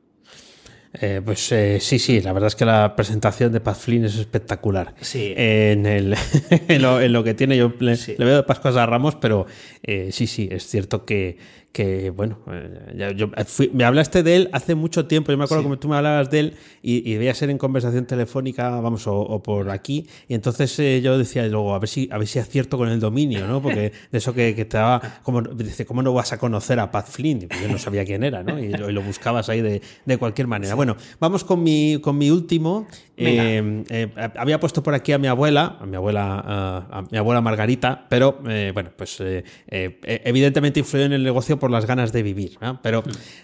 Eh, 1.01 1.21
pues 1.25 1.51
eh, 1.51 1.79
sí, 1.81 1.99
sí, 1.99 2.21
la 2.21 2.33
verdad 2.33 2.47
es 2.47 2.55
que 2.55 2.65
la 2.65 2.95
presentación 2.95 3.53
de 3.53 3.61
Pat 3.61 3.77
Flynn 3.77 4.05
es 4.05 4.17
espectacular. 4.17 4.95
Sí. 5.01 5.35
En, 5.37 5.87
el, 5.87 6.15
en, 6.69 6.83
lo, 6.83 7.01
en 7.01 7.13
lo 7.13 7.25
que 7.25 7.35
tiene, 7.35 7.57
yo 7.57 7.73
le, 7.81 7.97
Sí. 7.97 8.15
le 8.17 8.25
veo 8.25 8.37
de 8.37 8.43
Pascuas 8.45 8.77
a 8.77 8.87
Ramos, 8.87 9.17
pero 9.17 9.47
eh, 9.83 10.11
sí, 10.13 10.27
sí, 10.29 10.49
es 10.53 10.67
cierto 10.69 11.05
que, 11.05 11.37
que 11.75 12.11
bueno, 12.11 12.39
eh, 12.53 12.95
ya- 12.97 13.11
yo 13.11 13.31
fui- 13.47 13.69
me 13.75 13.83
hablaste 13.83 14.23
de 14.23 14.37
él 14.37 14.49
hace 14.53 14.77
mucho 14.77 15.07
tiempo, 15.07 15.33
yo 15.33 15.37
me 15.39 15.43
acuerdo 15.43 15.65
Sí. 15.65 15.71
que 15.71 15.77
tú 15.79 15.89
me 15.89 15.97
hablabas 15.97 16.31
de 16.31 16.39
él 16.39 16.55
y, 16.83 16.99
y 17.11 17.15
debía 17.15 17.35
ser 17.35 17.51
en 17.51 17.59
conversación 17.59 18.07
telefónica, 18.07 18.71
vamos, 18.81 19.09
o, 19.09 19.17
o 19.19 19.43
por 19.43 19.69
aquí, 19.71 20.07
y 20.29 20.35
entonces 20.35 20.79
eh, 20.79 21.01
yo 21.03 21.19
decía 21.19 21.45
luego, 21.49 21.75
a 21.75 21.81
ver 21.81 21.89
si 21.89 22.09
a 22.13 22.19
ver 22.19 22.29
si 22.29 22.39
acierto 22.39 22.79
con 22.79 22.89
el 22.91 23.01
dominio, 23.01 23.49
¿no? 23.49 23.61
Porque 23.61 23.91
de 24.13 24.19
eso 24.19 24.33
que, 24.33 24.55
que 24.55 24.65
te 24.65 24.77
daba, 24.77 25.03
como, 25.25 25.43
dice, 25.43 25.85
¿cómo 25.85 26.01
no 26.01 26.13
vas 26.15 26.33
a 26.33 26.39
conocer 26.39 26.79
a 26.79 26.93
Pat 26.93 27.09
Flynn? 27.09 27.41
Yo 27.61 27.69
no 27.69 27.77
sabía 27.77 28.05
quién 28.05 28.23
era, 28.23 28.45
¿no? 28.45 28.57
Y 28.61 28.69
lo, 28.71 28.89
y 28.89 28.93
lo 28.93 29.03
buscabas 29.03 29.49
ahí 29.49 29.61
de, 29.61 29.83
de 30.07 30.17
cualquier 30.17 30.47
manera. 30.47 30.77
Bueno, 30.77 30.97
vamos 31.19 31.43
con 31.43 31.61
mi, 31.65 31.99
con 32.01 32.17
mi 32.17 32.31
último. 32.31 32.87
Venga. 33.17 33.45
Eh, 33.45 33.85
eh, 33.91 34.13
había 34.37 34.59
puesto 34.59 34.83
por 34.83 34.95
aquí 34.95 35.13
a 35.13 35.19
mi 35.19 35.29
abuela, 35.29 35.77
a 35.81 35.87
mi 35.87 35.97
abuela, 35.97 36.43
a, 36.45 36.99
a 36.99 37.03
mi 37.03 37.19
abuela 37.19 37.41
Margarita, 37.41 38.07
pero 38.09 38.41
eh, 38.49 38.73
bueno, 38.75 38.91
pues 38.97 39.21
eh, 39.21 39.45
eh, 39.69 40.01
evidentemente 40.25 40.81
influyó 40.81 41.05
en 41.07 41.13
el 41.13 41.23
negocio 41.23 41.59
por 41.59 41.71
las 41.71 41.87
ganas 41.87 42.13
de 42.13 42.23
vivir, 42.23 42.57
¿no? 42.61 42.81
pero 42.83 43.03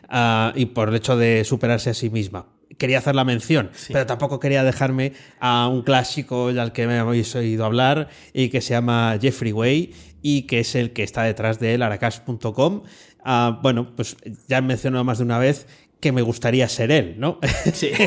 ah, 0.09 0.53
y 0.57 0.67
por 0.67 0.89
el 0.89 0.97
hecho 0.97 1.17
de 1.17 1.45
superarse 1.45 1.91
a 1.91 1.95
sí 1.95 2.11
misma. 2.11 2.47
Quería 2.79 2.99
hacer 2.99 3.15
la 3.15 3.25
mención, 3.25 3.71
pero 3.89 4.07
tampoco 4.07 4.41
quería 4.41 4.65
dejarme 4.65 5.13
a 5.39 5.69
un 5.69 5.83
clásico 5.83 6.49
al 6.49 6.73
que 6.73 6.87
me 6.87 6.99
habéis 6.99 7.35
oído 7.35 7.67
hablar 7.67 8.09
y 8.33 8.49
que 8.49 8.63
se 8.63 8.73
llama 8.73 9.19
Jeffrey 9.21 9.53
Way 9.53 9.93
y 10.23 10.43
que 10.43 10.61
es 10.61 10.75
el 10.75 10.93
que 10.93 11.03
está 11.03 11.25
detrás 11.25 11.59
de 11.59 11.75
él, 11.75 11.83
aracash.com. 11.83 12.83
Ah, 13.23 13.61
bueno, 13.63 13.95
pues 13.95 14.17
ya 14.49 14.59
he 14.59 14.63
mencionado 14.63 15.05
más 15.05 15.19
de 15.19 15.25
una 15.25 15.39
vez 15.39 15.67
que 16.01 16.13
me 16.13 16.23
gustaría 16.23 16.69
ser 16.69 16.91
él, 16.91 17.15
¿no? 17.19 17.39
Sí. 17.73 17.91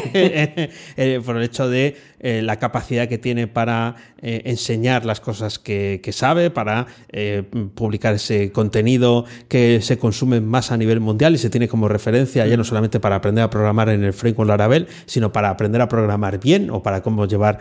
Eh, 0.95 1.21
por 1.23 1.37
el 1.37 1.43
hecho 1.43 1.69
de 1.69 1.95
eh, 2.25 2.41
la 2.41 2.57
capacidad 2.57 3.09
que 3.09 3.17
tiene 3.17 3.47
para 3.47 3.97
eh, 4.21 4.43
enseñar 4.45 5.03
las 5.03 5.19
cosas 5.19 5.59
que, 5.59 5.99
que 6.01 6.13
sabe, 6.13 6.51
para 6.51 6.87
eh, 7.09 7.43
publicar 7.75 8.15
ese 8.15 8.53
contenido 8.53 9.25
que 9.49 9.81
se 9.81 9.97
consume 9.97 10.39
más 10.39 10.71
a 10.71 10.77
nivel 10.77 11.01
mundial 11.01 11.35
y 11.35 11.37
se 11.37 11.49
tiene 11.49 11.67
como 11.67 11.89
referencia 11.89 12.47
ya 12.47 12.55
no 12.55 12.63
solamente 12.63 13.01
para 13.01 13.17
aprender 13.17 13.43
a 13.43 13.49
programar 13.49 13.89
en 13.89 14.05
el 14.05 14.13
framework 14.13 14.47
Laravel, 14.47 14.87
sino 15.05 15.33
para 15.33 15.49
aprender 15.49 15.81
a 15.81 15.89
programar 15.89 16.39
bien 16.39 16.69
o 16.69 16.81
para 16.81 17.03
cómo 17.03 17.25
llevar 17.25 17.59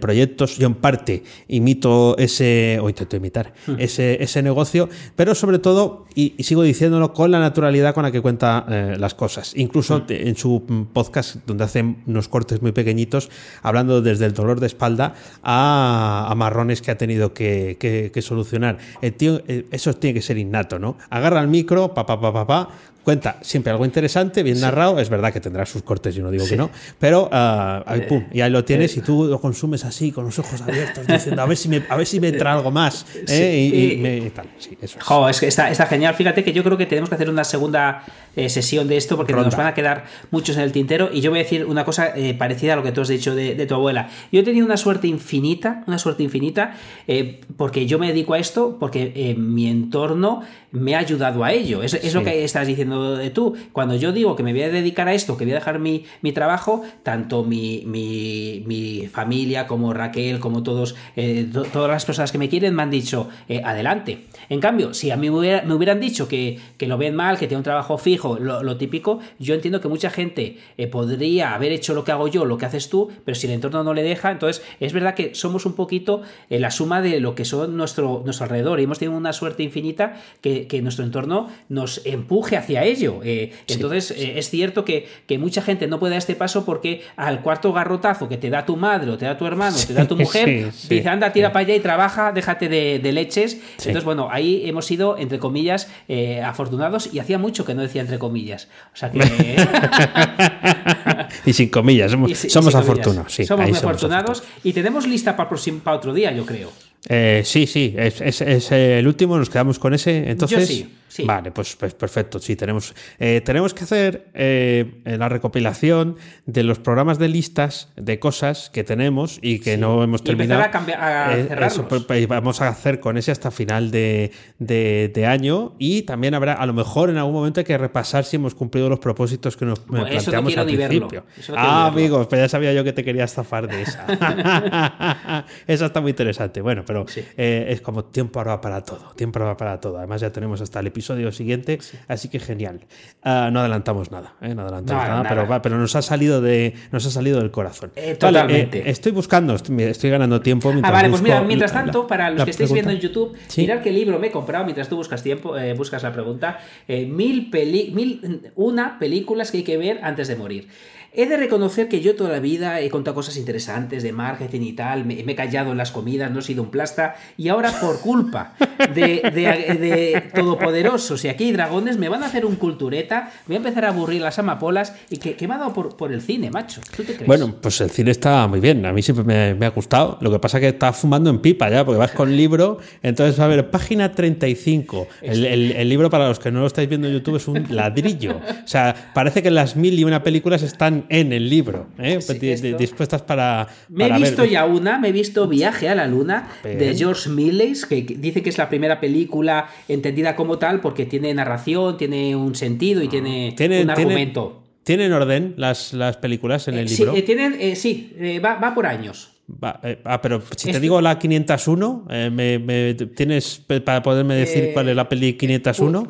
proyectos. 0.00 0.58
Yo 0.58 0.66
en 0.66 0.74
parte 0.74 1.22
imito 1.48 2.18
ese, 2.18 2.78
o 2.82 2.90
intento 2.90 3.16
imitar 3.16 3.54
ese, 3.78 4.22
ese 4.22 4.42
negocio, 4.42 4.90
pero 5.16 5.34
sobre 5.34 5.58
todo, 5.58 6.04
y, 6.14 6.34
y 6.36 6.42
sigo 6.42 6.62
diciéndolo 6.62 7.14
con 7.14 7.30
la 7.30 7.40
naturalidad 7.40 7.94
con 7.94 8.02
la 8.02 8.12
que 8.12 8.20
cuenta 8.20 8.66
las 8.98 9.14
cosas. 9.14 9.56
Incluso 9.64 10.02
te- 10.02 10.28
en 10.28 10.36
su 10.36 10.62
mm, 10.66 10.82
podcast, 10.92 11.36
donde 11.46 11.64
hace 11.64 11.82
unos 12.06 12.28
cortes 12.28 12.62
muy 12.62 12.72
pequeñitos, 12.72 13.30
hablando 13.62 14.00
desde 14.02 14.26
el 14.26 14.32
dolor 14.34 14.60
de 14.60 14.66
espalda 14.66 15.14
a, 15.42 16.26
a 16.30 16.34
marrones 16.34 16.80
que 16.82 16.90
ha 16.90 16.96
tenido 16.98 17.34
que, 17.34 17.76
que- 17.80 18.10
que 18.12 18.22
solucionar. 18.22 18.78
El 19.02 19.12
tío, 19.14 19.42
eh, 19.48 19.66
eso 19.70 19.94
tiene 19.94 20.14
que 20.14 20.22
ser 20.22 20.38
innato, 20.38 20.78
¿no? 20.78 20.96
Agarra 21.10 21.40
el 21.40 21.48
micro, 21.48 21.94
pa, 21.94 22.06
pa, 22.06 22.20
pa, 22.20 22.32
pa, 22.32 22.46
pa, 22.46 22.68
cuenta 23.04 23.36
siempre 23.42 23.70
algo 23.70 23.84
interesante, 23.84 24.42
bien 24.42 24.60
narrado. 24.60 24.98
Es 24.98 25.08
verdad 25.10 25.32
que 25.32 25.40
tendrá 25.40 25.64
sus 25.66 25.82
cortes, 25.82 26.14
yo 26.14 26.22
no 26.24 26.30
digo 26.30 26.46
que 26.48 26.56
no, 26.56 26.70
pero 26.98 27.28
ah, 27.30 27.82
ahí, 27.86 28.00
pum, 28.08 28.24
y 28.32 28.40
ahí 28.40 28.50
lo 28.50 28.64
tienes 28.64 28.96
y 28.96 29.00
tú 29.02 29.26
lo 29.26 29.40
consumes 29.40 29.84
así, 29.84 30.10
con 30.10 30.24
los 30.24 30.38
ojos 30.38 30.60
abiertos, 30.62 31.06
diciendo 31.06 31.42
a 31.42 31.46
ver 31.46 31.56
si 31.56 31.68
me, 31.68 31.82
a 31.88 31.96
ver 31.96 32.06
si 32.06 32.18
me 32.18 32.28
entra 32.28 32.52
algo 32.54 32.70
más. 32.70 33.06
¿eh? 33.28 33.70
Y, 33.72 33.76
y 33.76 33.92
Y- 33.92 33.96
me- 33.98 34.16
y 34.18 34.30
tal. 34.30 34.46
Sí, 34.58 34.76
eso 34.80 34.98
es. 34.98 35.04
Jo, 35.04 35.28
es 35.28 35.38
que 35.40 35.46
está, 35.46 35.70
está 35.70 35.86
genial. 35.86 36.14
Fíjate 36.14 36.42
que 36.42 36.52
yo 36.52 36.64
creo 36.64 36.76
que 36.78 36.86
tenemos 36.86 37.08
que 37.10 37.14
hacer 37.14 37.28
una 37.30 37.44
segunda 37.44 38.04
eh, 38.36 38.48
sesión 38.48 38.88
de 38.88 38.96
esto 38.96 39.16
porque 39.16 39.32
Ronda. 39.32 39.48
nos 39.48 39.56
van 39.56 39.66
a 39.66 39.74
quedar 39.74 40.04
muchos 40.30 40.56
en 40.56 40.62
el 40.62 40.72
tintero. 40.72 41.10
Y 41.12 41.20
yo 41.20 41.30
voy 41.30 41.40
a 41.40 41.42
decir 41.42 41.64
una 41.66 41.84
cosa 41.84 42.16
eh, 42.16 42.34
parecida 42.34 42.72
a 42.72 42.76
lo 42.76 42.82
que 42.82 42.92
tú 42.92 43.00
has 43.02 43.08
dicho 43.08 43.34
de, 43.34 43.54
de 43.54 43.66
tu 43.66 43.74
abuela. 43.74 44.08
Yo 44.32 44.40
he 44.40 44.42
tenido 44.42 44.64
una 44.64 44.76
suerte 44.76 45.06
infinita, 45.06 45.84
una 45.86 45.98
suerte 45.98 46.22
infinita, 46.22 46.74
eh, 47.06 47.40
porque 47.56 47.86
yo 47.86 47.98
me 47.98 48.08
dedico 48.08 48.34
a 48.34 48.38
esto, 48.38 48.76
porque 48.80 49.12
eh, 49.14 49.34
mi 49.34 49.68
entorno 49.68 50.42
me 50.74 50.94
ha 50.94 50.98
ayudado 50.98 51.44
a 51.44 51.52
ello. 51.52 51.82
Es, 51.82 51.94
es 51.94 52.12
lo 52.14 52.22
que 52.24 52.44
estás 52.44 52.66
diciendo 52.66 53.16
de 53.16 53.30
tú. 53.30 53.54
Cuando 53.72 53.94
yo 53.96 54.12
digo 54.12 54.34
que 54.36 54.42
me 54.42 54.52
voy 54.52 54.62
a 54.62 54.68
dedicar 54.70 55.08
a 55.08 55.14
esto, 55.14 55.36
que 55.36 55.44
voy 55.44 55.52
a 55.52 55.56
dejar 55.56 55.78
mi, 55.78 56.04
mi 56.20 56.32
trabajo, 56.32 56.82
tanto 57.02 57.44
mi, 57.44 57.82
mi, 57.86 58.62
mi 58.66 59.06
familia 59.06 59.66
como 59.66 59.92
Raquel, 59.94 60.40
como 60.40 60.62
todos, 60.62 60.96
eh, 61.16 61.48
to- 61.52 61.62
todas 61.62 61.90
las 61.90 62.04
personas 62.04 62.32
que 62.32 62.38
me 62.38 62.48
quieren 62.48 62.74
me 62.74 62.82
han 62.82 62.90
dicho, 62.90 63.28
eh, 63.48 63.62
adelante. 63.64 64.24
En 64.48 64.60
cambio, 64.60 64.94
si 64.94 65.10
a 65.10 65.16
mí 65.16 65.30
me, 65.30 65.38
hubiera- 65.38 65.62
me 65.62 65.74
hubieran 65.74 66.00
dicho 66.00 66.28
que, 66.28 66.58
que 66.78 66.86
lo 66.86 66.98
ven 66.98 67.14
mal, 67.14 67.38
que 67.38 67.46
tiene 67.46 67.58
un 67.58 67.64
trabajo 67.64 67.98
fijo, 67.98 68.38
lo, 68.38 68.62
lo 68.62 68.76
típico, 68.76 69.20
yo 69.38 69.54
entiendo 69.54 69.80
que 69.80 69.88
mucha 69.88 70.10
gente 70.10 70.58
eh, 70.76 70.86
podría 70.86 71.54
haber 71.54 71.72
hecho 71.72 71.94
lo 71.94 72.04
que 72.04 72.12
hago 72.12 72.28
yo, 72.28 72.44
lo 72.44 72.58
que 72.58 72.66
haces 72.66 72.88
tú, 72.88 73.10
pero 73.24 73.34
si 73.34 73.46
el 73.46 73.52
entorno 73.54 73.82
no 73.84 73.94
le 73.94 74.02
deja, 74.02 74.30
entonces 74.30 74.62
es 74.80 74.92
verdad 74.92 75.14
que 75.14 75.34
somos 75.34 75.66
un 75.66 75.74
poquito 75.74 76.22
eh, 76.50 76.58
la 76.60 76.70
suma 76.70 77.00
de 77.02 77.20
lo 77.20 77.34
que 77.34 77.44
son 77.44 77.76
nuestro, 77.76 78.22
nuestro 78.24 78.44
alrededor 78.44 78.80
y 78.80 78.84
hemos 78.84 78.98
tenido 78.98 79.16
una 79.16 79.32
suerte 79.32 79.62
infinita 79.62 80.20
que, 80.40 80.66
que 80.66 80.82
nuestro 80.82 81.04
entorno 81.04 81.48
nos 81.68 82.04
empuje 82.04 82.56
hacia 82.56 82.84
ello. 82.84 83.20
Eh, 83.24 83.52
Entonces 83.68 84.10
eh, 84.12 84.38
es 84.38 84.50
cierto 84.50 84.84
que, 84.84 85.06
que 85.26 85.38
mucha 85.38 85.62
gente 85.62 85.86
no 85.86 85.98
puede 85.98 86.12
dar 86.12 86.18
este 86.18 86.34
paso 86.34 86.64
porque 86.64 87.02
al 87.16 87.40
cuarto 87.42 87.72
garrotazo 87.72 88.28
que 88.28 88.36
te 88.36 88.50
da 88.50 88.64
tu 88.66 88.76
madre 88.76 89.10
o 89.10 89.18
te 89.18 89.24
da 89.24 89.36
tu 89.36 89.46
hermano, 89.46 89.76
o 89.76 89.86
te 89.86 89.92
da 89.94 90.06
tu 90.06 90.16
mujer, 90.16 90.70
sí, 90.72 90.88
sí. 90.88 90.94
dice 90.96 91.08
anda, 91.08 91.32
tira 91.32 91.52
para 91.52 91.64
allá 91.64 91.74
y 91.74 91.80
trabaja, 91.80 92.32
déjate 92.32 92.68
de, 92.68 92.98
de 92.98 93.12
leches. 93.12 93.52
Sí. 93.52 93.88
Entonces, 93.88 94.04
bueno, 94.04 94.28
ahí 94.34 94.62
hemos 94.68 94.86
sido, 94.86 95.16
entre 95.18 95.38
comillas, 95.38 95.88
eh, 96.08 96.42
afortunados 96.42 97.10
y 97.12 97.18
hacía 97.18 97.38
mucho 97.38 97.64
que 97.64 97.74
no 97.74 97.82
decía 97.82 98.02
entre 98.02 98.18
comillas. 98.18 98.68
O 98.92 98.96
sea 98.96 99.10
que... 99.10 99.20
y 101.46 101.52
sin 101.52 101.68
comillas, 101.68 102.10
somos, 102.10 102.30
y 102.30 102.34
somos 102.34 102.50
sin 102.50 102.60
comillas. 102.62 102.74
afortunados. 102.74 103.32
Sí, 103.32 103.44
somos 103.44 103.68
muy 103.68 103.78
afortunados 103.78 104.42
y 104.62 104.72
tenemos 104.72 105.06
lista 105.06 105.36
para, 105.36 105.50
para 105.82 105.96
otro 105.96 106.12
día, 106.12 106.32
yo 106.32 106.44
creo. 106.46 106.70
Eh, 107.08 107.42
sí, 107.44 107.66
sí, 107.66 107.94
es, 107.98 108.20
es- 108.20 108.40
es 108.40 108.72
el 108.72 109.06
último, 109.06 109.36
nos 109.36 109.50
quedamos 109.50 109.78
con 109.78 109.92
ese. 109.94 110.30
Entonces, 110.30 110.66
sí, 110.66 110.88
sí. 111.14 111.24
vale, 111.24 111.50
pues, 111.52 111.76
pues 111.76 111.94
perfecto. 111.94 112.38
Sí, 112.38 112.56
tenemos, 112.56 112.94
eh, 113.18 113.40
tenemos 113.44 113.72
que 113.74 113.84
hacer 113.84 114.26
eh, 114.34 115.00
la 115.04 115.28
recopilación 115.28 116.16
de 116.46 116.62
los 116.64 116.78
programas 116.78 117.18
de 117.18 117.28
listas 117.28 117.90
de 117.96 118.18
cosas 118.18 118.70
que 118.70 118.82
tenemos 118.84 119.38
y 119.42 119.60
que 119.60 119.76
no 119.76 120.02
hemos 120.02 120.20
Y 120.22 120.24
terminado. 120.24 120.62
a 120.62 120.70
cambiar- 120.70 121.00
a 121.00 121.38
Eh, 121.38 121.48
eso, 121.66 121.86
pues, 121.88 122.02
pues, 122.04 122.26
vamos 122.26 122.60
a 122.60 122.68
hacer 122.68 122.98
con 123.00 123.16
ese 123.16 123.30
hasta 123.30 123.50
final 123.50 123.90
de, 123.90 124.32
de- 124.58 125.10
de 125.14 125.26
año 125.26 125.74
y 125.78 126.02
también 126.02 126.34
habrá, 126.34 126.54
a 126.54 126.66
lo 126.66 126.72
mejor 126.72 127.10
en 127.10 127.16
algún 127.18 127.34
momento 127.34 127.60
hay 127.60 127.64
que 127.64 127.78
repasar 127.78 128.24
si 128.24 128.36
hemos 128.36 128.54
cumplido 128.54 128.88
los 128.88 128.98
propósitos 128.98 129.56
que 129.56 129.64
nos 129.66 129.86
Bueno, 129.86 130.06
eso 130.06 130.30
no 130.32 130.42
planteamos 130.42 130.56
al 130.56 130.66
ni 130.66 130.76
principio. 130.76 131.24
Eso 131.38 131.52
no 131.52 131.58
ah, 131.60 131.86
amigos, 131.86 132.26
pues 132.26 132.40
ya 132.40 132.48
sabía 132.48 132.72
yo 132.72 132.82
que 132.84 132.92
te 132.92 133.04
querías 133.04 133.32
zafar 133.32 133.68
de 133.68 133.82
esa. 133.82 134.04
esa 135.66 135.86
está 135.86 136.00
muy 136.00 136.10
interesante. 136.10 136.60
Bueno, 136.60 136.82
pero 136.86 137.06
Sí. 137.08 137.22
eh, 137.36 137.66
es 137.68 137.80
como 137.80 138.04
tiempo 138.04 138.38
ahora 138.40 138.60
para 138.60 138.82
todo. 138.84 139.12
Tiempo 139.16 139.38
ahora 139.38 139.56
para 139.56 139.78
todo. 139.80 139.98
Además, 139.98 140.20
ya 140.20 140.30
tenemos 140.30 140.60
hasta 140.60 140.80
el 140.80 140.86
episodio 140.88 141.03
episodio 141.04 141.32
siguiente, 141.32 141.78
así 142.08 142.28
que 142.30 142.40
genial. 142.40 142.80
Ah, 143.22 143.50
no 143.52 143.60
adelantamos 143.60 144.10
nada, 144.10 144.34
¿eh? 144.40 144.54
no 144.54 144.62
adelantamos 144.62 145.02
No, 145.02 145.08
nada, 145.08 145.22
nada. 145.22 145.46
Pero, 145.46 145.62
pero 145.62 145.78
nos 145.78 145.94
ha 145.96 146.00
salido 146.02 146.40
de 146.40 146.72
nos 146.92 147.04
ha 147.06 147.10
salido 147.10 147.40
del 147.40 147.50
corazón. 147.50 147.92
Eh, 147.94 148.16
Vale, 148.20 148.38
totalmente. 148.38 148.78
eh, 148.78 148.84
estoy 148.86 149.12
buscando, 149.12 149.54
estoy, 149.54 149.82
estoy 149.82 150.08
ganando 150.10 150.40
tiempo. 150.40 150.70
Ah, 150.70 150.72
mientras 150.72 150.92
vale, 150.94 151.08
pues 151.10 151.20
mira, 151.22 151.42
mientras 151.42 151.72
tanto, 151.72 152.02
la- 152.02 152.08
para 152.08 152.30
los 152.30 152.44
que 152.44 152.50
estáis 152.52 152.70
pregunta. 152.70 152.90
viendo 152.90 153.06
en 153.06 153.12
YouTube, 153.14 153.36
Sí. 153.48 153.60
mirad 153.62 153.82
qué 153.82 153.90
libro 153.92 154.18
me 154.18 154.28
he 154.28 154.30
comprado 154.30 154.64
mientras 154.64 154.88
tú 154.88 154.96
buscas 154.96 155.22
tiempo, 155.22 155.54
buscas 155.76 156.02
la 156.02 156.12
pregunta. 156.12 156.58
mil, 156.88 157.50
peli 157.50 157.90
mil 157.94 158.50
una 158.54 158.98
películas 158.98 159.50
que 159.50 159.58
hay 159.58 159.64
que 159.64 159.76
ver 159.76 160.00
antes 160.02 160.28
de 160.28 160.36
morir. 160.36 160.68
He 161.16 161.26
de 161.26 161.36
reconocer 161.36 161.88
que 161.88 162.00
yo 162.00 162.16
toda 162.16 162.30
la 162.30 162.40
vida 162.40 162.80
he 162.80 162.90
contado 162.90 163.14
cosas 163.14 163.36
interesantes 163.36 164.02
de 164.02 164.12
marketing 164.12 164.60
y 164.62 164.72
tal, 164.72 165.04
me, 165.04 165.22
me 165.22 165.32
he 165.32 165.34
callado 165.36 165.70
en 165.72 165.78
las 165.78 165.90
comidas, 165.92 166.30
no 166.30 166.40
he 166.40 166.42
sido 166.42 166.62
un 166.62 166.70
plasta, 166.70 167.14
y 167.36 167.48
ahora 167.48 167.70
por 167.80 168.00
culpa 168.00 168.54
de, 168.94 169.22
de- 169.34 169.78
de 169.78 170.22
Todopoderosos 170.34 171.24
y 171.24 171.28
aquí 171.28 171.44
hay 171.44 171.52
dragones, 171.52 171.98
me 171.98 172.08
van 172.08 172.22
a 172.22 172.26
hacer 172.26 172.44
un 172.44 172.56
cultureta, 172.56 173.30
voy 173.46 173.54
a 173.54 173.58
empezar 173.58 173.84
a 173.84 173.88
aburrir 173.88 174.20
las 174.22 174.38
amapolas 174.38 174.94
y 175.10 175.18
que, 175.18 175.34
que 175.36 175.46
me 175.48 175.54
ha 175.54 175.58
dado 175.58 175.72
por, 175.72 175.96
por 175.96 176.12
el 176.12 176.20
cine, 176.20 176.50
macho. 176.50 176.80
¿Tú 176.96 177.02
te 177.04 177.14
crees? 177.14 177.26
Bueno, 177.26 177.54
pues 177.60 177.80
el 177.80 177.90
cine 177.90 178.10
está 178.10 178.46
muy 178.48 178.60
bien. 178.60 178.84
A 178.86 178.92
mí 178.92 179.02
siempre 179.02 179.24
me, 179.24 179.54
me 179.54 179.66
ha 179.66 179.70
gustado. 179.70 180.18
Lo 180.20 180.30
que 180.30 180.38
pasa 180.38 180.58
es 180.58 180.62
que 180.62 180.68
estás 180.68 180.96
fumando 180.96 181.30
en 181.30 181.38
pipa 181.40 181.70
ya, 181.70 181.84
porque 181.84 181.98
vas 181.98 182.10
con 182.12 182.36
libro. 182.36 182.78
Entonces, 183.02 183.38
a 183.40 183.46
ver, 183.46 183.70
página 183.70 184.12
35. 184.12 185.06
El, 185.22 185.44
el- 185.44 185.72
el 185.72 185.88
libro, 185.88 186.10
para 186.10 186.28
los 186.28 186.38
que 186.38 186.50
no 186.50 186.60
lo 186.60 186.66
estáis 186.66 186.88
viendo 186.88 187.06
en 187.08 187.14
YouTube, 187.14 187.36
es 187.36 187.48
un 187.48 187.66
ladrillo. 187.70 188.36
O 188.64 188.66
sea, 188.66 189.12
parece 189.14 189.42
que 189.42 189.50
las 189.50 189.76
mil 189.76 189.98
y 189.98 190.04
una 190.04 190.22
películas 190.22 190.62
están 190.62 191.03
en 191.08 191.32
el 191.32 191.48
libro, 191.48 191.86
¿eh? 191.98 192.20
Sí, 192.20 192.50
esto- 192.50 192.76
dispuestas 192.76 193.22
para. 193.22 193.68
Me 193.88 194.06
he 194.06 194.12
visto 194.18 194.42
ver. 194.42 194.50
ya 194.50 194.64
una, 194.66 194.98
me 194.98 195.08
he 195.08 195.12
visto 195.12 195.46
Viaje 195.48 195.88
a 195.88 195.94
la 195.94 196.06
Luna 196.06 196.48
de. 196.62 196.94
George 196.96 197.28
Milles, 197.30 197.86
que 197.86 198.02
dice 198.02 198.42
que 198.42 198.50
es 198.50 198.58
la 198.58 198.68
primera 198.68 199.00
película 199.00 199.68
entendida 199.88 200.36
como 200.36 200.58
tal 200.58 200.80
porque 200.80 201.06
tiene 201.06 201.32
narración, 201.34 201.96
tiene 201.96 202.34
un 202.36 202.54
sentido 202.54 203.02
y 203.02 203.08
tiene, 203.08 203.50
Ah, 203.52 203.56
Tiene- 203.56 203.80
un 203.82 203.86
tiene- 203.88 204.02
argumento. 204.02 204.60
¿Tienen 204.84 205.12
orden 205.14 205.54
las, 205.56 205.94
las 205.94 206.18
películas 206.18 206.68
en 206.68 206.74
el 206.74 206.88
Sí, 206.90 206.98
libro? 206.98 207.16
eh, 207.16 207.22
tienen, 207.22 207.56
eh, 207.58 207.74
sí 207.74 208.12
eh, 208.18 208.38
va, 208.38 208.56
va 208.56 208.74
por 208.74 208.86
años. 208.86 209.30
Va, 209.62 209.80
eh, 209.82 209.98
ah, 210.04 210.20
pero 210.22 210.42
si 210.56 210.64
te 210.66 210.70
Esto- 210.72 210.80
digo 210.80 211.00
la 211.00 211.18
501, 211.18 212.06
eh, 212.10 212.30
me, 212.32 212.58
me- 212.58 212.94
¿tienes 212.94 213.62
para 213.84 214.02
poderme 214.02 214.34
decir 214.34 214.64
Eh, 214.64 214.70
cuál 214.74 214.88
es 214.90 214.96
la 214.96 215.08
peli 215.08 215.34
501? 215.34 216.06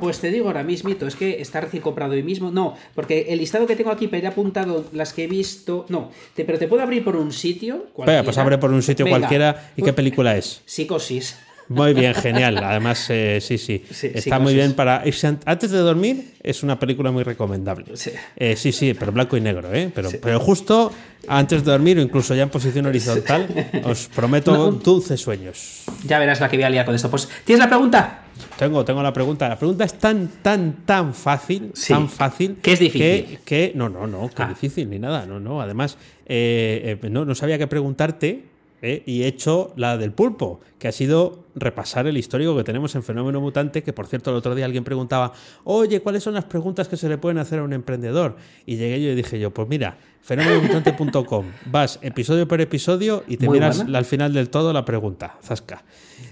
Pues 0.00 0.20
te 0.20 0.30
digo 0.30 0.46
ahora 0.46 0.62
mismito, 0.62 1.06
es 1.06 1.16
que 1.16 1.40
está 1.40 1.60
recién 1.60 1.82
comprado 1.82 2.12
hoy 2.12 2.22
mismo. 2.22 2.50
No, 2.50 2.74
porque 2.94 3.26
el 3.28 3.38
listado 3.38 3.66
que 3.66 3.76
tengo 3.76 3.90
aquí, 3.90 4.08
pero 4.08 4.24
he 4.24 4.28
apuntado 4.28 4.84
las 4.92 5.12
que 5.12 5.24
he 5.24 5.26
visto. 5.26 5.86
No, 5.88 6.10
te- 6.34 6.44
pero 6.44 6.58
te 6.58 6.68
puedo 6.68 6.82
abrir 6.82 7.02
por 7.04 7.16
un 7.16 7.32
sitio. 7.32 7.86
Venga, 8.06 8.22
pues 8.22 8.38
abre 8.38 8.58
por 8.58 8.70
un 8.72 8.82
sitio 8.82 9.04
Venga, 9.04 9.18
cualquiera. 9.18 9.70
¿Y 9.72 9.76
qué 9.76 9.82
pues- 9.82 9.94
película 9.94 10.36
es? 10.36 10.62
Psicosis. 10.66 11.36
Muy 11.70 11.92
bien, 11.92 12.14
genial. 12.14 12.56
Además, 12.64 13.04
eh, 13.10 13.40
sí, 13.42 13.58
sí. 13.58 13.84
Sí, 13.90 14.06
Está 14.06 14.20
psicosis. 14.22 14.42
muy 14.42 14.54
bien 14.54 14.72
para 14.72 15.02
antes 15.44 15.70
de 15.70 15.76
dormir. 15.76 16.32
Es 16.42 16.62
una 16.62 16.78
película 16.80 17.10
muy 17.10 17.24
recomendable. 17.24 17.94
Sí. 17.94 18.10
Eh, 18.36 18.56
sí, 18.56 18.72
sí, 18.72 18.94
pero 18.94 19.12
blanco 19.12 19.36
y 19.36 19.42
negro, 19.42 19.74
¿eh? 19.74 19.90
Pero, 19.94 20.08
pero 20.22 20.40
justo 20.40 20.90
antes 21.28 21.62
de 21.66 21.70
dormir 21.70 21.98
o 21.98 22.00
incluso 22.00 22.34
ya 22.34 22.44
en 22.44 22.48
posición 22.48 22.86
horizontal, 22.86 23.46
os 23.84 24.06
prometo 24.08 24.52
No, 24.56 24.70
dulces 24.72 25.20
sueños. 25.20 25.82
Ya 26.06 26.18
verás 26.18 26.40
la 26.40 26.48
que 26.48 26.56
voy 26.56 26.64
a 26.64 26.70
liar 26.70 26.86
con 26.86 26.94
esto. 26.94 27.10
Pues, 27.10 27.28
¿tienes 27.44 27.60
la 27.62 27.68
pregunta? 27.68 28.22
Tengo, 28.58 28.84
tengo 28.84 29.02
la 29.02 29.12
pregunta. 29.12 29.48
La 29.48 29.58
pregunta 29.58 29.84
es 29.84 29.94
tan, 29.94 30.28
tan, 30.42 30.84
tan 30.84 31.14
fácil, 31.14 31.70
Sí. 31.74 31.92
tan 31.92 32.08
fácil. 32.08 32.56
Que 32.62 32.72
es 32.72 32.78
difícil. 32.78 33.00
Que, 33.00 33.38
que- 33.44 33.72
no, 33.74 33.88
no, 33.88 34.06
no, 34.06 34.28
que 34.28 34.42
Ah. 34.42 34.48
difícil 34.48 34.88
ni 34.90 34.98
nada. 34.98 35.26
No, 35.26 35.38
no. 35.40 35.60
Además, 35.60 35.96
eh, 36.26 36.98
eh, 37.02 37.08
no, 37.10 37.24
no 37.24 37.34
sabía 37.34 37.58
qué 37.58 37.66
preguntarte 37.66 38.44
eh, 38.80 39.02
y 39.06 39.22
he 39.22 39.26
hecho 39.26 39.72
la 39.74 39.96
del 39.98 40.12
pulpo, 40.12 40.60
que 40.78 40.86
ha 40.86 40.92
sido 40.92 41.40
repasar 41.56 42.06
el 42.06 42.16
histórico 42.16 42.56
que 42.56 42.62
tenemos 42.62 42.94
en 42.94 43.02
Fenómeno 43.02 43.40
Mutante, 43.40 43.82
que 43.82 43.92
por 43.92 44.06
cierto 44.06 44.30
el 44.30 44.36
otro 44.36 44.54
día 44.54 44.64
alguien 44.66 44.84
preguntaba, 44.84 45.32
oye, 45.64 46.00
¿cuáles 46.00 46.22
son 46.22 46.34
las 46.34 46.44
preguntas 46.44 46.86
que 46.86 46.96
se 46.96 47.08
le 47.08 47.18
pueden 47.18 47.38
hacer 47.38 47.58
a 47.58 47.64
un 47.64 47.72
emprendedor? 47.72 48.36
Y 48.66 48.76
llegué 48.76 49.02
yo 49.02 49.10
y 49.10 49.16
dije 49.16 49.40
yo, 49.40 49.50
pues 49.52 49.66
mira, 49.68 49.96
fenomenomutante.com, 50.22 51.46
vas 51.66 51.98
episodio 52.02 52.46
por 52.46 52.60
episodio 52.60 53.24
y 53.26 53.36
te 53.36 53.46
Muy 53.46 53.58
miras 53.58 53.78
buena. 53.78 53.98
al 53.98 54.04
final 54.04 54.32
del 54.32 54.48
todo 54.48 54.72
la 54.72 54.84
pregunta, 54.84 55.36
zasca. 55.42 55.82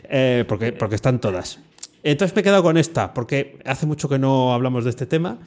Eh, 0.09 0.44
porque, 0.46 0.72
porque 0.72 0.94
están 0.94 1.20
todas. 1.20 1.59
Entonces 2.11 2.34
me 2.36 2.40
he 2.40 2.44
quedado 2.44 2.62
con 2.62 2.76
esta, 2.76 3.12
porque 3.14 3.59
hace 3.64 3.86
mucho 3.86 4.09
que 4.09 4.18
no 4.18 4.54
hablamos 4.54 4.84
de 4.84 4.90
este 4.90 5.07
tema 5.07 5.38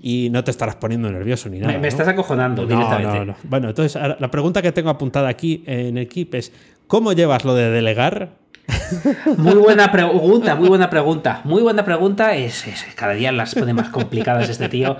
y 0.00 0.28
no 0.30 0.42
te 0.44 0.50
estarás 0.50 0.76
poniendo 0.76 1.10
nervioso 1.10 1.48
ni 1.48 1.58
nada. 1.58 1.72
me, 1.72 1.78
me 1.78 1.82
¿no? 1.82 1.88
estás 1.88 2.08
acojonando 2.08 2.62
No, 2.62 2.68
directamente. 2.68 3.18
no, 3.18 3.24
no. 3.26 3.36
Bueno, 3.44 3.68
entonces 3.68 4.00
la 4.18 4.30
pregunta 4.30 4.62
que 4.62 4.72
tengo 4.72 4.90
apuntada 4.90 5.28
aquí 5.28 5.62
en 5.66 5.98
Equip 5.98 6.34
es: 6.34 6.52
¿cómo 6.86 7.12
llevas 7.12 7.44
lo 7.44 7.54
de 7.54 7.70
delegar? 7.70 8.30
Muy 9.36 9.54
buena 9.54 9.92
pregunta, 9.92 10.54
muy 10.56 10.68
buena 10.68 10.90
pregunta. 10.90 11.40
Muy 11.44 11.62
buena 11.62 11.84
pregunta. 11.84 12.34
Es, 12.34 12.66
es- 12.66 12.84
cada 12.96 13.12
día 13.12 13.30
las 13.30 13.54
pone 13.54 13.72
más 13.72 13.90
complicadas 13.90 14.48
este 14.48 14.68
tío. 14.68 14.96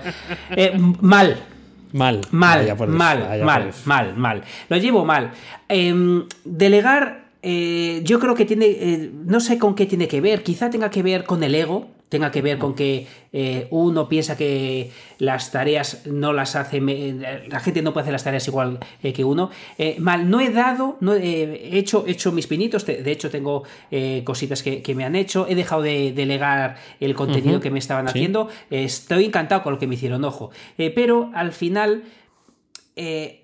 Eh, 0.51 0.73
mal, 1.01 1.35
Mal. 1.93 2.21
mal, 2.31 2.61
eso, 2.65 2.87
mal, 2.87 3.25
vaya 3.27 3.43
mal, 3.45 3.71
mal, 3.85 4.15
mal. 4.15 4.43
Lo 4.69 4.77
llevo 4.77 5.03
mal. 5.05 5.31
Em, 5.67 6.23
delegar, 6.45 7.26
eh, 7.41 8.01
yo 8.03 8.19
creo 8.19 8.35
que 8.35 8.45
tiene, 8.45 8.65
eh, 8.65 9.11
no 9.25 9.39
sé 9.39 9.57
con 9.57 9.75
qué 9.75 9.85
tiene 9.85 10.07
que 10.07 10.21
ver. 10.21 10.43
Quizá 10.43 10.69
tenga 10.69 10.89
que 10.89 11.03
ver 11.03 11.23
con 11.23 11.43
el 11.43 11.55
ego. 11.55 11.87
Tenga 12.09 12.31
que 12.31 12.41
ver 12.41 12.57
con 12.57 12.73
que 12.73 13.05
eh, 13.33 13.67
uno 13.69 14.07
piensa 14.07 14.37
que 14.37 14.91
las 15.19 15.51
tareas 15.51 16.05
no 16.05 16.31
las 16.31 16.55
hace, 16.55 16.79
la 16.79 17.59
gente 17.59 17.81
no 17.81 17.91
puede 17.91 18.03
hacer 18.03 18.13
las 18.13 18.23
tareas 18.23 18.47
igual 18.47 18.79
eh, 19.03 19.11
que 19.11 19.25
uno. 19.25 19.49
Eh, 19.77 19.97
mal, 19.99 20.29
no 20.29 20.39
he 20.39 20.49
dado, 20.49 20.95
no 21.01 21.15
he 21.15 21.67
he 21.67 21.77
hecho, 21.77 22.05
he 22.07 22.11
hecho 22.11 22.31
mis 22.31 22.47
pinitos, 22.47 22.85
de 22.85 23.03
de 23.03 23.11
hecho 23.11 23.29
tengo 23.29 23.63
cositas 24.23 24.63
que, 24.63 24.81
que 24.81 24.95
me 24.95 25.03
han 25.03 25.17
hecho, 25.17 25.47
he 25.49 25.55
dejado 25.55 25.81
de 25.81 26.13
delegar 26.13 26.77
el 27.01 27.13
contenido 27.13 27.59
que 27.59 27.71
me 27.71 27.79
estaban 27.79 28.05
sí. 28.05 28.11
haciendo, 28.11 28.47
estoy 28.69 29.25
encantado 29.25 29.61
con 29.63 29.73
lo 29.73 29.79
que 29.79 29.87
me 29.87 29.95
hicieron, 29.95 30.23
ojo, 30.23 30.51
pero 30.77 31.29
al 31.33 31.51
final 31.51 32.03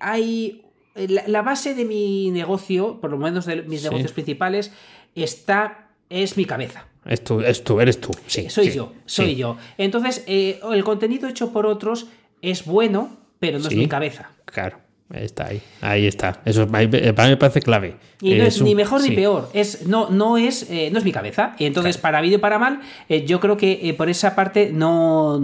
hay 0.00 0.63
la, 0.94 1.24
la 1.26 1.42
base 1.42 1.74
de 1.74 1.84
mi 1.84 2.30
negocio, 2.30 3.00
por 3.00 3.10
lo 3.10 3.18
menos 3.18 3.46
de 3.46 3.62
mis 3.62 3.80
Sí. 3.80 3.88
negocios 3.88 4.12
principales, 4.12 4.72
está 5.14 5.88
es 6.10 6.36
mi 6.36 6.44
cabeza. 6.44 6.86
Es 7.04 7.22
tú, 7.24 7.40
es 7.40 7.64
tú, 7.64 7.80
eres 7.80 8.00
tú. 8.00 8.10
Sí, 8.26 8.48
soy 8.48 8.70
sí, 8.70 8.76
yo, 8.76 8.92
soy 9.06 9.26
sí. 9.30 9.36
yo. 9.36 9.56
Entonces, 9.78 10.24
eh, 10.26 10.60
el 10.72 10.84
contenido 10.84 11.28
hecho 11.28 11.52
por 11.52 11.66
otros 11.66 12.06
es 12.42 12.64
bueno, 12.64 13.16
pero 13.38 13.58
no 13.58 13.64
Sí. 13.64 13.74
es 13.74 13.78
mi 13.78 13.88
cabeza. 13.88 14.30
Claro, 14.46 14.78
está 15.16 15.46
ahí. 15.48 15.60
Ahí 15.80 16.06
está. 16.06 16.40
Eso 16.44 16.62
es- 16.62 16.68
para 16.68 16.82
mí 16.86 17.30
me 17.30 17.36
parece 17.36 17.60
clave. 17.60 17.96
Y 18.20 18.34
no 18.36 18.44
es, 18.44 18.58
un- 18.58 18.64
ni 18.66 18.74
mejor 18.74 19.02
sí. 19.02 19.10
ni 19.10 19.16
peor, 19.16 19.50
es, 19.52 19.86
no, 19.86 20.08
no, 20.08 20.38
es, 20.38 20.70
eh, 20.70 20.88
no 20.90 20.98
es 20.98 21.04
mi 21.04 21.12
cabeza. 21.12 21.54
Y 21.58 21.66
entonces, 21.66 21.98
para 21.98 22.20
bien 22.22 22.36
o 22.36 22.40
para 22.40 22.58
mal, 22.58 22.80
eh, 23.10 23.26
yo 23.26 23.38
creo 23.38 23.56
que 23.58 23.80
eh, 23.82 23.92
por 23.94 24.08
esa 24.08 24.34
parte 24.34 24.70
no, 24.72 25.38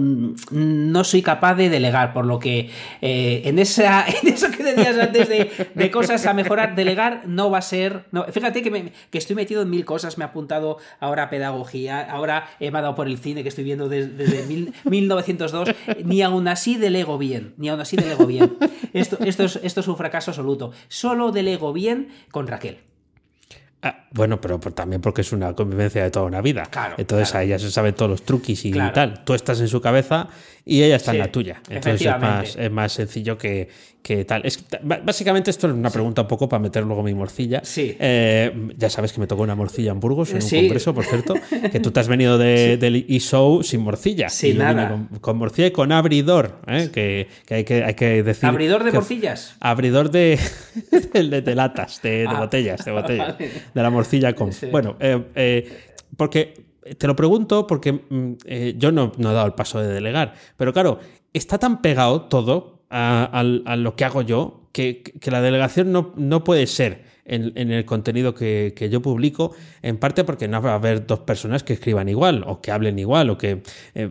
no 0.51 1.03
soy 1.03 1.21
capaz 1.21 1.55
de 1.55 1.69
delegar. 1.69 2.13
Por 2.13 2.25
lo 2.25 2.39
que 2.39 2.69
eh, 3.01 3.41
en, 3.45 3.59
esa, 3.59 4.05
en 4.23 4.33
eso 4.33 4.47
que 4.49 4.63
decías 4.63 4.97
antes 4.97 5.29
de, 5.29 5.51
de 5.75 5.91
cosas 5.91 6.25
a 6.25 6.33
mejorar, 6.33 6.75
delegar 6.75 7.23
no 7.27 7.51
va 7.51 7.59
a 7.59 7.61
ser. 7.61 8.05
No, 8.11 8.23
fíjate 8.25 8.61
que, 8.63 8.71
me- 8.71 8.91
que 9.11 9.17
estoy 9.17 9.35
metido 9.35 9.61
en 9.61 9.69
mil 9.69 9.85
cosas, 9.85 10.17
me 10.17 10.23
he 10.23 10.27
apuntado 10.27 10.77
ahora 10.99 11.23
a 11.23 11.29
pedagogía, 11.29 12.01
ahora 12.09 12.49
he 12.59 12.71
dado 12.71 12.95
por 12.95 13.07
el 13.07 13.17
cine 13.19 13.43
que 13.43 13.49
estoy 13.49 13.63
viendo 13.63 13.89
des- 13.89 14.17
desde, 14.17 14.45
mil- 14.47 14.73
1902. 14.85 15.69
Ni 16.03 16.21
aún 16.23 16.47
así 16.47 16.77
delego 16.77 17.17
bien, 17.17 17.53
ni 17.57 17.69
aún 17.69 17.79
así 17.79 17.95
delego 17.95 18.25
bien. 18.25 18.53
Esto, 18.93 19.17
esto, 19.23 19.43
es, 19.43 19.59
esto 19.63 19.79
es 19.81 19.87
un 19.87 19.97
fracaso 19.97 20.31
absoluto. 20.31 20.71
Solo 20.87 21.31
delego 21.31 21.73
bien 21.73 22.09
con 22.31 22.47
Raquel. 22.47 22.79
Ah, 23.83 24.05
bueno, 24.11 24.39
pero, 24.39 24.59
pero 24.59 24.75
también 24.75 25.01
porque 25.01 25.21
es 25.21 25.31
una 25.31 25.55
convivencia 25.55 26.03
de 26.03 26.11
toda 26.11 26.27
una 26.27 26.39
vida. 26.41 26.67
Claro, 26.69 26.95
Entonces 26.99 27.31
claro. 27.31 27.41
ahí 27.41 27.49
ya 27.49 27.57
se 27.57 27.71
saben 27.71 27.95
todos 27.95 28.11
los 28.11 28.21
truquis 28.23 28.63
y 28.65 28.71
Claro. 28.71 28.93
tal. 28.93 29.23
Tú 29.23 29.33
estás 29.33 29.59
en 29.59 29.67
su 29.67 29.81
cabeza 29.81 30.27
y 30.65 30.83
ella 30.83 30.95
está 30.97 31.11
en 31.11 31.19
la 31.19 31.31
tuya. 31.31 31.61
Entonces 31.69 32.01
es 32.07 32.19
más, 32.21 32.55
es 32.55 32.71
más 32.71 32.91
sencillo 32.91 33.37
que, 33.37 33.67
que 34.03 34.25
tal. 34.25 34.45
Es, 34.45 34.63
básicamente 34.83 35.49
esto 35.49 35.67
es 35.67 35.73
una 35.73 35.89
pregunta 35.89 36.21
un 36.21 36.27
poco 36.27 36.47
para 36.47 36.59
meter 36.61 36.83
luego 36.83 37.01
mi 37.03 37.13
morcilla. 37.13 37.61
Sí. 37.63 37.95
Eh, 37.99 38.69
ya 38.77 38.89
sabes 38.89 39.11
que 39.13 39.19
me 39.19 39.27
tocó 39.27 39.41
una 39.41 39.55
morcilla 39.55 39.91
en 39.91 39.99
Burgos 39.99 40.31
en 40.33 40.43
un 40.43 40.49
congreso, 40.49 40.93
por 40.93 41.05
cierto, 41.05 41.33
que 41.71 41.79
tú 41.79 41.91
te 41.91 41.99
has 41.99 42.07
venido 42.07 42.37
de, 42.37 42.77
del 42.77 43.05
eShow 43.09 43.63
sin 43.63 43.81
morcilla. 43.81 44.29
Sin 44.29 44.55
y 44.55 44.59
nada. 44.59 44.89
Con, 44.89 45.07
con 45.19 45.37
morcilla 45.37 45.67
y 45.67 45.71
con 45.71 45.91
abridor, 45.91 46.59
¿eh? 46.67 46.89
que, 46.93 47.27
que 47.45 47.53
hay 47.55 47.63
que 47.63 47.83
hay 47.83 47.93
que 47.95 48.21
decir. 48.23 48.45
¿Abridor 48.47 48.83
de 48.83 48.91
morcillas? 48.91 49.55
Abridor 49.59 50.11
de, 50.11 50.39
de, 51.13 51.41
de- 51.41 51.55
latas, 51.55 52.01
de, 52.01 52.09
de 52.19 52.27
Ah. 52.27 52.39
botellas, 52.39 52.85
de 52.85 52.91
botellas. 52.91 53.27
Vale. 53.39 53.51
De 53.73 53.81
la 53.81 53.89
morcilla 53.89 54.33
con. 54.33 54.51
Bueno, 54.71 54.95
eh, 54.99 55.21
eh, 55.35 55.77
porque 56.17 56.70
te 56.97 57.07
lo 57.07 57.15
pregunto 57.15 57.67
porque 57.67 57.91
mm, 57.93 58.31
eh, 58.45 58.75
yo 58.77 58.91
no, 58.91 59.11
no 59.17 59.31
he 59.31 59.33
dado 59.33 59.47
el 59.47 59.53
paso 59.53 59.79
de 59.79 59.87
delegar, 59.87 60.33
pero 60.57 60.73
claro, 60.73 60.99
está 61.33 61.57
tan 61.57 61.81
pegado 61.81 62.21
todo 62.23 62.81
a, 62.89 63.43
lo 63.77 63.95
que 63.95 64.03
hago 64.05 64.21
yo 64.21 64.67
que, 64.73 65.01
que 65.01 65.31
la 65.31 65.41
delegación 65.41 65.91
no, 65.91 66.13
no 66.15 66.43
puede 66.43 66.67
ser. 66.67 67.09
En, 67.23 67.53
en 67.55 67.71
el 67.71 67.85
contenido 67.85 68.33
que, 68.33 68.73
que 68.75 68.89
yo 68.89 68.99
publico, 69.01 69.53
en 69.83 69.97
parte 69.97 70.23
porque 70.23 70.47
no 70.47 70.59
va 70.61 70.71
a 70.71 70.75
haber 70.75 71.05
dos 71.05 71.19
personas 71.19 71.63
que 71.63 71.73
escriban 71.73 72.09
igual 72.09 72.43
o 72.47 72.59
que 72.61 72.71
hablen 72.71 72.97
igual 72.97 73.29
o 73.29 73.37
que 73.37 73.61
eh, 73.93 74.09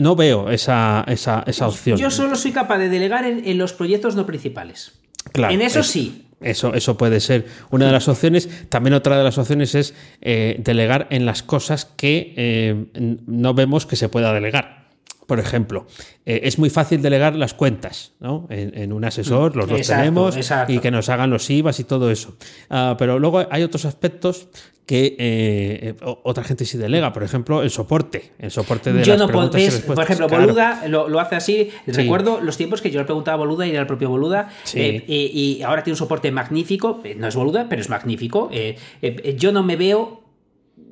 no 0.00 0.16
veo 0.16 0.50
esa, 0.50 1.04
esa, 1.06 1.44
esa 1.46 1.68
opción. 1.68 1.98
Yo 1.98 2.10
solo 2.10 2.34
soy 2.34 2.52
capaz 2.52 2.78
de 2.78 2.88
delegar 2.88 3.24
en, 3.26 3.46
en 3.46 3.58
los 3.58 3.74
proyectos 3.74 4.16
no 4.16 4.24
principales. 4.26 4.98
Claro, 5.32 5.52
en 5.54 5.60
eso 5.60 5.80
es- 5.80 5.86
sí. 5.86 6.25
Eso, 6.40 6.74
eso 6.74 6.98
puede 6.98 7.20
ser 7.20 7.46
una 7.70 7.86
de 7.86 7.92
las 7.92 8.08
opciones. 8.08 8.48
También 8.68 8.94
otra 8.94 9.16
de 9.16 9.24
las 9.24 9.38
opciones 9.38 9.74
es 9.74 9.94
eh, 10.20 10.56
delegar 10.58 11.06
en 11.10 11.24
las 11.24 11.42
cosas 11.42 11.86
que 11.86 12.34
eh, 12.36 12.86
no 13.26 13.54
vemos 13.54 13.86
que 13.86 13.96
se 13.96 14.08
pueda 14.08 14.32
delegar. 14.32 14.86
Por 15.26 15.40
ejemplo, 15.40 15.86
eh, 16.24 16.42
es 16.44 16.58
muy 16.58 16.70
fácil 16.70 17.02
delegar 17.02 17.34
las 17.34 17.52
cuentas, 17.52 18.12
¿no? 18.20 18.46
En, 18.48 18.78
en 18.78 18.92
un 18.92 19.04
asesor, 19.04 19.56
los 19.56 19.68
dos 19.68 19.78
Exacto, 19.78 20.02
tenemos, 20.02 20.36
exacto. 20.36 20.72
y 20.72 20.78
que 20.78 20.92
nos 20.92 21.08
hagan 21.08 21.30
los 21.30 21.50
IVAs 21.50 21.80
y 21.80 21.84
todo 21.84 22.12
eso. 22.12 22.36
Ah, 22.70 22.94
pero 22.96 23.18
luego 23.18 23.44
hay 23.50 23.64
otros 23.64 23.86
aspectos 23.86 24.48
que 24.86 25.16
eh, 25.18 25.94
o- 26.02 26.20
otra 26.22 26.44
gente 26.44 26.64
sí 26.64 26.78
delega. 26.78 27.12
Por 27.12 27.24
ejemplo, 27.24 27.62
el 27.62 27.70
soporte. 27.70 28.32
El 28.38 28.50
soporte 28.52 28.92
de 28.92 29.02
yo 29.02 29.14
las 29.14 29.18
no 29.20 29.26
puedo. 29.26 29.38
preguntas 29.50 29.60
y 29.60 29.64
¿ves? 29.64 29.74
respuestas. 29.74 29.96
Por 29.96 30.04
ejemplo, 30.04 30.28
Claro. 30.28 30.44
Boluda 30.46 30.86
lo, 30.88 31.08
lo 31.08 31.18
hace 31.20 31.34
así. 31.34 31.70
Recuerdo 31.88 32.40
los 32.40 32.56
tiempos 32.56 32.80
que 32.80 32.90
yo 32.92 33.00
le 33.00 33.04
preguntaba 33.04 33.34
a 33.34 33.38
Boluda 33.38 33.66
y 33.66 33.70
era 33.70 33.80
el 33.80 33.86
propio 33.88 34.08
Boluda. 34.08 34.48
Sí. 34.64 34.78
eh, 34.80 35.04
y, 35.08 35.58
y 35.58 35.62
ahora 35.62 35.82
tiene 35.82 35.94
un 35.94 35.98
soporte 35.98 36.30
magnífico. 36.30 37.00
eh, 37.04 37.14
No 37.16 37.26
es 37.26 37.34
Boluda, 37.34 37.66
pero 37.68 37.82
es 37.82 37.88
magnífico. 37.88 38.48
Eh, 38.52 38.76
eh, 39.02 39.34
yo 39.36 39.50
no 39.52 39.62
me 39.64 39.74
veo. 39.76 40.22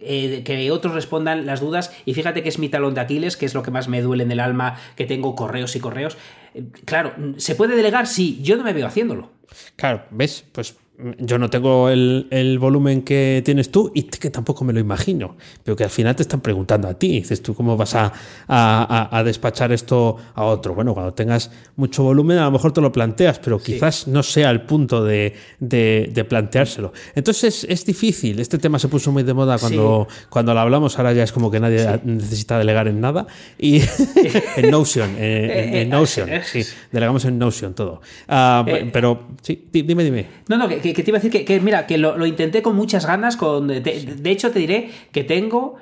eh, 0.00 0.42
que 0.44 0.70
otros 0.70 0.92
respondan 0.92 1.46
las 1.46 1.60
dudas 1.60 1.90
y 2.04 2.12
fíjate 2.14 2.42
que 2.42 2.48
es 2.50 2.58
mi 2.58 2.68
talón 2.68 2.92
de 2.94 3.00
Aquiles, 3.00 3.36
que 3.38 3.46
es 3.46 3.54
lo 3.54 3.62
que 3.62 3.70
más 3.70 3.88
me 3.88 4.02
duele 4.02 4.24
en 4.24 4.32
el 4.32 4.40
alma, 4.40 4.76
que 4.96 5.06
tengo 5.06 5.34
correos 5.34 5.76
y 5.76 5.80
correos. 5.80 6.16
Eh, 6.54 6.64
claro, 6.84 7.12
¿se 7.38 7.54
puede 7.54 7.74
delegar? 7.76 8.06
Sí, 8.06 8.38
yo 8.42 8.56
no 8.56 8.64
me 8.64 8.72
veo 8.74 8.86
haciéndolo. 8.86 9.30
Claro, 9.76 10.02
¿ves? 10.10 10.44
Pues 10.52 10.76
yo 11.18 11.38
no 11.38 11.50
tengo 11.50 11.88
el, 11.88 12.28
el 12.30 12.58
volumen 12.60 13.02
que 13.02 13.42
tienes 13.44 13.70
tú 13.72 13.90
y 13.94 14.04
que 14.04 14.30
tampoco 14.30 14.64
me 14.64 14.72
lo 14.72 14.78
imagino. 14.78 15.36
Pero 15.64 15.76
que 15.76 15.82
al 15.84 15.90
final 15.90 16.14
te 16.14 16.22
están 16.22 16.40
preguntando 16.40 16.86
a 16.86 16.94
ti. 16.94 17.08
Dices 17.20 17.42
tú, 17.42 17.52
¿cómo 17.54 17.76
vas 17.76 17.94
a, 17.96 18.12
a- 18.46 19.08
a- 19.18 19.24
despachar 19.24 19.72
esto 19.72 20.16
a 20.34 20.44
otro? 20.44 20.74
Bueno, 20.74 20.94
cuando 20.94 21.12
tengas 21.12 21.50
mucho 21.76 22.04
volumen, 22.04 22.38
a 22.38 22.44
lo 22.44 22.52
mejor 22.52 22.72
te 22.72 22.80
lo 22.80 22.92
planteas, 22.92 23.40
pero 23.40 23.58
quizás 23.58 24.06
no 24.06 24.22
sea 24.22 24.50
el 24.50 24.62
punto 24.62 25.02
de, 25.04 25.34
de- 25.58 26.10
de 26.12 26.24
planteárselo. 26.24 26.92
Entonces 27.16 27.66
es 27.68 27.84
difícil. 27.84 28.38
Este 28.38 28.58
tema 28.58 28.78
se 28.78 28.86
puso 28.88 29.10
muy 29.10 29.24
de 29.24 29.34
moda 29.34 29.58
cuando, 29.58 30.06
cuando 30.30 30.54
lo 30.54 30.60
hablamos. 30.60 30.96
Ahora 30.98 31.12
ya 31.12 31.24
es 31.24 31.32
como 31.32 31.50
que 31.50 31.58
nadie 31.58 32.00
necesita 32.04 32.56
delegar 32.58 32.86
en 32.86 33.00
nada. 33.00 33.26
Y 33.58 33.80
en 34.56 34.70
Notion, 34.70 35.16
eh, 35.18 35.68
en, 35.68 35.74
en 35.74 35.88
Notion, 35.90 36.28
sí. 36.44 36.62
Delegamos 36.92 37.24
en 37.24 37.38
Notion 37.38 37.74
todo. 37.74 38.00
Ah, 38.28 38.64
Eh, 38.66 38.88
pero 38.92 39.28
sí, 39.42 39.66
di- 39.72 39.82
dime, 39.82 40.04
dime. 40.04 40.26
No, 40.48 40.56
no, 40.56 40.68
que, 40.68 40.80
que- 40.84 40.92
que 40.94 41.02
te 41.02 41.10
iba 41.10 41.18
a 41.18 41.20
decir 41.22 41.32
que, 41.32 41.44
que, 41.44 41.60
mira, 41.60 41.86
que 41.86 41.96
lo, 41.98 42.16
lo 42.16 42.26
intenté 42.26 42.60
con 42.62 42.76
muchas 42.76 43.06
ganas. 43.06 43.36
Con, 43.36 43.68
de, 43.68 43.80
de 43.80 44.30
hecho, 44.30 44.50
te 44.50 44.58
diré 44.58 44.90
que 45.12 45.24
tengo 45.24 45.76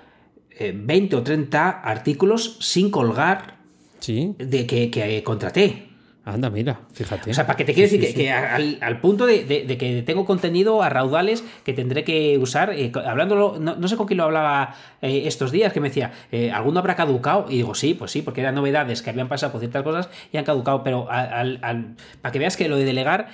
eh, 0.58 0.72
20 0.74 1.16
o 1.16 1.22
30 1.22 1.68
artículos 1.70 2.56
sin 2.60 2.90
colgar 2.90 3.56
Sí, 3.98 4.34
de 4.38 4.66
que, 4.66 4.90
que 4.90 5.22
contraté. 5.22 5.88
anda, 6.24 6.50
mira, 6.50 6.80
fíjate. 6.92 7.30
O 7.30 7.34
sea, 7.34 7.46
para 7.46 7.56
que 7.56 7.64
te 7.64 7.74
quiero 7.74 7.88
Sí, 7.88 7.96
decir 7.98 8.10
sí, 8.10 8.14
que, 8.14 8.20
sí. 8.22 8.26
que 8.26 8.32
al, 8.32 8.78
al 8.80 9.00
punto 9.00 9.26
de, 9.26 9.44
de- 9.44 9.64
de 9.64 9.76
que 9.76 10.02
tengo 10.02 10.24
contenido 10.24 10.82
a 10.82 10.88
raudales 10.88 11.42
que 11.64 11.72
tendré 11.72 12.04
que 12.04 12.38
usar, 12.38 12.72
eh, 12.74 12.92
hablándolo, 13.06 13.56
no, 13.60 13.74
no 13.76 13.88
sé 13.88 13.96
con 13.96 14.06
quién 14.06 14.18
lo 14.18 14.24
hablaba 14.24 14.74
eh, 15.02 15.22
estos 15.26 15.50
días, 15.50 15.72
que 15.72 15.80
me 15.80 15.88
decía, 15.88 16.12
eh, 16.30 16.50
¿alguno 16.52 16.78
habrá 16.80 16.94
caducado? 16.94 17.46
Y 17.48 17.56
digo, 17.56 17.74
sí, 17.74 17.94
pues 17.94 18.10
sí, 18.12 18.22
porque 18.22 18.40
eran 18.40 18.54
novedades 18.54 19.02
que 19.02 19.10
habían 19.10 19.28
pasado 19.28 19.50
por 19.52 19.60
ciertas 19.60 19.82
cosas 19.82 20.08
y 20.32 20.36
han 20.36 20.44
caducado, 20.44 20.82
pero 20.84 21.10
al- 21.10 21.58
al- 21.62 21.96
para 22.20 22.30
que 22.32 22.38
veas 22.38 22.56
que 22.56 22.68
lo 22.68 22.76
de 22.76 22.84
delegar... 22.84 23.28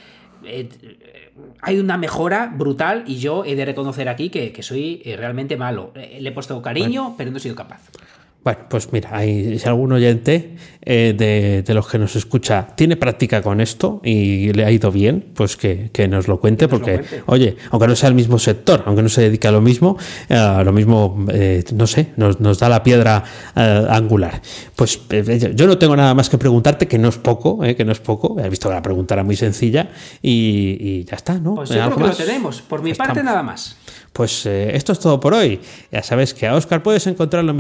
eh, 0.45 0.69
hay 1.61 1.79
una 1.79 1.97
mejora 1.97 2.47
brutal 2.47 3.05
y 3.07 3.19
yo 3.19 3.45
he 3.45 3.55
de 3.55 3.65
reconocer 3.65 4.09
aquí 4.09 4.31
que, 4.31 4.53
que 4.53 4.63
soy 4.63 5.03
eh, 5.05 5.17
realmente 5.17 5.57
malo. 5.57 5.93
Eh, 5.95 6.19
Le 6.21 6.31
he 6.31 6.33
puesto 6.33 6.61
cariño, 6.63 7.15
pero 7.17 7.31
no 7.31 7.37
he 7.37 7.41
sido 7.41 7.55
capaz. 7.55 7.81
Bueno, 8.45 8.61
pues 8.71 8.93
mira, 8.93 9.11
hay, 9.13 9.59
si 9.59 9.69
algún 9.69 9.93
oyente 9.93 10.57
eh, 10.81 11.15
de, 11.17 11.63
de 11.63 11.75
los 11.75 11.87
que 11.89 11.99
nos 11.99 12.17
escucha 12.17 12.69
tiene 12.77 12.97
práctica 12.97 13.43
con 13.43 13.61
esto 13.61 14.01
y 14.03 14.53
le 14.53 14.65
ha 14.65 14.71
ido 14.71 14.91
bien, 14.91 15.33
pues 15.35 15.57
que, 15.57 15.91
que 15.93 16.09
nos 16.09 16.29
lo 16.29 16.41
cuente, 16.41 16.65
lo 16.65 16.71
porque, 16.71 16.95
cuente. 16.99 17.23
oye, 17.27 17.57
aunque 17.71 17.89
no 17.89 17.97
sea 17.97 18.09
el 18.09 18.15
mismo 18.15 18.39
sector, 18.39 18.85
aunque 18.87 19.03
no 19.03 19.09
se 19.11 19.23
dedique 19.23 19.49
a 19.49 19.51
lo 19.51 19.61
mismo, 19.61 19.99
eh, 20.31 20.63
lo 20.65 20.73
mismo, 20.73 21.27
eh, 21.31 21.63
no 21.75 21.87
sé, 21.87 22.11
nos, 22.17 22.41
nos 22.41 22.59
da 22.59 22.69
la 22.71 22.83
piedra 22.83 23.23
eh, 23.55 23.87
angular. 23.91 24.41
Pues 24.77 24.99
eh, 25.11 25.53
yo 25.55 25.67
no 25.67 25.77
tengo 25.77 25.95
nada 25.97 26.15
más 26.15 26.31
que 26.31 26.39
preguntarte, 26.39 26.87
que 26.89 26.97
no 26.99 27.09
es 27.09 27.19
poco, 27.19 27.63
eh, 27.65 27.75
que 27.77 27.85
no 27.85 27.93
es 27.93 28.01
poco. 28.01 28.37
He 28.41 28.49
visto 28.49 28.69
que 28.69 28.75
la 28.77 28.83
pregunta 28.83 29.15
era 29.15 29.25
muy 29.25 29.37
sencilla 29.37 29.91
y, 30.23 30.77
y 30.81 31.05
ya 31.05 31.17
está, 31.17 31.35
¿no? 31.35 31.57
Pues 31.57 31.71
yo 31.71 31.83
¿Algo 31.83 31.97
creo 31.97 32.13
que 32.13 32.23
lo 32.23 32.27
tenemos. 32.27 32.63
Por 32.63 32.83
mi 32.83 32.95
parte, 32.95 33.23
nada 33.23 33.43
más. 33.43 33.77
Pues 34.13 34.47
esto 34.47 34.93
es 34.93 34.99
todo 34.99 35.21
por 35.21 35.35
hoy. 35.35 35.61
Ya 35.93 36.03
sabes 36.03 36.35
que 36.35 36.47
a 36.47 36.55
Oscar 36.55 36.83
puedes 36.83 37.07
encontrarlo 37.07 37.51
en 37.51 37.57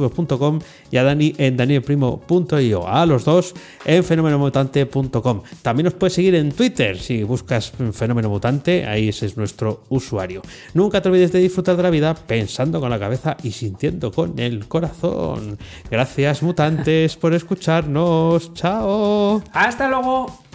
misingresospasivos.com 0.00 0.58
y 0.90 0.96
a 0.96 1.02
Dani 1.02 1.34
en 1.38 1.56
danielprimo.io. 1.56 2.88
A 2.88 3.06
los 3.06 3.24
dos 3.24 3.54
en 3.84 4.04
fenomenomutante.com. 4.04 5.42
También 5.62 5.84
nos 5.84 5.94
puedes 5.94 6.14
seguir 6.14 6.34
en 6.34 6.52
Twitter 6.52 6.98
si 6.98 7.22
buscas 7.22 7.72
Fenómeno 7.92 8.28
Mutante. 8.28 8.86
Ahí 8.86 9.08
ese 9.08 9.26
es 9.26 9.36
nuestro 9.36 9.84
usuario. 9.88 10.42
Nunca 10.74 11.00
te 11.00 11.08
olvides 11.08 11.32
de 11.32 11.40
disfrutar 11.40 11.76
de 11.76 11.82
la 11.82 11.90
vida 11.90 12.14
pensando 12.14 12.80
con 12.80 12.90
la 12.90 12.98
cabeza 12.98 13.36
y 13.42 13.52
sintiendo 13.52 14.12
con 14.12 14.38
el 14.38 14.66
corazón. 14.68 15.58
Gracias, 15.90 16.42
mutantes, 16.42 17.16
por 17.16 17.34
escucharnos. 17.34 18.54
Chao. 18.54 19.42
Hasta 19.52 19.88
luego. 19.88 20.49